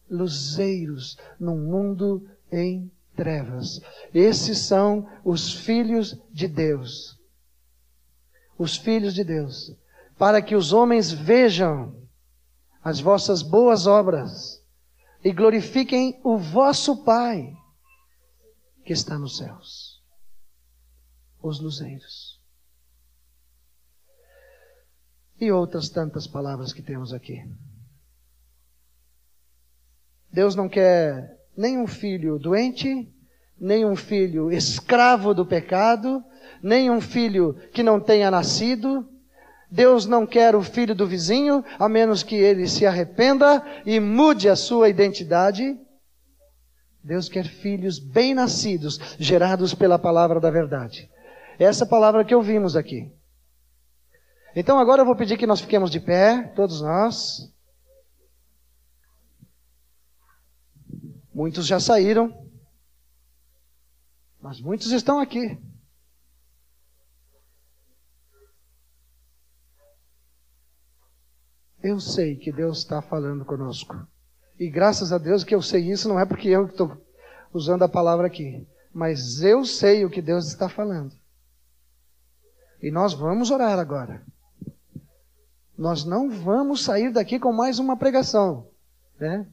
[0.10, 3.82] Luzeiros no mundo em trevas.
[4.14, 7.20] Esses são os filhos de Deus.
[8.58, 9.76] Os filhos de Deus.
[10.18, 11.94] Para que os homens vejam
[12.82, 14.64] as vossas boas obras
[15.24, 17.54] e glorifiquem o vosso Pai
[18.86, 20.02] que está nos céus.
[21.42, 22.33] Os luzeiros.
[25.44, 27.44] E outras tantas palavras que temos aqui.
[30.32, 33.14] Deus não quer nem um filho doente,
[33.60, 36.24] nem um filho escravo do pecado,
[36.62, 39.06] nem um filho que não tenha nascido,
[39.70, 44.48] Deus não quer o filho do vizinho, a menos que ele se arrependa e mude
[44.48, 45.78] a sua identidade.
[47.04, 51.10] Deus quer filhos bem nascidos, gerados pela palavra da verdade.
[51.60, 53.12] Essa palavra que ouvimos aqui.
[54.56, 57.52] Então agora eu vou pedir que nós fiquemos de pé, todos nós.
[61.34, 62.48] Muitos já saíram,
[64.40, 65.60] mas muitos estão aqui.
[71.82, 74.08] Eu sei que Deus está falando conosco.
[74.60, 76.96] E graças a Deus que eu sei isso, não é porque eu estou
[77.52, 81.16] usando a palavra aqui, mas eu sei o que Deus está falando.
[82.82, 84.24] E nós vamos orar agora.
[85.78, 88.68] Nós não vamos sair daqui com mais uma pregação,
[89.20, 89.48] né?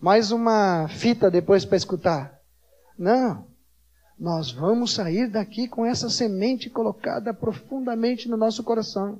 [0.00, 2.38] Mais uma fita depois para escutar.
[2.98, 3.46] Não.
[4.18, 9.18] Nós vamos sair daqui com essa semente colocada profundamente no nosso coração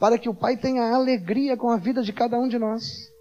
[0.00, 3.12] para que o Pai tenha alegria com a vida de cada um de nós.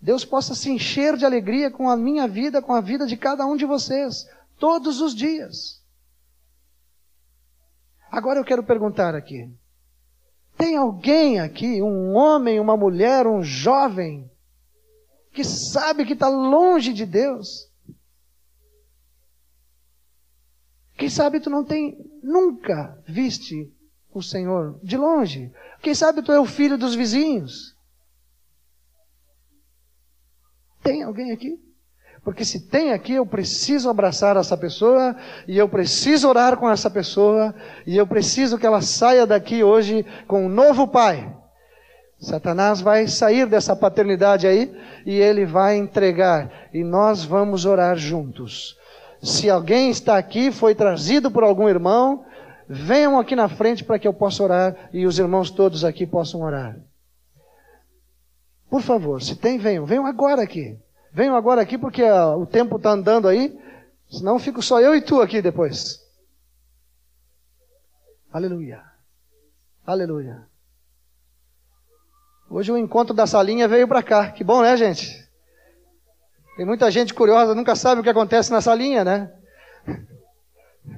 [0.00, 3.44] Deus possa se encher de alegria com a minha vida, com a vida de cada
[3.44, 4.26] um de vocês,
[4.58, 5.82] todos os dias.
[8.10, 9.50] Agora eu quero perguntar aqui:
[10.56, 14.30] tem alguém aqui, um homem, uma mulher, um jovem,
[15.32, 17.70] que sabe que está longe de Deus?
[20.96, 23.72] Quem sabe tu não tem, nunca viste
[24.12, 25.52] o Senhor de longe.
[25.82, 27.76] Quem sabe tu é o filho dos vizinhos?
[30.82, 31.58] Tem alguém aqui?
[32.24, 35.14] Porque se tem aqui, eu preciso abraçar essa pessoa,
[35.46, 37.54] e eu preciso orar com essa pessoa,
[37.86, 41.30] e eu preciso que ela saia daqui hoje com um novo pai.
[42.18, 48.78] Satanás vai sair dessa paternidade aí, e ele vai entregar, e nós vamos orar juntos.
[49.22, 52.24] Se alguém está aqui, foi trazido por algum irmão,
[52.66, 56.42] venham aqui na frente para que eu possa orar e os irmãos todos aqui possam
[56.42, 56.76] orar.
[58.70, 59.86] Por favor, se tem, venham.
[59.86, 60.76] Venham agora aqui.
[61.14, 63.56] Venham agora aqui porque uh, o tempo está andando aí.
[64.10, 66.04] Senão fico só eu e tu aqui depois.
[68.32, 68.82] Aleluia.
[69.86, 70.44] Aleluia.
[72.50, 74.32] Hoje o encontro da salinha veio para cá.
[74.32, 75.24] Que bom, né, gente?
[76.56, 79.32] Tem muita gente curiosa, nunca sabe o que acontece na salinha, né?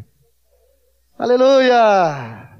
[1.18, 2.58] Aleluia!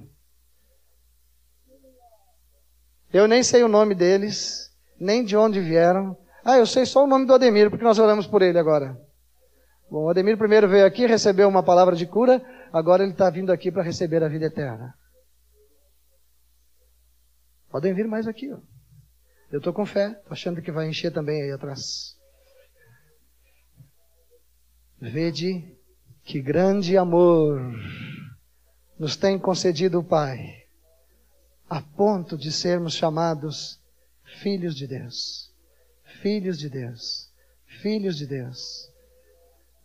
[3.13, 6.17] Eu nem sei o nome deles, nem de onde vieram.
[6.49, 8.97] Ah, eu sei só o nome do Ademir, porque nós oramos por ele agora.
[9.91, 12.41] Bom, o Ademir primeiro veio aqui, recebeu uma palavra de cura,
[12.73, 14.97] agora ele está vindo aqui para receber a vida eterna.
[17.69, 18.59] Podem vir mais aqui, ó.
[19.51, 22.17] Eu estou com fé, tô achando que vai encher também aí atrás.
[25.01, 25.77] Vede
[26.23, 27.61] que grande amor
[28.97, 30.63] nos tem concedido o Pai,
[31.69, 33.83] a ponto de sermos chamados
[34.41, 35.46] filhos de Deus.
[36.21, 37.31] Filhos de Deus.
[37.83, 38.91] filhos de Deus.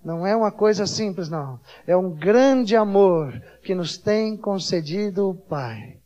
[0.04, 1.60] Não é uma coisa simples, não.
[1.86, 6.00] É um grande amor que nos tem concedido o Pai.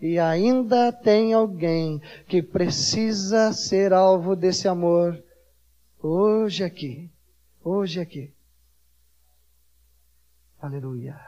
[0.00, 5.22] E ainda tem alguém que precisa ser alvo desse amor
[6.02, 7.08] hoje aqui.
[7.62, 8.34] Hoje aqui.
[10.60, 11.20] Aleluia.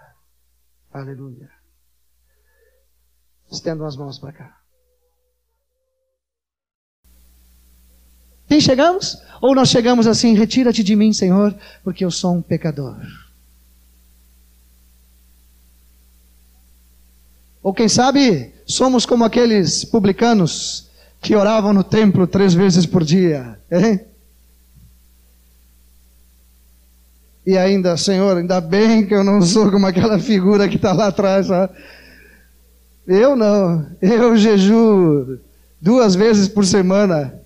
[0.92, 1.50] Aleluia.
[3.50, 4.63] Estendam as mãos para cá.
[8.60, 9.18] Chegamos?
[9.40, 12.96] Ou nós chegamos assim, retira-te de mim, Senhor, porque eu sou um pecador.
[17.62, 20.90] Ou quem sabe, somos como aqueles publicanos
[21.20, 23.58] que oravam no templo três vezes por dia.
[23.70, 24.00] Hein?
[27.46, 31.08] E ainda, Senhor, ainda bem que eu não sou como aquela figura que está lá
[31.08, 31.50] atrás.
[31.50, 31.68] Ó.
[33.06, 33.86] Eu não.
[34.00, 35.38] Eu jejuo
[35.80, 37.43] duas vezes por semana.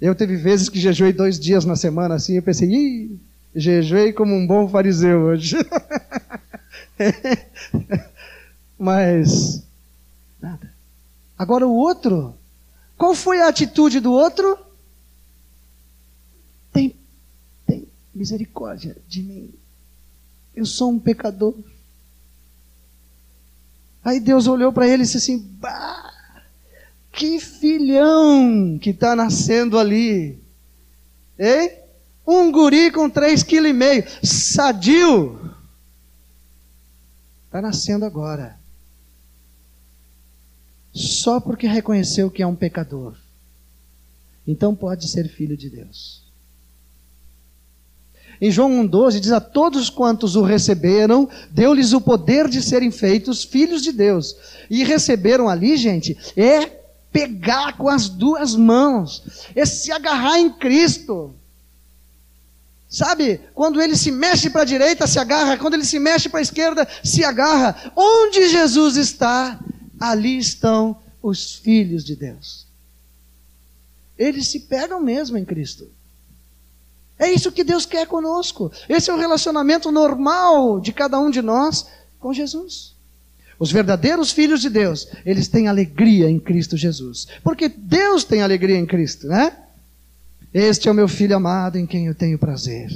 [0.00, 2.34] Eu teve vezes que jejuei dois dias na semana assim.
[2.34, 3.18] Eu pensei, ih,
[3.54, 5.56] jejuei como um bom fariseu hoje.
[8.78, 9.64] Mas,
[10.40, 10.72] nada.
[11.36, 12.34] Agora o outro,
[12.96, 14.58] qual foi a atitude do outro?
[16.72, 16.94] Tem,
[17.66, 19.52] tem misericórdia de mim.
[20.54, 21.54] Eu sou um pecador.
[24.04, 26.12] Aí Deus olhou para ele e disse assim: bah,
[27.18, 30.40] que filhão que está nascendo ali.
[31.36, 31.72] Hein?
[32.24, 35.52] Um guri com três quilos e meio, sadio.
[37.46, 38.56] Está nascendo agora.
[40.92, 43.16] Só porque reconheceu que é um pecador.
[44.46, 46.22] Então pode ser filho de Deus.
[48.40, 53.42] Em João 1,12 diz: A todos quantos o receberam, deu-lhes o poder de serem feitos
[53.42, 54.36] filhos de Deus.
[54.70, 56.77] E receberam ali, gente, é
[57.12, 59.22] pegar com as duas mãos,
[59.54, 61.34] é se agarrar em Cristo.
[62.88, 66.38] Sabe, quando ele se mexe para a direita, se agarra, quando ele se mexe para
[66.38, 67.92] a esquerda, se agarra.
[67.94, 69.58] Onde Jesus está,
[70.00, 72.66] ali estão os filhos de Deus.
[74.16, 75.88] Eles se pegam mesmo em Cristo.
[77.18, 78.70] É isso que Deus quer conosco.
[78.88, 81.86] Esse é o relacionamento normal de cada um de nós
[82.18, 82.94] com Jesus.
[83.58, 87.26] Os verdadeiros filhos de Deus, eles têm alegria em Cristo Jesus.
[87.42, 89.56] Porque Deus tem alegria em Cristo, né?
[90.54, 92.90] Este é o meu filho amado em quem eu tenho prazer.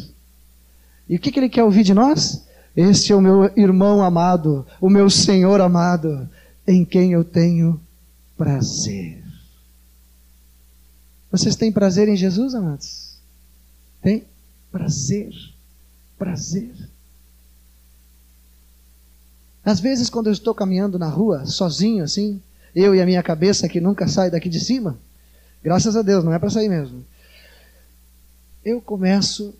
[1.08, 2.46] E o que, que ele quer ouvir de nós?
[2.76, 6.28] Este é o meu irmão amado, o meu Senhor amado,
[6.66, 7.78] em quem eu tenho
[8.36, 9.22] prazer.
[11.30, 13.18] Vocês têm prazer em Jesus, amados?
[14.00, 14.24] Tem?
[14.70, 15.32] Prazer.
[16.18, 16.72] Prazer.
[19.64, 22.40] Às vezes, quando eu estou caminhando na rua, sozinho assim,
[22.74, 24.98] eu e a minha cabeça que nunca sai daqui de cima,
[25.62, 27.04] graças a Deus, não é para sair mesmo
[28.64, 29.54] eu começo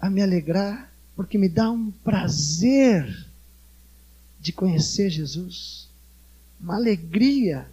[0.00, 3.26] a me alegrar, porque me dá um prazer
[4.40, 5.88] de conhecer Jesus,
[6.60, 7.66] uma alegria.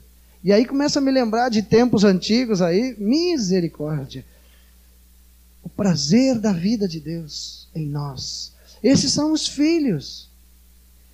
[0.43, 4.25] E aí começa a me lembrar de tempos antigos aí, misericórdia.
[5.63, 8.53] O prazer da vida de Deus em nós.
[8.83, 10.29] Esses são os filhos.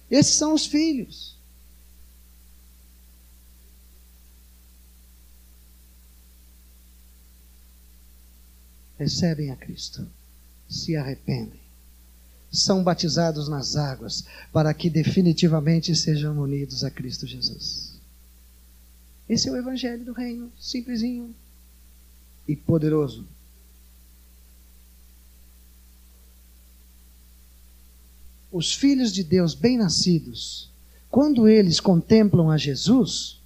[0.10, 1.38] Esses são os filhos.
[8.98, 10.08] recebem a Cristo,
[10.68, 11.60] se arrependem,
[12.52, 17.94] são batizados nas águas para que definitivamente sejam unidos a Cristo Jesus.
[19.30, 21.36] Esse é o Evangelho do Reino, simplesinho
[22.48, 23.28] e poderoso.
[28.58, 30.72] Os filhos de Deus bem-nascidos,
[31.12, 33.40] quando eles contemplam a Jesus,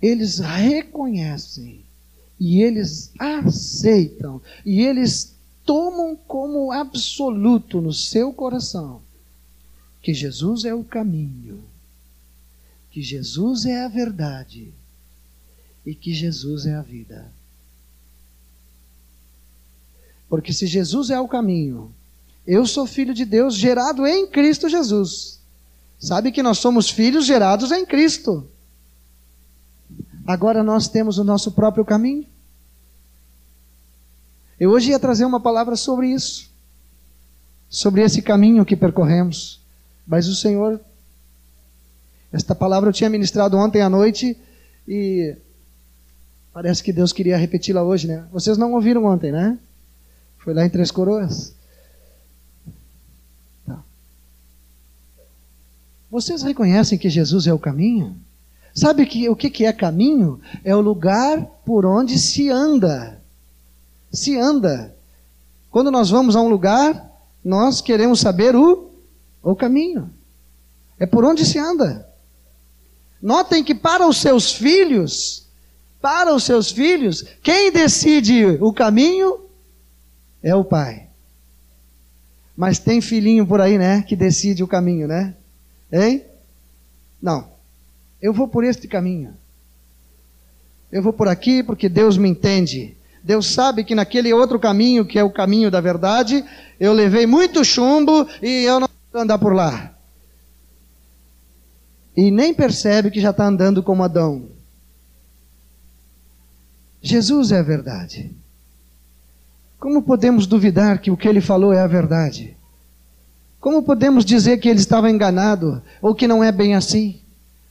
[0.00, 1.84] eles reconhecem
[2.40, 9.02] e eles aceitam, e eles tomam como absoluto no seu coração
[10.00, 11.62] que Jesus é o caminho,
[12.90, 14.72] que Jesus é a verdade
[15.84, 17.30] e que Jesus é a vida.
[20.30, 21.92] Porque se Jesus é o caminho,
[22.48, 25.38] eu sou filho de Deus gerado em Cristo Jesus.
[26.00, 28.48] Sabe que nós somos filhos gerados em Cristo.
[30.26, 32.24] Agora nós temos o nosso próprio caminho.
[34.58, 36.50] Eu hoje ia trazer uma palavra sobre isso,
[37.68, 39.60] sobre esse caminho que percorremos.
[40.06, 40.80] Mas o Senhor,
[42.32, 44.34] esta palavra eu tinha ministrado ontem à noite
[44.86, 45.36] e
[46.50, 48.26] parece que Deus queria repeti-la hoje, né?
[48.32, 49.58] Vocês não ouviram ontem, né?
[50.38, 51.57] Foi lá em Três Coroas.
[56.10, 58.16] Vocês reconhecem que Jesus é o caminho?
[58.74, 60.40] Sabe que, o que, que é caminho?
[60.64, 63.20] É o lugar por onde se anda.
[64.12, 64.94] Se anda.
[65.70, 67.12] Quando nós vamos a um lugar,
[67.44, 68.90] nós queremos saber o,
[69.42, 70.10] o caminho.
[70.98, 72.08] É por onde se anda.
[73.20, 75.46] Notem que para os seus filhos,
[76.00, 79.40] para os seus filhos, quem decide o caminho
[80.42, 81.08] é o pai.
[82.56, 85.34] Mas tem filhinho por aí, né, que decide o caminho, né?
[85.92, 86.24] Hein?
[87.20, 87.48] Não.
[88.20, 89.34] Eu vou por este caminho.
[90.90, 92.96] Eu vou por aqui porque Deus me entende.
[93.22, 96.44] Deus sabe que naquele outro caminho, que é o caminho da verdade,
[96.78, 99.94] eu levei muito chumbo e eu não vou andar por lá.
[102.16, 104.48] E nem percebe que já está andando como Adão.
[107.00, 108.34] Jesus é a verdade.
[109.78, 112.56] Como podemos duvidar que o que ele falou é a verdade?
[113.60, 117.20] Como podemos dizer que ele estava enganado ou que não é bem assim?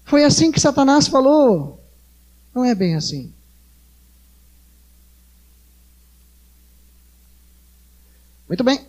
[0.04, 1.82] Foi assim que Satanás falou.
[2.54, 3.34] Não é bem assim.
[8.48, 8.80] Muito bem.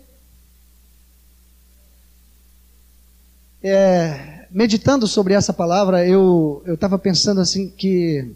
[3.63, 8.35] É, meditando sobre essa palavra, eu estava pensando assim que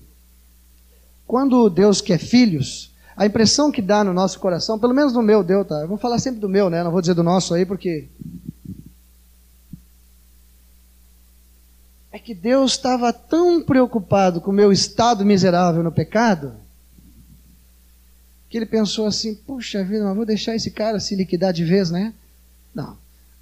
[1.27, 5.43] quando Deus quer filhos, a impressão que dá no nosso coração, pelo menos no meu
[5.43, 5.77] deu, tá?
[5.77, 6.83] Eu vou falar sempre do meu, né?
[6.83, 8.09] Não vou dizer do nosso aí, porque.
[12.13, 16.55] É que Deus estava tão preocupado com o meu estado miserável no pecado,
[18.49, 21.91] que ele pensou assim: puxa vida, mas vou deixar esse cara se liquidar de vez,
[21.91, 22.13] né?
[22.75, 22.89] Não.
[22.89, 22.99] Vou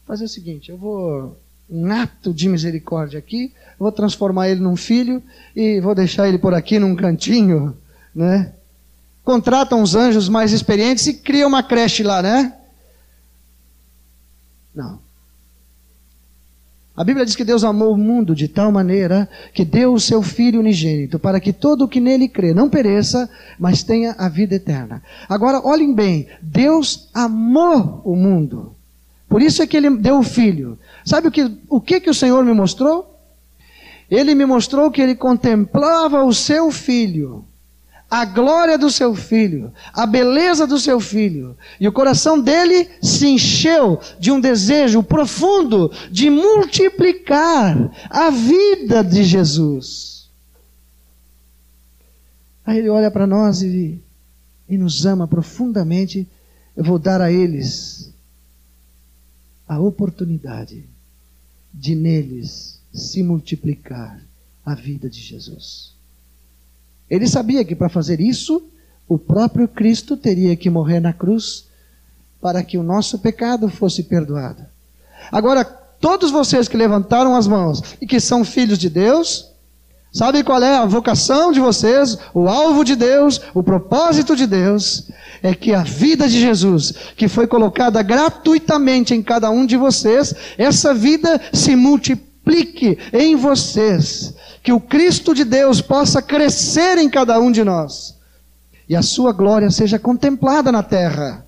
[0.07, 1.39] fazer o seguinte: eu vou.
[1.73, 5.23] Um ato de misericórdia aqui, vou transformar ele num filho
[5.55, 7.77] e vou deixar ele por aqui num cantinho,
[8.13, 8.53] né?
[9.31, 12.53] contratam os anjos mais experientes e criam uma creche lá, né?
[14.75, 15.01] Não.
[17.01, 20.21] A Bíblia diz que Deus amou o mundo de tal maneira que deu o seu
[20.21, 23.27] Filho unigênito, para que todo o que nele crê não pereça,
[23.59, 25.03] mas tenha a vida eterna.
[25.27, 28.77] Agora, olhem bem: Deus amou o mundo.
[29.31, 30.79] Por isso é que ele deu o Filho.
[31.03, 33.19] Sabe o que o, que, que o Senhor me mostrou?
[34.11, 37.47] Ele me mostrou que ele contemplava o seu Filho
[38.11, 41.57] a glória do seu filho, a beleza do seu filho.
[41.79, 47.77] E o coração dele se encheu de um desejo profundo de multiplicar
[48.11, 50.29] a vida de Jesus.
[52.67, 54.03] Aí ele olha para nós e,
[54.69, 56.29] e nos ama profundamente.
[56.77, 58.13] Eu vou dar a eles
[59.69, 60.85] a oportunidade
[61.73, 64.21] de neles se multiplicar
[64.67, 66.00] a vida de Jesus.
[67.11, 68.63] Ele sabia que para fazer isso,
[69.09, 71.65] o próprio Cristo teria que morrer na cruz
[72.41, 74.65] para que o nosso pecado fosse perdoado.
[75.33, 79.51] Agora, todos vocês que levantaram as mãos e que são filhos de Deus,
[80.13, 85.11] sabem qual é a vocação de vocês, o alvo de Deus, o propósito de Deus?
[85.43, 90.35] É que a vida de Jesus, que foi colocada gratuitamente em cada um de vocês,
[90.57, 97.41] essa vida se multiplique em vocês que o Cristo de Deus possa crescer em cada
[97.41, 98.19] um de nós
[98.89, 101.47] e a sua glória seja contemplada na terra,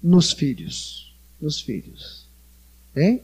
[0.00, 2.26] nos filhos, nos filhos.
[2.96, 3.20] Hein?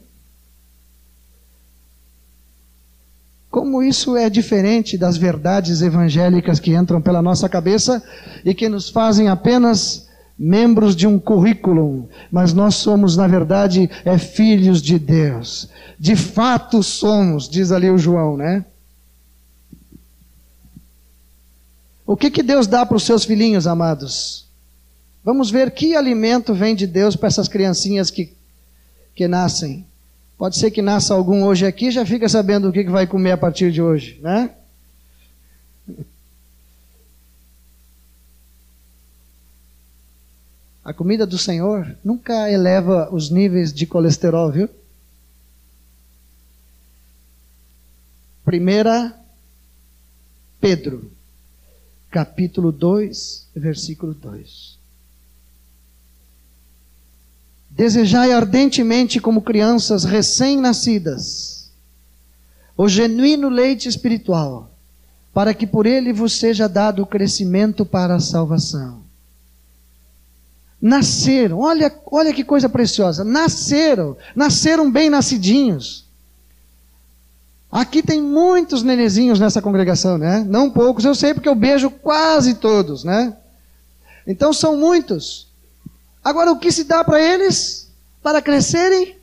[3.48, 8.02] Como isso é diferente das verdades evangélicas que entram pela nossa cabeça
[8.44, 14.18] e que nos fazem apenas membros de um currículo, mas nós somos, na verdade, é
[14.18, 15.68] filhos de Deus.
[15.98, 18.64] De fato somos, diz ali o João, né?
[22.11, 24.45] O que, que Deus dá para os seus filhinhos, amados?
[25.23, 28.35] Vamos ver que alimento vem de Deus para essas criancinhas que,
[29.15, 29.87] que nascem.
[30.37, 33.31] Pode ser que nasça algum hoje aqui já fica sabendo o que, que vai comer
[33.31, 34.51] a partir de hoje, né?
[40.85, 44.69] A comida do Senhor nunca eleva os níveis de colesterol, viu?
[48.45, 49.15] Primeira
[50.61, 51.19] Pedro
[52.11, 54.78] capítulo 2, versículo 2.
[57.70, 61.70] Desejai ardentemente, como crianças recém-nascidas,
[62.77, 64.70] o genuíno leite espiritual,
[65.32, 69.03] para que por ele vos seja dado o crescimento para a salvação.
[70.82, 76.10] Nasceram, olha, olha que coisa preciosa, nasceram, nasceram bem nascidinhos.
[77.70, 80.44] Aqui tem muitos nenezinhos nessa congregação, né?
[80.48, 83.36] Não poucos, eu sei porque eu beijo quase todos, né?
[84.26, 85.47] Então são muitos.
[86.22, 87.88] Agora o que se dá para eles
[88.22, 89.16] para crescerem?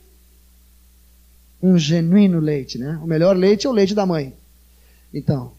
[1.62, 3.00] Um genuíno leite, né?
[3.04, 4.34] O melhor leite é o leite da mãe.
[5.14, 5.52] Então,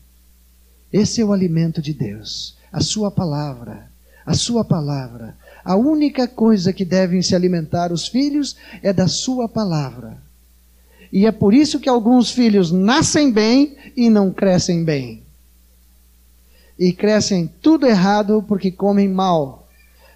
[0.92, 3.90] esse é o alimento de Deus, a Sua palavra.
[4.24, 5.36] A Sua palavra.
[5.64, 10.27] A única coisa que devem se alimentar os filhos é da Sua palavra.
[11.12, 15.22] E é por isso que alguns filhos nascem bem e não crescem bem.
[16.78, 19.68] E crescem tudo errado porque comem mal.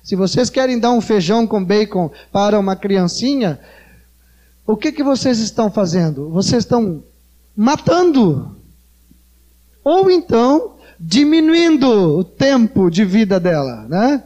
[0.02, 3.58] Se vocês querem dar um feijão com bacon para uma criancinha,
[4.66, 6.28] o que, que vocês estão fazendo?
[6.28, 7.02] Vocês estão
[7.56, 8.56] matando.
[9.84, 14.22] Ou então diminuindo o tempo de vida dela, né?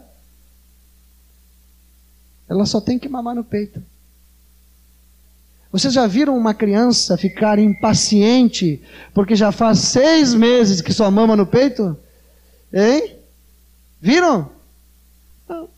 [2.49, 3.83] Ela só tem que mamar no peito.
[5.79, 8.83] Vocês já viram uma criança ficar impaciente
[9.13, 11.95] porque já faz seis meses que só mama no peito?
[12.73, 13.17] Hein?
[14.01, 14.51] Viram?
[15.47, 15.69] Não.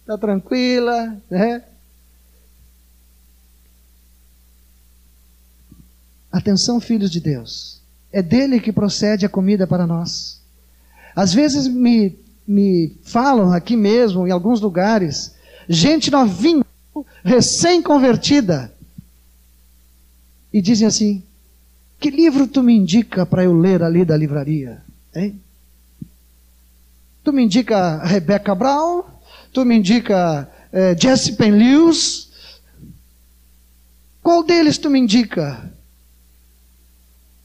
[0.00, 1.62] Está tranquila, né?
[6.32, 7.82] Atenção, filhos de Deus.
[8.10, 10.40] É dele que procede a comida para nós.
[11.14, 15.34] Às vezes me, me falam aqui mesmo, em alguns lugares,
[15.68, 16.63] gente novinha,
[17.24, 18.72] recém-convertida,
[20.52, 21.22] e dizem assim:
[21.98, 24.82] Que livro tu me indica para eu ler ali da livraria?
[25.14, 25.40] Hein?
[27.24, 29.02] Tu me indica Rebecca Brown?
[29.52, 32.30] Tu me indica eh, Jesse Pen Lewis?
[34.22, 35.72] Qual deles tu me indica?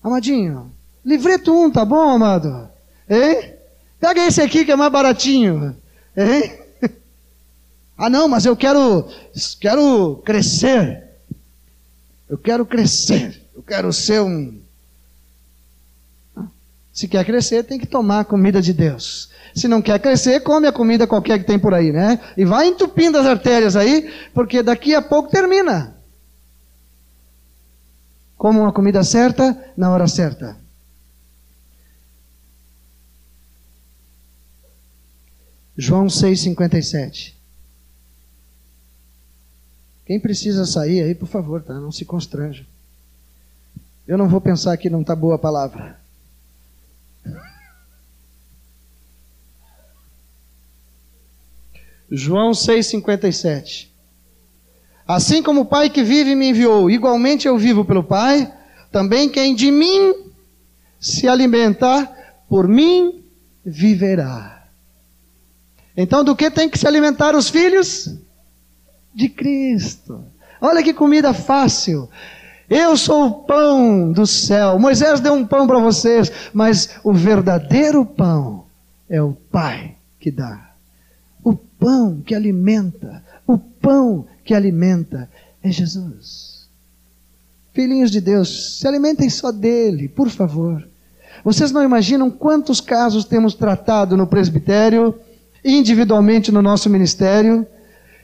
[0.03, 0.71] Amadinho,
[1.03, 2.69] livreto 1, um, tá bom, amado?
[3.09, 3.53] Hein?
[3.99, 5.75] Pega esse aqui que é mais baratinho.
[6.15, 6.58] Hein?
[7.99, 9.09] Ah, não, mas eu quero,
[9.59, 11.03] quero crescer.
[12.29, 13.45] Eu quero crescer.
[13.53, 14.61] Eu quero ser um.
[16.93, 19.31] Se quer crescer, tem que tomar a comida de Deus.
[19.53, 22.21] Se não quer crescer, come a comida qualquer que tem por aí, né?
[22.37, 25.97] E vai entupindo as artérias aí, porque daqui a pouco termina.
[28.37, 30.55] Como uma comida certa, na hora certa.
[35.75, 37.38] João 6,57.
[40.09, 41.75] Quem precisa sair aí, por favor, tá?
[41.75, 42.65] Não se constranja.
[44.07, 45.99] Eu não vou pensar que não está boa a palavra.
[52.09, 53.89] João 6,57.
[55.07, 58.51] Assim como o Pai que vive me enviou, igualmente eu vivo pelo Pai,
[58.91, 60.31] também quem de mim
[60.99, 62.11] se alimentar,
[62.49, 63.23] por mim
[63.63, 64.67] viverá.
[65.95, 68.17] Então, do que tem que se alimentar os filhos?
[69.13, 70.23] De Cristo.
[70.61, 72.09] Olha que comida fácil.
[72.69, 74.77] Eu sou o pão do céu.
[74.77, 78.65] Moisés deu um pão para vocês, mas o verdadeiro pão
[79.09, 80.69] é o Pai que dá.
[81.43, 85.29] O pão que alimenta, o pão que alimenta
[85.63, 86.67] é Jesus.
[87.73, 90.87] Filhinhos de Deus, se alimentem só dele, por favor.
[91.43, 95.15] Vocês não imaginam quantos casos temos tratado no presbitério,
[95.63, 97.65] individualmente no nosso ministério,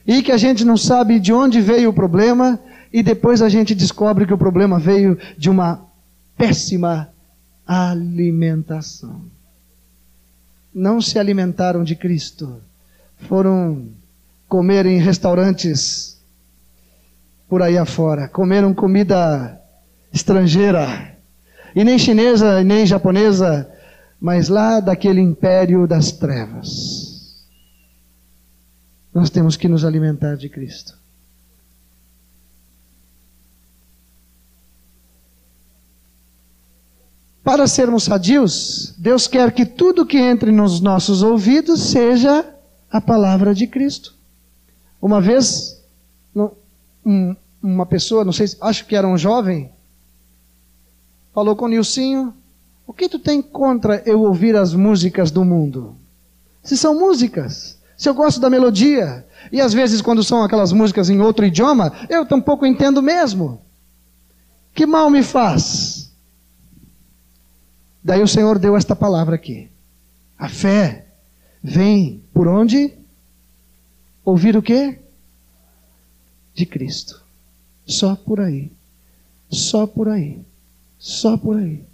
[0.06, 2.58] e que a gente não sabe de onde veio o problema,
[2.92, 5.84] e depois a gente descobre que o problema veio de uma
[6.36, 7.08] péssima
[7.66, 9.22] alimentação.
[10.72, 12.60] Não se alimentaram de Cristo,
[13.28, 13.88] foram
[14.48, 16.16] comer em restaurantes
[17.48, 18.28] por aí afora.
[18.28, 19.60] Comeram comida
[20.12, 21.16] estrangeira.
[21.74, 23.68] E nem chinesa, nem japonesa,
[24.20, 26.95] mas lá daquele império das trevas.
[29.16, 30.94] Nós temos que nos alimentar de Cristo.
[37.42, 42.44] Para sermos sadios, Deus quer que tudo que entre nos nossos ouvidos seja
[42.90, 44.14] a palavra de Cristo.
[45.00, 45.82] Uma vez,
[47.02, 49.72] um, uma pessoa, não sei, acho que era um jovem,
[51.32, 52.34] falou com o Nilcinho,
[52.86, 55.96] o que tu tem contra eu ouvir as músicas do mundo?
[56.62, 61.08] Se são músicas, se eu gosto da melodia, e às vezes quando são aquelas músicas
[61.08, 63.60] em outro idioma, eu tampouco entendo mesmo.
[64.74, 66.12] Que mal me faz?
[68.02, 69.68] Daí o Senhor deu esta palavra aqui.
[70.38, 71.06] A fé
[71.62, 72.92] vem por onde?
[74.24, 74.98] Ouvir o quê?
[76.56, 77.22] de Cristo.
[77.84, 78.72] Só por aí.
[79.48, 80.40] Só por aí.
[80.98, 81.84] Só por aí.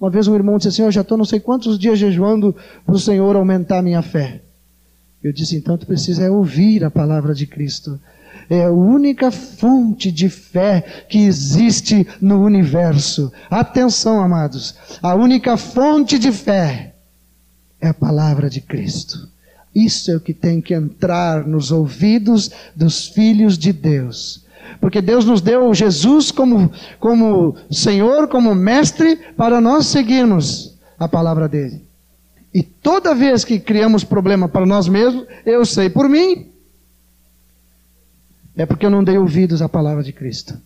[0.00, 2.54] Uma vez um irmão disse assim: Eu já estou não sei quantos dias jejuando
[2.86, 4.40] para o Senhor aumentar a minha fé.
[5.22, 7.98] Eu disse: Então tu precisa é ouvir a palavra de Cristo.
[8.50, 13.30] É a única fonte de fé que existe no universo.
[13.50, 14.74] Atenção, amados.
[15.02, 16.94] A única fonte de fé
[17.80, 19.28] é a palavra de Cristo.
[19.74, 24.46] Isso é o que tem que entrar nos ouvidos dos filhos de Deus.
[24.80, 31.48] Porque Deus nos deu Jesus como, como Senhor, como Mestre, para nós seguirmos a palavra
[31.48, 31.87] dele.
[32.52, 36.50] E toda vez que criamos problema para nós mesmos, eu sei por mim,
[38.56, 40.58] é porque eu não dei ouvidos à palavra de Cristo.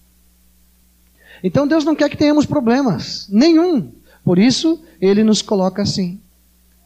[1.42, 3.92] Então Deus não quer que tenhamos problemas, nenhum.
[4.24, 6.20] Por isso, Ele nos coloca assim: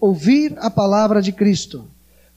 [0.01, 1.89] ouvir a palavra de Cristo.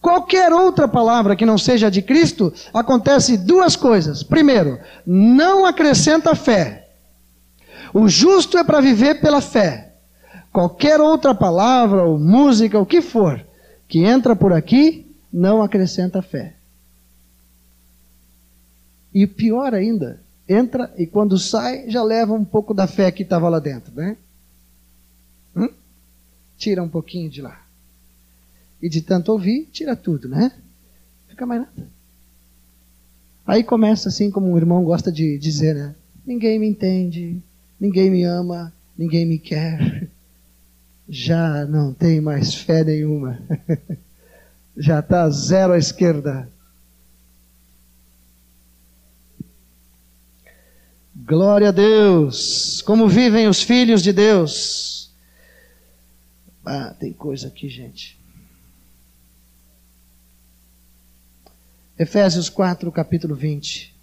[0.02, 4.24] Qualquer outra palavra que não seja de Cristo, acontece duas coisas.
[4.24, 6.88] Primeiro, não acrescenta fé.
[7.94, 9.89] O justo é para viver pela fé.
[10.52, 13.46] Qualquer outra palavra ou música, o que for,
[13.88, 16.56] que entra por aqui, não acrescenta fé.
[19.14, 23.50] E pior ainda, entra e quando sai já leva um pouco da fé que estava
[23.50, 24.18] lá dentro, né?
[25.56, 25.70] Hum?
[26.58, 27.64] Tira um pouquinho de lá.
[28.82, 30.52] E de tanto ouvir, tira tudo, né?
[31.28, 31.88] Fica mais nada.
[33.46, 35.96] Aí começa assim, como um irmão gosta de dizer, né?
[36.26, 37.42] Ninguém me entende,
[37.80, 40.08] ninguém me ama, ninguém me quer.
[41.10, 43.42] Já não tem mais fé nenhuma.
[44.78, 46.48] Já está zero à esquerda.
[51.16, 52.84] Glória a Deus.
[52.84, 55.12] Como vivem os filhos de Deus.
[56.64, 58.20] Ah, tem coisa aqui, gente.
[61.98, 63.96] Efésios 4, capítulo 20.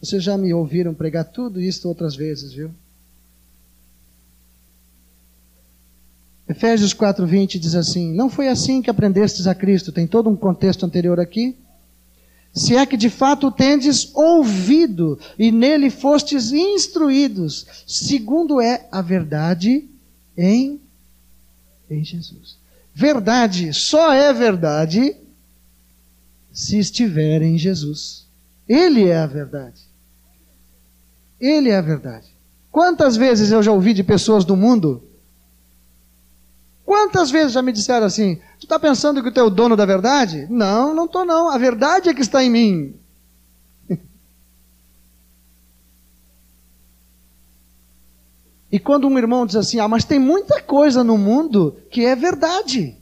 [0.00, 2.74] Vocês já me ouviram pregar tudo isso outras vezes, viu?
[6.50, 9.92] Efésios 4, 20 diz assim: Não foi assim que aprendestes a Cristo.
[9.92, 11.56] Tem todo um contexto anterior aqui.
[12.52, 19.88] Se é que de fato tendes ouvido e nele fostes instruídos, segundo é a verdade
[20.36, 20.80] em,
[21.88, 22.58] em Jesus.
[22.92, 25.14] Verdade só é verdade
[26.52, 28.26] se estiver em Jesus.
[28.68, 29.82] Ele é a verdade.
[31.40, 32.26] Ele é a verdade.
[32.72, 35.04] Quantas vezes eu já ouvi de pessoas do mundo?
[36.90, 39.86] Quantas vezes já me disseram assim: Tu está pensando que tu é o dono da
[39.86, 40.48] verdade?
[40.50, 41.48] Não, não estou não.
[41.48, 42.96] A verdade é que está em mim.
[48.72, 52.16] E quando um irmão diz assim, ah, mas tem muita coisa no mundo que é
[52.16, 52.96] verdade.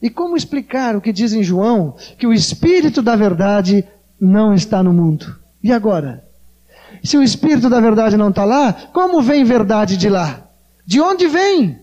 [0.00, 3.84] E como explicar o que diz em João, que o Espírito da verdade
[4.20, 5.36] não está no mundo?
[5.60, 6.24] E agora?
[7.02, 10.49] Se o Espírito da verdade não está lá, como vem verdade de lá?
[10.90, 11.78] De onde vem?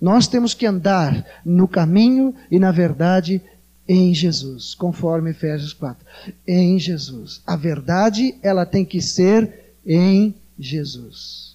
[0.00, 3.40] Nós temos que andar no caminho e na verdade
[3.86, 6.04] em Jesus, conforme Efésios 4.
[6.48, 7.40] Em Jesus.
[7.46, 11.54] A verdade, ela tem que ser em Jesus.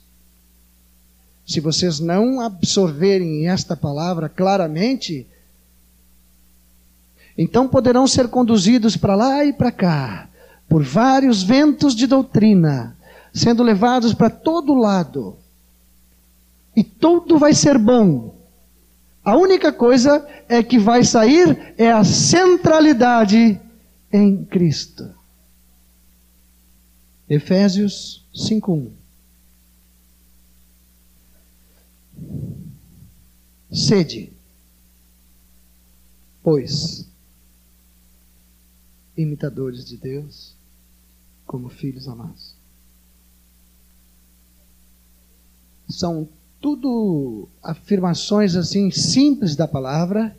[1.46, 5.28] Se vocês não absorverem esta palavra claramente,
[7.38, 10.30] então poderão ser conduzidos para lá e para cá,
[10.70, 12.96] por vários ventos de doutrina,
[13.40, 15.38] sendo levados para todo lado.
[16.76, 18.40] E tudo vai ser bom,
[19.24, 23.62] a única coisa é que vai sair é a centralidade
[24.12, 25.14] em Cristo.
[27.30, 28.92] Efésios 5:1
[33.72, 34.34] Sede,
[36.42, 37.08] pois,
[39.16, 40.56] imitadores de Deus,
[41.46, 42.49] como filhos amados.
[45.90, 46.30] São
[46.62, 50.38] tudo afirmações assim simples da palavra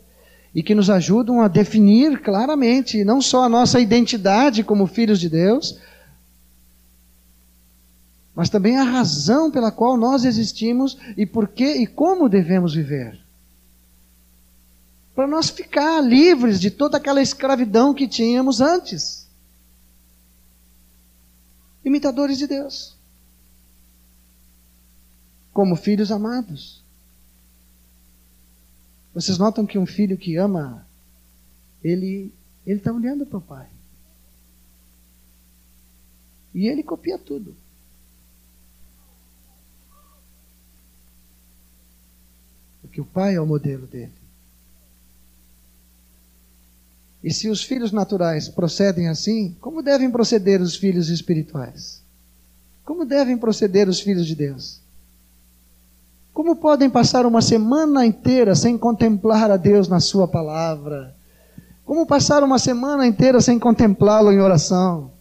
[0.53, 5.29] e que nos ajudam a definir claramente não só a nossa identidade como filhos de
[5.29, 5.79] Deus,
[8.33, 13.19] mas também a razão pela qual nós existimos e por que e como devemos viver.
[15.13, 19.27] Para nós ficar livres de toda aquela escravidão que tínhamos antes.
[21.83, 22.90] Imitadores de Deus
[25.53, 26.83] como filhos amados.
[29.13, 30.87] Vocês notam que um filho que ama,
[31.83, 32.31] ele
[32.65, 33.67] ele está olhando para o pai.
[36.53, 37.55] E ele copia tudo.
[42.81, 44.11] Porque o pai é o modelo dele.
[47.23, 52.01] E se os filhos naturais procedem assim, como devem proceder os filhos espirituais?
[52.83, 54.81] Como devem proceder os filhos de Deus?
[56.33, 61.15] Como podem passar uma semana inteira sem contemplar a Deus na Sua palavra?
[61.85, 65.11] Como passar uma semana inteira sem contemplá-lo em oração?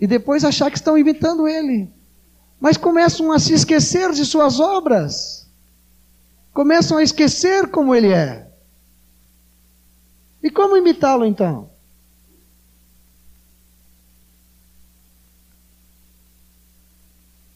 [0.00, 1.90] E depois achar que estão imitando Ele,
[2.58, 5.42] mas começam a se esquecer de suas obras.
[6.52, 8.48] Começam a esquecer como ele é.
[10.42, 11.70] E como imitá-lo então?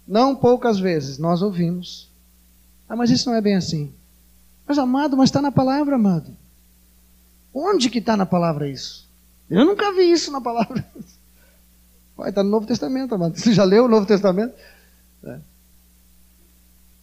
[0.07, 2.11] Não poucas vezes nós ouvimos.
[2.89, 3.93] Ah, mas isso não é bem assim.
[4.67, 6.37] Mas amado, mas está na palavra, amado.
[7.53, 9.09] Onde que está na palavra isso?
[9.49, 10.85] Eu nunca vi isso na palavra.
[12.17, 13.39] Vai, está no Novo Testamento, amado.
[13.39, 14.55] Você já leu o Novo Testamento?
[15.25, 15.39] É.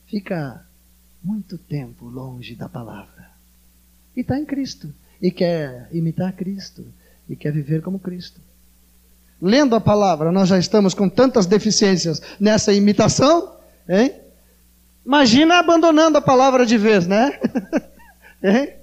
[0.08, 0.66] Fica
[1.24, 3.32] muito tempo longe da palavra.
[4.16, 4.94] E está em Cristo.
[5.22, 6.86] E quer imitar Cristo.
[7.30, 8.42] E quer viver como Cristo.
[9.42, 13.58] Lendo a palavra, nós já estamos com tantas deficiências nessa imitação,
[13.88, 14.23] hein?
[15.06, 17.38] Imagina abandonando a palavra de vez, né?
[18.42, 18.74] hein?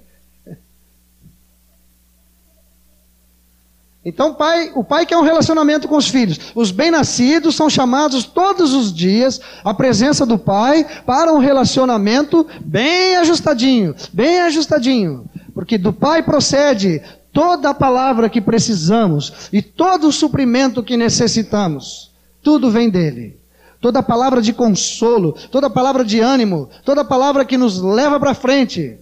[4.03, 6.39] Então, pai, o pai quer um relacionamento com os filhos.
[6.55, 13.15] Os bem-nascidos são chamados todos os dias à presença do pai para um relacionamento bem
[13.17, 15.25] ajustadinho, bem ajustadinho.
[15.53, 22.11] Porque do pai procede toda a palavra que precisamos e todo o suprimento que necessitamos.
[22.41, 23.40] Tudo vem dele.
[23.81, 28.99] Toda palavra de consolo, toda palavra de ânimo, toda palavra que nos leva para frente.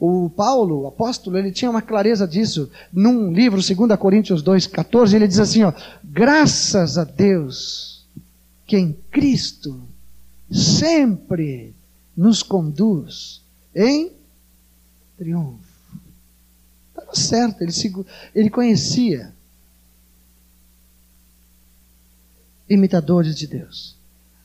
[0.00, 2.68] O Paulo, o apóstolo, ele tinha uma clareza disso.
[2.92, 5.72] Num livro, 2 Coríntios 2, 14, ele diz assim: ó,
[6.02, 8.04] graças a Deus
[8.66, 9.80] que em Cristo
[10.50, 11.72] sempre
[12.16, 14.10] nos conduz em
[15.16, 15.60] triunfo.
[16.88, 17.72] Estava certo, ele,
[18.34, 19.32] ele conhecia
[22.68, 23.96] imitadores de Deus.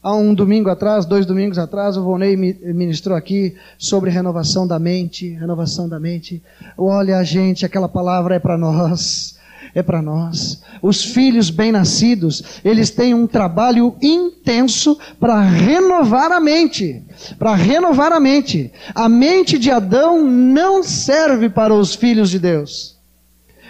[0.01, 5.29] Há um domingo atrás, dois domingos atrás, o Volney ministrou aqui sobre renovação da mente,
[5.29, 6.41] renovação da mente.
[6.77, 9.37] Olha, gente, aquela palavra é para nós.
[9.75, 10.61] É para nós.
[10.81, 17.03] Os filhos bem-nascidos, eles têm um trabalho intenso para renovar a mente.
[17.37, 18.71] Para renovar a mente.
[18.95, 22.96] A mente de Adão não serve para os filhos de Deus.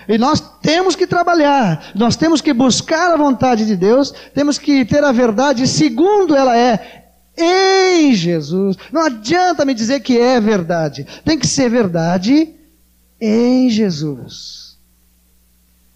[0.08, 4.86] E nós temos que trabalhar, nós temos que buscar a vontade de Deus, temos que
[4.86, 7.08] ter a verdade segundo ela é,
[7.38, 8.78] em Jesus.
[8.92, 12.56] Não adianta me dizer que é verdade, tem que ser verdade
[13.20, 14.78] em Jesus.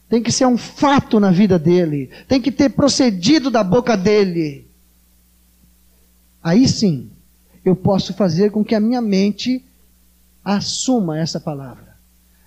[0.09, 4.69] Tem que ser um fato na vida dele, tem que ter procedido da boca dele.
[6.43, 7.09] Aí sim,
[7.63, 9.63] eu posso fazer com que a minha mente
[10.43, 11.90] assuma essa palavra.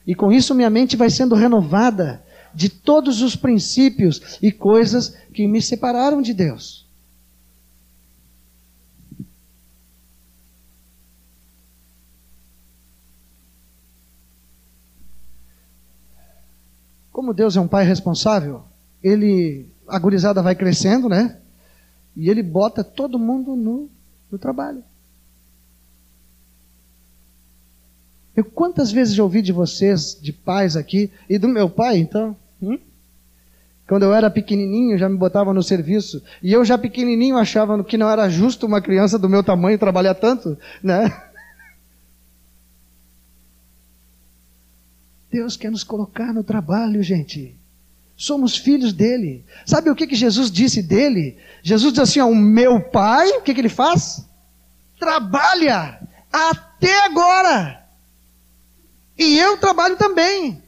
[0.06, 2.22] E com isso minha mente vai sendo renovada
[2.54, 6.84] de todos os princípios e coisas que me separaram de Deus.
[17.10, 18.64] Como Deus é um pai responsável,
[19.02, 21.38] ele, a gurizada vai crescendo, né?
[22.16, 23.88] E ele bota todo mundo no,
[24.30, 24.84] no trabalho.
[28.36, 32.36] Eu quantas vezes já ouvi de vocês, de pais aqui, e do meu pai, então?
[32.60, 32.78] Hum?
[33.86, 36.22] Quando eu era pequenininho, já me botava no serviço.
[36.42, 40.14] E eu já pequenininho achava que não era justo uma criança do meu tamanho trabalhar
[40.14, 41.12] tanto, né?
[45.30, 47.54] Deus quer nos colocar no trabalho, gente.
[48.16, 49.44] Somos filhos dele.
[49.66, 51.36] Sabe o que, que Jesus disse dele?
[51.62, 54.24] Jesus diz assim: ó, o meu pai, o que, que ele faz?
[54.98, 56.00] Trabalha
[56.32, 57.83] até agora.
[59.16, 60.62] E eu trabalho também.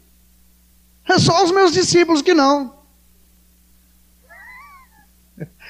[1.08, 2.74] É só os meus discípulos que não.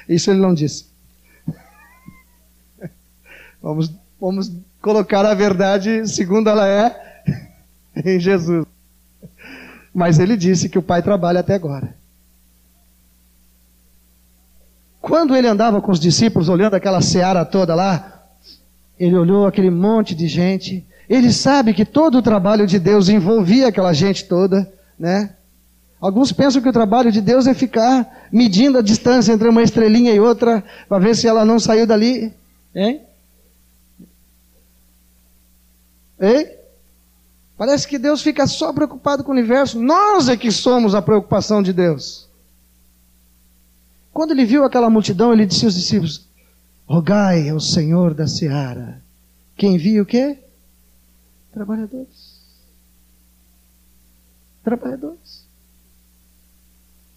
[0.09, 0.87] Isso ele não disse.
[3.61, 3.91] Vamos,
[4.21, 7.23] vamos colocar a verdade segundo ela é
[8.05, 8.67] em Jesus.
[9.93, 11.97] Mas ele disse que o pai trabalha até agora.
[15.01, 18.27] Quando ele andava com os discípulos, olhando aquela seara toda lá,
[18.99, 23.69] ele olhou aquele monte de gente ele sabe que todo o trabalho de Deus envolvia
[23.69, 25.35] aquela gente toda, né?
[26.01, 30.13] Alguns pensam que o trabalho de Deus é ficar medindo a distância entre uma estrelinha
[30.13, 32.35] e outra para ver se ela não saiu dali,
[32.75, 33.03] hein?
[36.21, 36.49] Hein?
[37.57, 39.81] Parece que Deus fica só preocupado com o universo.
[39.81, 42.29] Nós é que somos a preocupação de Deus.
[44.13, 46.29] Quando ele viu aquela multidão, ele disse aos discípulos:
[46.87, 49.03] Rogai ao Senhor da seara,
[49.57, 50.39] que envia o quê?
[51.57, 52.39] Trabalhadores.
[54.63, 55.47] Trabalhadores.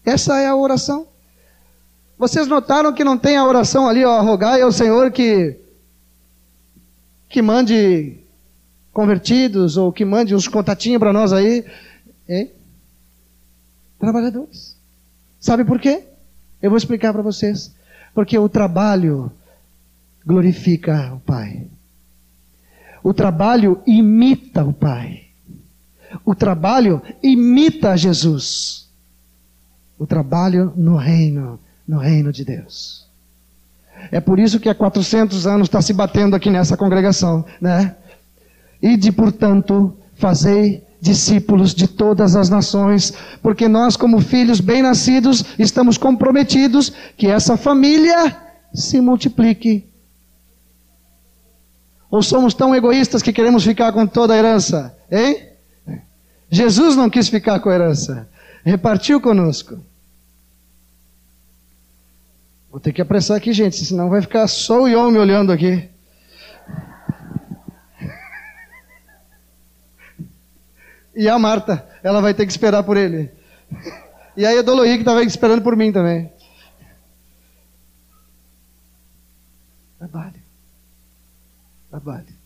[0.02, 1.06] Essa é a oração.
[2.16, 5.60] Vocês notaram que não tem a oração ali, ó, rogai ao Senhor que
[7.28, 8.24] que mande
[8.94, 11.62] convertidos ou que mande uns contatinhos para nós aí,
[12.26, 12.50] hein?
[13.98, 14.74] Trabalhadores.
[15.38, 16.04] Sabe por quê?
[16.62, 17.74] Eu vou explicar para vocês.
[18.14, 19.30] Porque o trabalho
[20.24, 21.69] glorifica o Pai.
[23.02, 25.22] O trabalho imita o Pai.
[26.24, 28.88] O trabalho imita Jesus.
[29.98, 33.06] O trabalho no reino, no reino de Deus.
[34.10, 37.94] É por isso que há 400 anos está se batendo aqui nessa congregação, né?
[38.80, 43.12] E de, portanto, fazei discípulos de todas as nações,
[43.42, 48.36] porque nós, como filhos bem-nascidos, estamos comprometidos que essa família
[48.72, 49.89] se multiplique.
[52.10, 55.48] Ou somos tão egoístas que queremos ficar com toda a herança, hein?
[56.50, 58.28] Jesus não quis ficar com a herança,
[58.64, 59.78] repartiu conosco.
[62.70, 65.88] Vou ter que apressar aqui, gente, senão vai ficar só o Ion me olhando aqui.
[71.14, 73.30] E a Marta, ela vai ter que esperar por ele.
[74.36, 76.32] E aí a Doloí que estava esperando por mim também.
[79.98, 80.39] Trabalho.
[81.90, 82.40] Trabalho.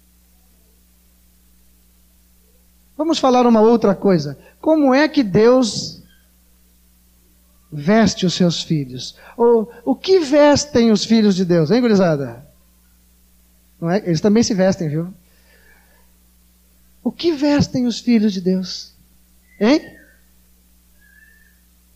[2.96, 4.38] Vamos falar uma outra coisa.
[4.60, 6.02] Como é que Deus
[7.70, 9.16] veste os seus filhos?
[9.36, 12.46] Ou o que vestem os filhos de Deus, hein, gurizada?
[13.80, 13.98] Não é?
[13.98, 15.12] Eles também se vestem, viu?
[17.02, 18.94] O que vestem os filhos de Deus?
[19.60, 19.94] Hein?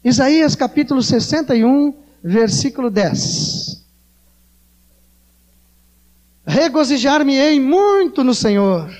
[0.04, 3.77] Isaías capítulo 61, versículo 10.
[6.48, 8.90] Regozijar-me-ei muito no Senhor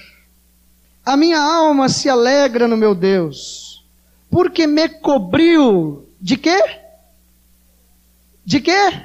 [1.09, 3.83] a minha alma se alegra no meu Deus,
[4.31, 6.62] porque me cobriu de quê?
[8.45, 9.05] De quê?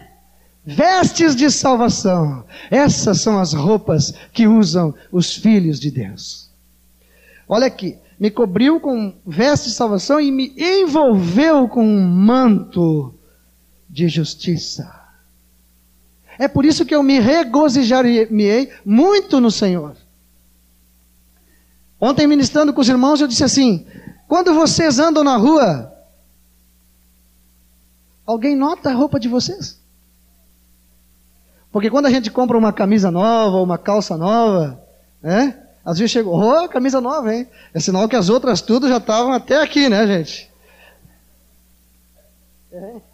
[0.65, 2.43] Vestes de salvação.
[2.69, 6.49] Essas são as roupas que usam os filhos de Deus.
[7.47, 13.13] Olha aqui, me cobriu com vestes de salvação e me envolveu com um manto
[13.89, 15.02] de justiça.
[16.37, 18.27] É por isso que eu me regozijarei
[18.85, 19.95] muito no Senhor.
[21.99, 23.85] Ontem, ministrando com os irmãos, eu disse assim:
[24.27, 25.93] quando vocês andam na rua,
[28.25, 29.81] alguém nota a roupa de vocês?
[31.71, 34.83] Porque quando a gente compra uma camisa nova, uma calça nova,
[35.21, 35.59] né?
[35.85, 37.47] Às vezes chegou, oh, camisa nova, hein?
[37.73, 40.51] É sinal que as outras tudo já estavam até aqui, né, gente?
[42.71, 43.12] É.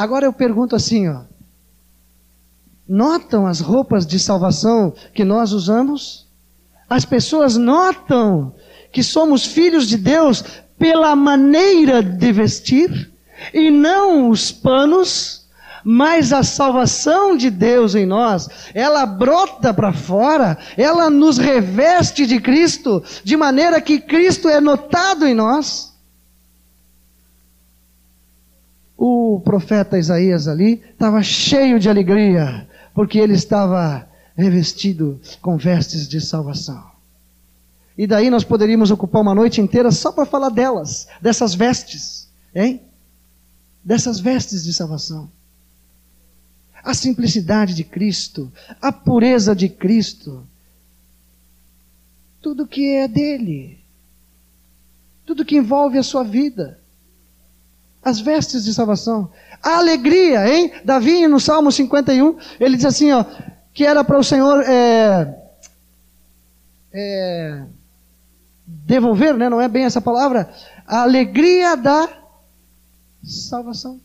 [0.00, 1.24] Agora eu pergunto assim, ó.
[2.88, 6.26] Notam as roupas de salvação que nós usamos?
[6.88, 8.54] As pessoas notam
[8.90, 10.42] que somos filhos de Deus
[10.78, 13.12] pela maneira de vestir
[13.52, 15.46] e não os panos,
[15.84, 22.40] mas a salvação de Deus em nós, ela brota para fora, ela nos reveste de
[22.40, 25.89] Cristo, de maneira que Cristo é notado em nós.
[29.02, 34.06] O profeta Isaías ali estava cheio de alegria, porque ele estava
[34.36, 36.84] revestido com vestes de salvação.
[37.96, 42.82] E daí nós poderíamos ocupar uma noite inteira só para falar delas, dessas vestes, hein?
[43.82, 45.30] Dessas vestes de salvação.
[46.84, 48.52] A simplicidade de Cristo,
[48.82, 50.46] a pureza de Cristo,
[52.42, 53.78] tudo que é dele,
[55.24, 56.78] tudo que envolve a sua vida,
[58.02, 59.30] as vestes de salvação,
[59.62, 60.72] a alegria, hein?
[60.84, 63.24] Davi no Salmo 51, ele diz assim, ó,
[63.72, 65.38] que era para o Senhor é,
[66.92, 67.62] é,
[68.66, 69.48] devolver, né?
[69.48, 70.50] não é bem essa palavra,
[70.86, 72.08] a alegria da
[73.22, 74.00] salvação.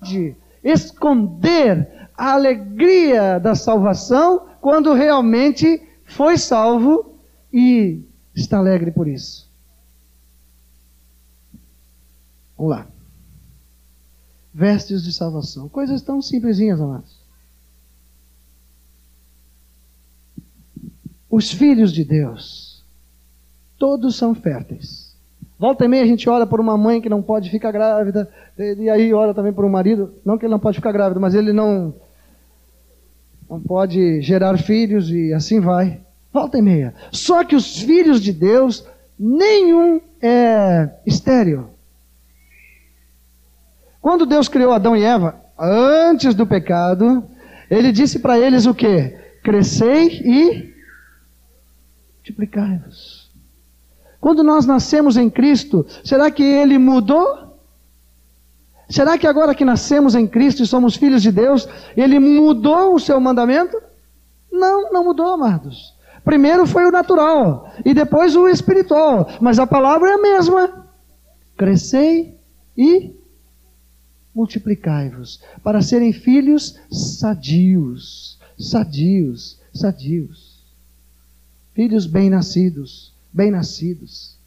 [0.00, 7.18] De esconder a alegria da salvação quando realmente foi salvo
[7.52, 8.02] e
[8.34, 9.50] está alegre por isso.
[12.56, 12.86] Vamos lá.
[14.52, 15.68] Vestes de salvação.
[15.68, 17.22] Coisas tão simplesinhas, amados.
[21.28, 22.84] Os filhos de Deus,
[23.76, 25.16] todos são férteis.
[25.58, 28.88] Volta e meia a gente ora por uma mãe que não pode ficar grávida, e
[28.88, 31.52] aí ora também por um marido, não que ele não pode ficar grávido, mas ele
[31.52, 31.94] não
[33.48, 36.00] não pode gerar filhos e assim vai.
[36.32, 36.94] Volta e meia.
[37.12, 38.84] Só que os filhos de Deus,
[39.18, 41.70] nenhum é estéreo.
[44.00, 47.24] Quando Deus criou Adão e Eva, antes do pecado,
[47.70, 49.16] ele disse para eles o que?
[49.42, 50.74] Crescei e
[52.16, 53.30] multiplicai-vos.
[54.20, 57.43] Quando nós nascemos em Cristo, será que ele mudou?
[58.94, 63.00] Será que agora que nascemos em Cristo e somos filhos de Deus, ele mudou o
[63.00, 63.76] seu mandamento?
[64.52, 65.92] Não, não mudou, amados.
[66.24, 70.86] Primeiro foi o natural e depois o espiritual, mas a palavra é a mesma.
[71.56, 72.38] Crescei
[72.78, 73.12] e
[74.32, 80.62] multiplicai-vos, para serem filhos sadios, sadios, sadios.
[81.74, 84.38] Filhos bem-nascidos, bem-nascidos.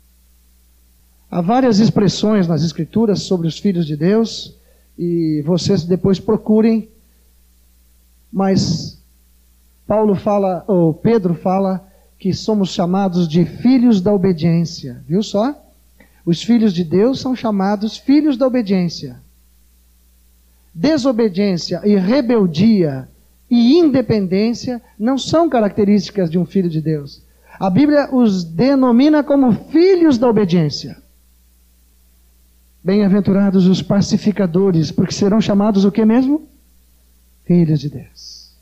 [1.30, 4.56] Há várias expressões nas Escrituras sobre os filhos de Deus,
[4.98, 6.90] e vocês depois procurem,
[8.32, 8.98] mas
[9.86, 11.86] Paulo fala, ou Pedro fala,
[12.18, 15.54] que somos chamados de filhos da obediência, viu só?
[16.26, 19.22] Os filhos de Deus são chamados filhos da obediência.
[20.74, 23.08] Desobediência e rebeldia
[23.50, 27.22] e independência não são características de um filho de Deus.
[27.60, 30.98] A Bíblia os denomina como filhos da obediência.
[32.88, 36.48] Bem-aventurados os pacificadores, porque serão chamados o que mesmo?
[37.44, 38.54] Filhos de Deus.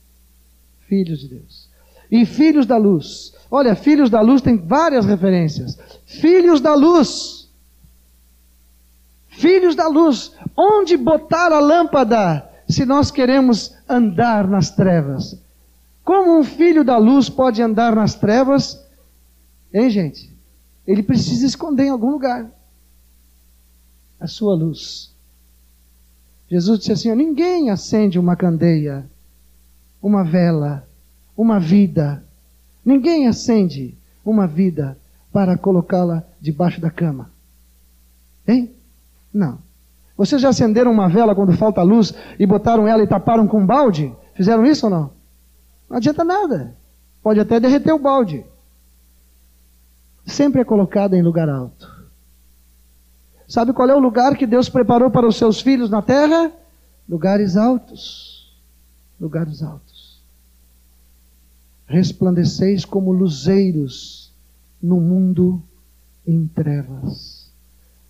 [0.88, 1.70] Filhos de Deus.
[2.10, 3.36] E filhos da luz.
[3.52, 5.78] Olha, filhos da luz tem várias referências.
[6.08, 7.48] Filhos da luz.
[9.28, 10.32] Filhos da luz.
[10.58, 15.40] Onde botar a lâmpada se nós queremos andar nas trevas?
[16.04, 18.84] Como um filho da luz pode andar nas trevas?
[19.72, 20.36] Hein, gente?
[20.88, 22.50] Ele precisa esconder em algum lugar
[24.20, 25.14] a sua luz.
[26.50, 29.06] Jesus disse assim: ninguém acende uma candeia,
[30.02, 30.88] uma vela,
[31.36, 32.24] uma vida.
[32.84, 34.98] Ninguém acende uma vida
[35.32, 37.32] para colocá-la debaixo da cama.
[38.48, 38.72] Hein?
[39.34, 39.60] Não.
[40.16, 43.66] Vocês já acenderam uma vela quando falta luz e botaram ela e taparam com um
[43.66, 44.16] balde?
[44.34, 45.12] Fizeram isso ou não?
[45.90, 46.76] Não adianta nada.
[47.22, 48.46] Pode até derreter o balde.
[50.26, 51.95] Sempre é colocada em lugar alto.
[53.48, 56.52] Sabe qual é o lugar que Deus preparou para os seus filhos na terra?
[57.08, 58.56] Lugares altos.
[59.20, 60.20] Lugares altos.
[61.86, 64.34] Resplandeceis como luzeiros
[64.82, 65.62] no mundo
[66.26, 67.52] em trevas.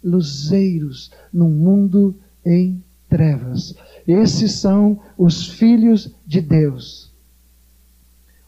[0.01, 3.75] Luzeiros no mundo em trevas.
[4.07, 7.11] Esses são os filhos de Deus.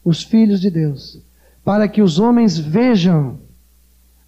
[0.02, 1.20] Os filhos de Deus.
[1.62, 3.38] Para que os homens vejam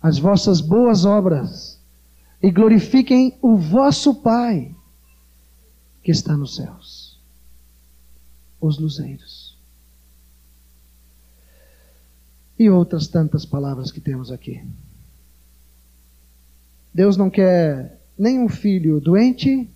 [0.02, 1.79] as vossas boas obras
[2.42, 4.74] e glorifiquem o vosso Pai
[6.02, 7.18] que está nos céus.
[8.60, 9.58] Os luzeiros.
[12.58, 14.62] E outras tantas palavras que temos aqui.
[16.92, 19.68] Deus não quer nem um filho doente,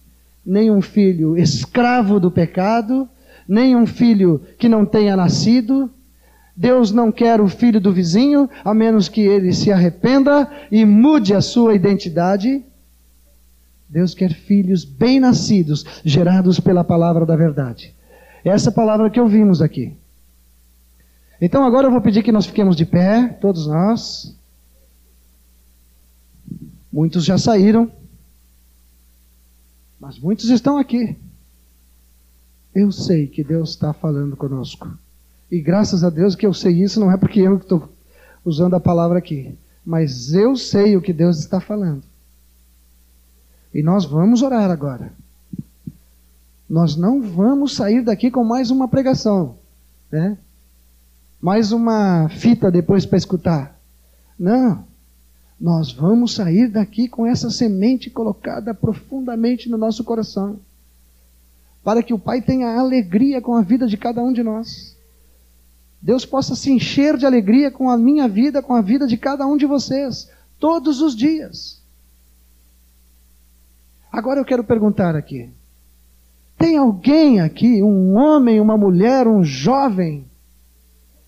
[0.45, 3.09] nem um filho escravo do pecado,
[3.49, 5.91] nem um filho que não tenha nascido,
[6.57, 11.35] Deus não quer o filho do vizinho, a menos que ele se arrependa e mude
[11.35, 12.63] a sua identidade.
[13.89, 17.95] Deus quer filhos bem-nascidos, gerados pela palavra da verdade.
[18.45, 19.97] Essa palavra que ouvimos aqui.
[21.41, 24.37] Então agora eu vou pedir que nós fiquemos de pé, todos nós.
[26.93, 27.91] Muitos já saíram,
[29.99, 31.17] mas muitos estão aqui.
[32.73, 34.97] Eu sei que Deus está falando conosco.
[35.51, 37.89] E graças a Deus que eu sei isso, não é porque eu estou
[38.45, 42.03] usando a palavra aqui, mas eu sei o que Deus está falando.
[43.73, 45.13] E nós vamos orar agora.
[46.69, 49.57] Nós não vamos sair daqui com mais uma pregação,
[50.11, 50.39] né?
[51.41, 53.79] Mais uma fita depois para escutar.
[54.39, 54.85] Não.
[55.61, 60.59] Nós vamos sair daqui com essa semente colocada profundamente no nosso coração.
[61.83, 64.94] Para que o Pai tenha alegria com a vida de cada um de nós.
[66.05, 69.47] Deus possa se encher de alegria com a minha vida, com a vida de cada
[69.47, 71.83] um de vocês, todos os dias.
[74.13, 75.49] Agora eu quero perguntar aqui:
[76.59, 80.31] tem alguém aqui, um homem, uma mulher, um jovem,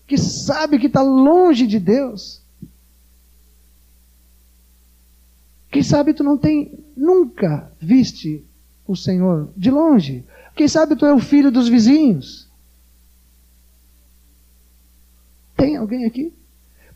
[0.05, 2.43] que sabe que está longe de Deus?
[5.71, 8.45] Quem sabe tu não tem, nunca viste
[8.85, 10.23] o Senhor de longe?
[10.55, 12.46] Quem sabe tu é o filho dos vizinhos?
[15.57, 16.31] Tem alguém aqui?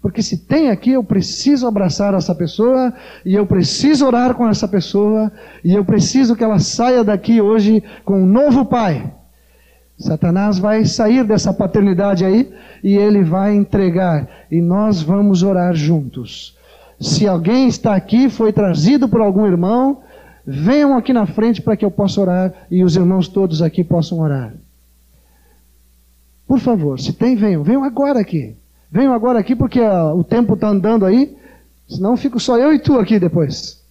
[0.01, 2.93] Porque se tem aqui, eu preciso abraçar essa pessoa,
[3.25, 5.31] e eu preciso orar com essa pessoa,
[5.63, 9.13] e eu preciso que ela saia daqui hoje com um novo pai.
[9.97, 12.51] Satanás vai sair dessa paternidade aí
[12.83, 16.57] e ele vai entregar, e nós vamos orar juntos.
[16.99, 20.01] Se alguém está aqui, foi trazido por algum irmão,
[20.45, 24.19] venham aqui na frente para que eu possa orar e os irmãos todos aqui possam
[24.19, 24.53] orar.
[26.51, 27.63] Por favor, se tem, venham.
[27.63, 28.57] Venham agora aqui.
[28.91, 31.33] Venham agora aqui porque uh, o tempo está andando aí.
[31.87, 33.81] Senão fico só eu e tu aqui depois.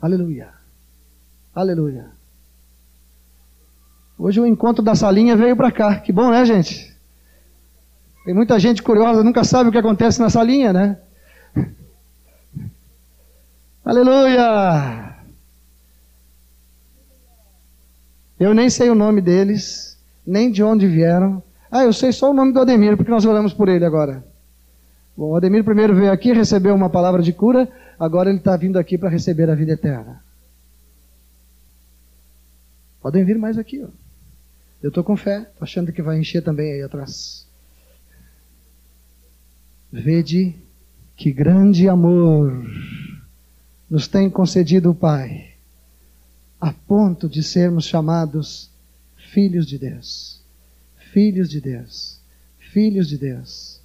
[0.00, 0.48] Aleluia.
[1.54, 2.10] Aleluia.
[4.18, 6.00] Hoje o encontro da salinha veio para cá.
[6.00, 6.92] Que bom, né, gente?
[8.24, 10.98] Tem muita gente curiosa, nunca sabe o que acontece na salinha, né?
[13.84, 15.18] Aleluia!
[18.40, 19.91] Eu nem sei o nome deles,
[20.26, 21.42] nem de onde vieram.
[21.70, 24.24] Ah, eu sei só o nome do Ademir, porque nós oramos por ele agora.
[25.16, 27.68] Bom, o Ademir primeiro veio aqui, recebeu uma palavra de cura,
[27.98, 30.22] agora ele está vindo aqui para receber a vida eterna.
[33.00, 33.88] Podem vir mais aqui, ó.
[34.82, 37.46] Eu estou com fé, estou achando que vai encher também aí atrás.
[39.92, 40.56] Vede
[41.16, 42.66] que grande amor
[43.88, 45.52] nos tem concedido o Pai,
[46.60, 48.71] a ponto de sermos chamados
[49.32, 50.40] filhos de Deus.
[51.12, 52.20] Filhos de Deus.
[52.58, 53.80] Filhos de Deus.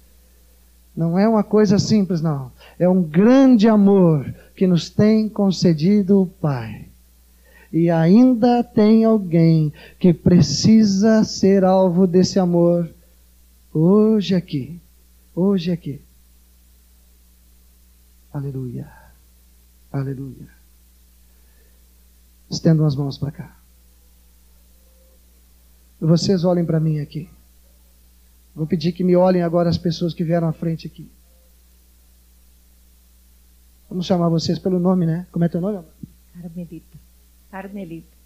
[0.96, 2.52] Não é uma coisa simples, não.
[2.78, 6.86] É um grande amor que nos tem concedido o Pai.
[7.72, 12.88] E ainda tem alguém que precisa ser alvo desse amor
[13.72, 14.80] hoje aqui.
[15.34, 16.00] Hoje aqui.
[18.32, 18.90] Aleluia.
[19.92, 20.48] Aleluia.
[22.50, 23.57] Estendam as mãos para cá.
[26.00, 27.28] Vocês olhem para mim aqui.
[28.54, 31.10] Vou pedir que me olhem agora as pessoas que vieram à frente aqui.
[33.88, 35.26] Vamos chamar vocês pelo nome, né?
[35.32, 35.84] Como é teu nome?
[36.34, 36.98] Carmelita.
[37.50, 38.17] Carmelita.